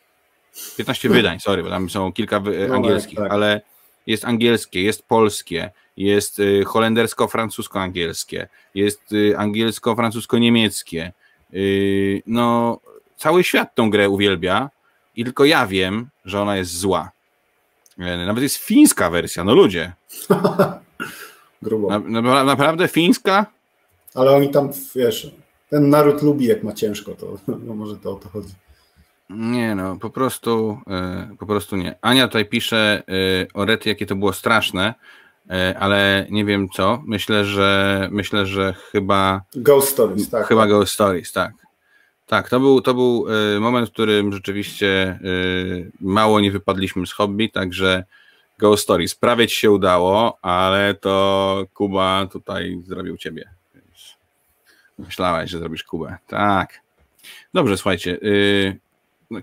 [0.77, 3.31] 15 wydań, sorry, bo tam są kilka no, angielskich, tak.
[3.31, 3.61] ale
[4.07, 11.11] jest angielskie, jest polskie, jest y, holendersko-francusko-angielskie, jest y, angielsko-francusko-niemieckie.
[11.53, 12.79] Y, no,
[13.21, 14.69] cały świat tą grę uwielbia
[15.15, 17.11] i tylko ja wiem, że ona jest zła.
[17.99, 19.93] E, nawet jest fińska wersja, no ludzie.
[21.61, 21.99] Grubo.
[21.99, 23.45] Na, na, naprawdę fińska?
[24.15, 25.31] Ale oni tam, wiesz,
[25.69, 27.37] ten naród lubi, jak ma ciężko, to
[27.67, 28.53] no może to o to chodzi.
[29.29, 31.95] Nie no, po prostu, e, po prostu nie.
[32.01, 34.93] Ania tutaj pisze e, o Rety, jakie to było straszne,
[35.79, 37.03] ale nie wiem co.
[37.05, 39.41] Myślę, że myślę, że chyba.
[39.55, 40.47] Ghost Stories, tak.
[40.47, 41.60] Chyba Ghost Stories, tak.
[42.31, 43.25] Tak, to był, to był
[43.59, 45.19] moment, w którym rzeczywiście
[46.01, 48.03] mało nie wypadliśmy z hobby, także
[48.59, 53.49] Ghost Stories prawie się udało, ale to Kuba tutaj zrobił ciebie.
[54.97, 56.17] Myślałeś, że zrobisz Kubę.
[56.27, 56.81] Tak.
[57.53, 58.11] Dobrze, słuchajcie.
[58.23, 58.79] Y,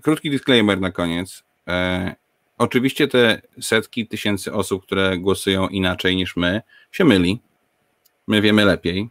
[0.01, 1.43] krótki disclaimer na koniec.
[1.67, 2.15] E,
[2.57, 6.61] oczywiście te setki tysięcy osób, które głosują inaczej niż my,
[6.91, 7.39] się myli.
[8.27, 9.09] My wiemy lepiej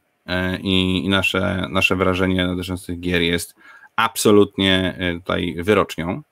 [0.63, 3.55] i, i nasze, nasze wrażenie dotyczących gier jest
[3.97, 6.23] absolutnie e, tutaj wyrocznią.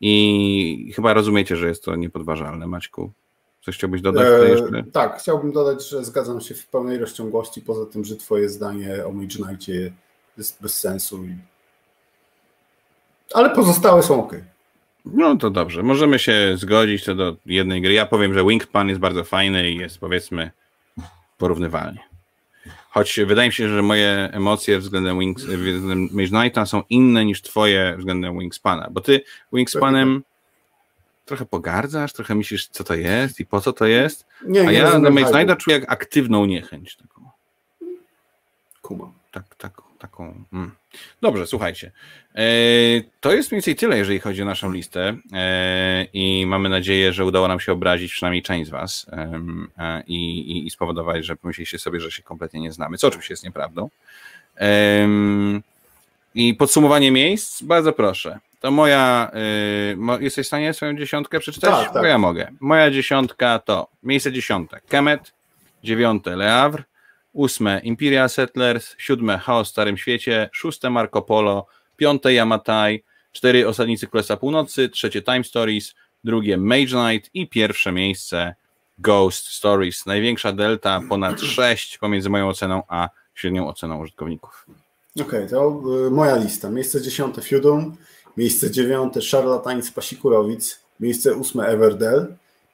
[0.00, 3.12] I chyba rozumiecie, że jest to niepodważalne, Maćku.
[3.60, 4.26] Coś chciałbyś dodać?
[4.26, 9.06] E, tak, chciałbym dodać, że zgadzam się w pełnej rozciągłości, poza tym, że twoje zdanie
[9.06, 9.92] o Mage Knightie
[10.38, 11.24] jest bez sensu.
[11.24, 11.36] I...
[13.34, 14.34] Ale pozostałe są ok.
[15.04, 17.92] No to dobrze, możemy się zgodzić co do jednej gry.
[17.92, 20.50] Ja powiem, że Wingpan jest bardzo fajny i jest powiedzmy
[21.38, 22.07] porównywalnie.
[22.98, 27.42] Choć wydaje mi się, że moje emocje względem, Wings, względem Mage Knighta są inne niż
[27.42, 29.20] twoje względem Wingspana, bo ty
[29.52, 30.22] Wingspanem
[31.24, 34.26] trochę pogardzasz, trochę myślisz, co to jest i po co to jest.
[34.46, 37.30] Nie, A ja na Mage Knighta czuję jak aktywną niechęć taką.
[38.82, 39.12] Kuma.
[39.32, 40.44] Tak, tak, taką.
[40.52, 40.70] Mm.
[41.20, 41.92] Dobrze, słuchajcie.
[42.34, 42.42] E,
[43.20, 47.24] to jest mniej więcej tyle, jeżeli chodzi o naszą listę e, i mamy nadzieję, że
[47.24, 49.06] udało nam się obrazić przynajmniej część z Was
[49.78, 53.44] e, i, i spowodować, że pomyśleliście sobie, że się kompletnie nie znamy, co oczywiście jest
[53.44, 53.90] nieprawdą.
[56.34, 58.38] I podsumowanie miejsc, bardzo proszę.
[58.60, 59.30] To moja.
[60.18, 61.70] Y, jesteś w stanie swoją dziesiątkę przeczytać?
[61.70, 62.02] Tak, tak.
[62.02, 62.48] Bo ja mogę.
[62.60, 65.32] Moja dziesiątka to miejsce dziesiąte Kemet,
[65.84, 66.82] dziewiąte Le Havre,
[67.38, 71.66] ósme Imperial Settlers, siódme Chaos w Starym Świecie, szóste Marco Polo,
[71.96, 75.94] piąte Yamatai, cztery Osadnicy Królestwa Północy, trzecie Time Stories,
[76.24, 78.54] drugie Mage Knight i pierwsze miejsce
[78.98, 80.06] Ghost Stories.
[80.06, 84.66] Największa delta ponad 6 pomiędzy moją oceną a średnią oceną użytkowników.
[85.20, 86.70] Okej, okay, to y, moja lista.
[86.70, 87.96] Miejsce dziesiąte Feudum,
[88.36, 92.26] miejsce dziewiąte Szarlatańc Pasikurowic, miejsce ósme Everdell,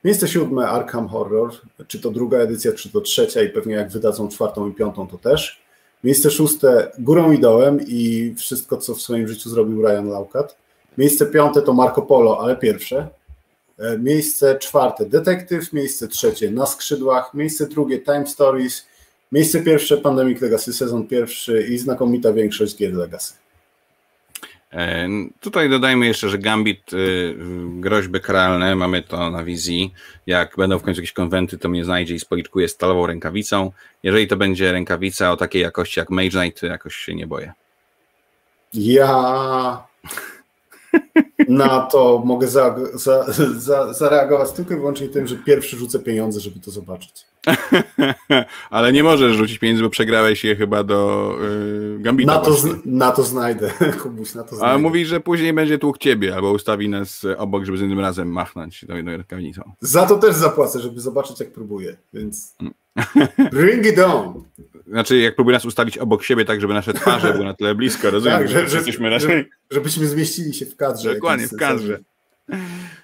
[0.04, 1.50] miejsce siódme Arkham Horror,
[1.86, 5.18] czy to druga edycja, czy to trzecia i pewnie jak wydadzą czwartą i piątą to
[5.18, 5.64] też.
[6.04, 10.56] Miejsce szóste Górą i Dołem i wszystko, co w swoim życiu zrobił Ryan Laukat.
[10.98, 13.08] Miejsce piąte to Marco Polo, ale pierwsze.
[13.78, 18.86] E, miejsce czwarte Detektyw, miejsce trzecie Na skrzydłach, miejsce drugie Time Stories,
[19.32, 23.43] miejsce pierwsze Pandemic Legacy, sezon pierwszy i znakomita większość gier Legacy.
[24.74, 25.08] E,
[25.40, 27.34] tutaj dodajmy jeszcze, że Gambit, y,
[27.80, 29.94] groźby karalne, mamy to na wizji.
[30.26, 33.72] Jak będą w końcu jakieś konwenty, to mnie znajdzie i spoliczkuje stalową rękawicą.
[34.02, 37.52] Jeżeli to będzie rękawica o takiej jakości jak Mage Knight, to jakoś się nie boję.
[38.74, 39.86] Ja
[41.48, 43.24] na to mogę za, za,
[43.56, 47.26] za, zareagować tylko i wyłącznie tym, że pierwszy rzucę pieniądze, żeby to zobaczyć.
[48.70, 52.34] Ale nie możesz rzucić pieniędzy, bo przegrałeś je chyba do yy, Gambita.
[52.34, 53.70] Na to, na to znajdę,
[54.02, 54.74] Kubuś, na to znajdę.
[54.74, 58.28] A mówi, że później będzie tłuk ciebie, albo ustawi nas obok, żeby z innym razem
[58.28, 59.72] machnąć tą jedną rękawicą.
[59.80, 62.56] Za to też zapłacę, żeby zobaczyć, jak próbuję, więc
[63.52, 64.44] bring it on.
[64.86, 68.10] Znaczy, jak próbuję nas ustawić obok siebie, tak, żeby nasze twarze były na tyle blisko,
[68.10, 69.50] rozumiem, tak, że, że, jesteśmy raczej...
[69.70, 71.14] Żebyśmy zmieścili się w kadrze.
[71.14, 71.98] Dokładnie, w kadrze.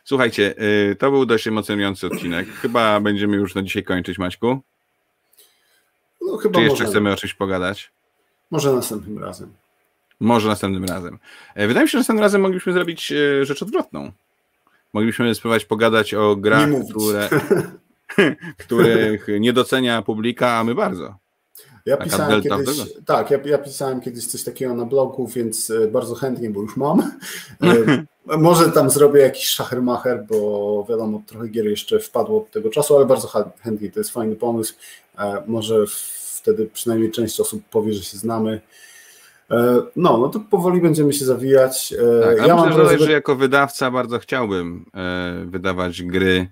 [0.05, 0.55] Słuchajcie,
[0.91, 2.49] y, to był dość emocjonujący odcinek.
[2.49, 4.61] Chyba będziemy już na dzisiaj kończyć, Maćku.
[6.23, 6.91] No, chyba Czy jeszcze możemy.
[6.91, 7.91] chcemy o czymś pogadać?
[8.51, 9.53] Może następnym razem.
[10.21, 11.19] Może następnym razem.
[11.55, 14.13] E, wydaje mi się, że następnym razem moglibyśmy zrobić e, rzecz odwrotną.
[14.93, 17.29] Moglibyśmy spróbować pogadać o grach, które,
[18.67, 21.15] których nie docenia publika, a my bardzo.
[21.87, 26.15] Ja pisałem kiedyś, tak, ja, ja, pisałem kiedyś coś takiego na blogu, więc e, bardzo
[26.15, 27.13] chętnie, bo już mam.
[28.39, 33.07] Może tam zrobię jakiś szachermacher, bo wiadomo, trochę gier jeszcze wpadło od tego czasu, ale
[33.07, 33.29] bardzo
[33.63, 34.75] chętnie, to jest fajny pomysł.
[35.47, 35.85] Może
[36.35, 38.61] wtedy przynajmniej część osób powie, że się znamy.
[39.51, 41.95] E, no, no to powoli będziemy się zawijać.
[41.99, 46.49] E, tak, ja muszę dodać, że jako wydawca bardzo chciałbym e, wydawać gry,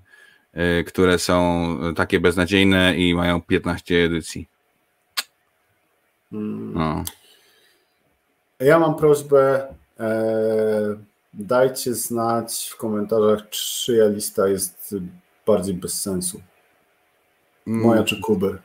[0.86, 4.48] które są takie beznadziejne i mają 15 edycji.
[6.30, 6.72] Hmm.
[6.74, 7.04] No.
[8.60, 9.74] Ja mam prośbę,
[11.34, 14.94] dajcie znać w komentarzach, czyja lista jest
[15.46, 16.40] bardziej bez sensu.
[17.66, 18.04] Moja mm.
[18.04, 18.58] czy Kuby.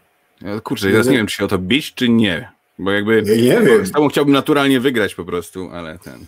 [0.63, 2.51] Kurczę, ja nie wiem, czy się o to bić, czy nie.
[2.79, 3.85] Bo jakby ja nie wiem.
[3.85, 6.25] z tobą chciałbym naturalnie wygrać po prostu, ale ten.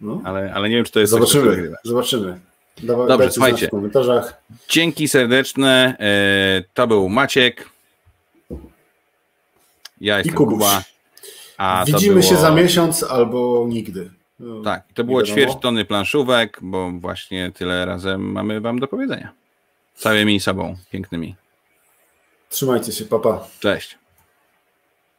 [0.00, 0.20] No.
[0.24, 1.56] Ale, ale nie wiem, czy to jest Zobaczymy.
[1.56, 2.40] Coś, zobaczymy.
[2.82, 3.66] Dawa, Dobrze, słuchajcie.
[3.66, 4.42] W komentarzach.
[4.68, 5.96] Dzięki serdeczne.
[6.00, 7.68] E, to był Maciek.
[10.00, 10.82] Ja jestem I Kuba.
[11.58, 12.30] A Widzimy było...
[12.30, 14.10] się za miesiąc albo nigdy.
[14.40, 19.32] No, tak, to było ćwierć tony planszówek, bo właśnie tyle razem mamy wam do powiedzenia.
[19.94, 21.34] Całymi sobą, pięknymi.
[22.48, 23.46] Trzymajcie się, papa.
[23.60, 23.98] Cześć.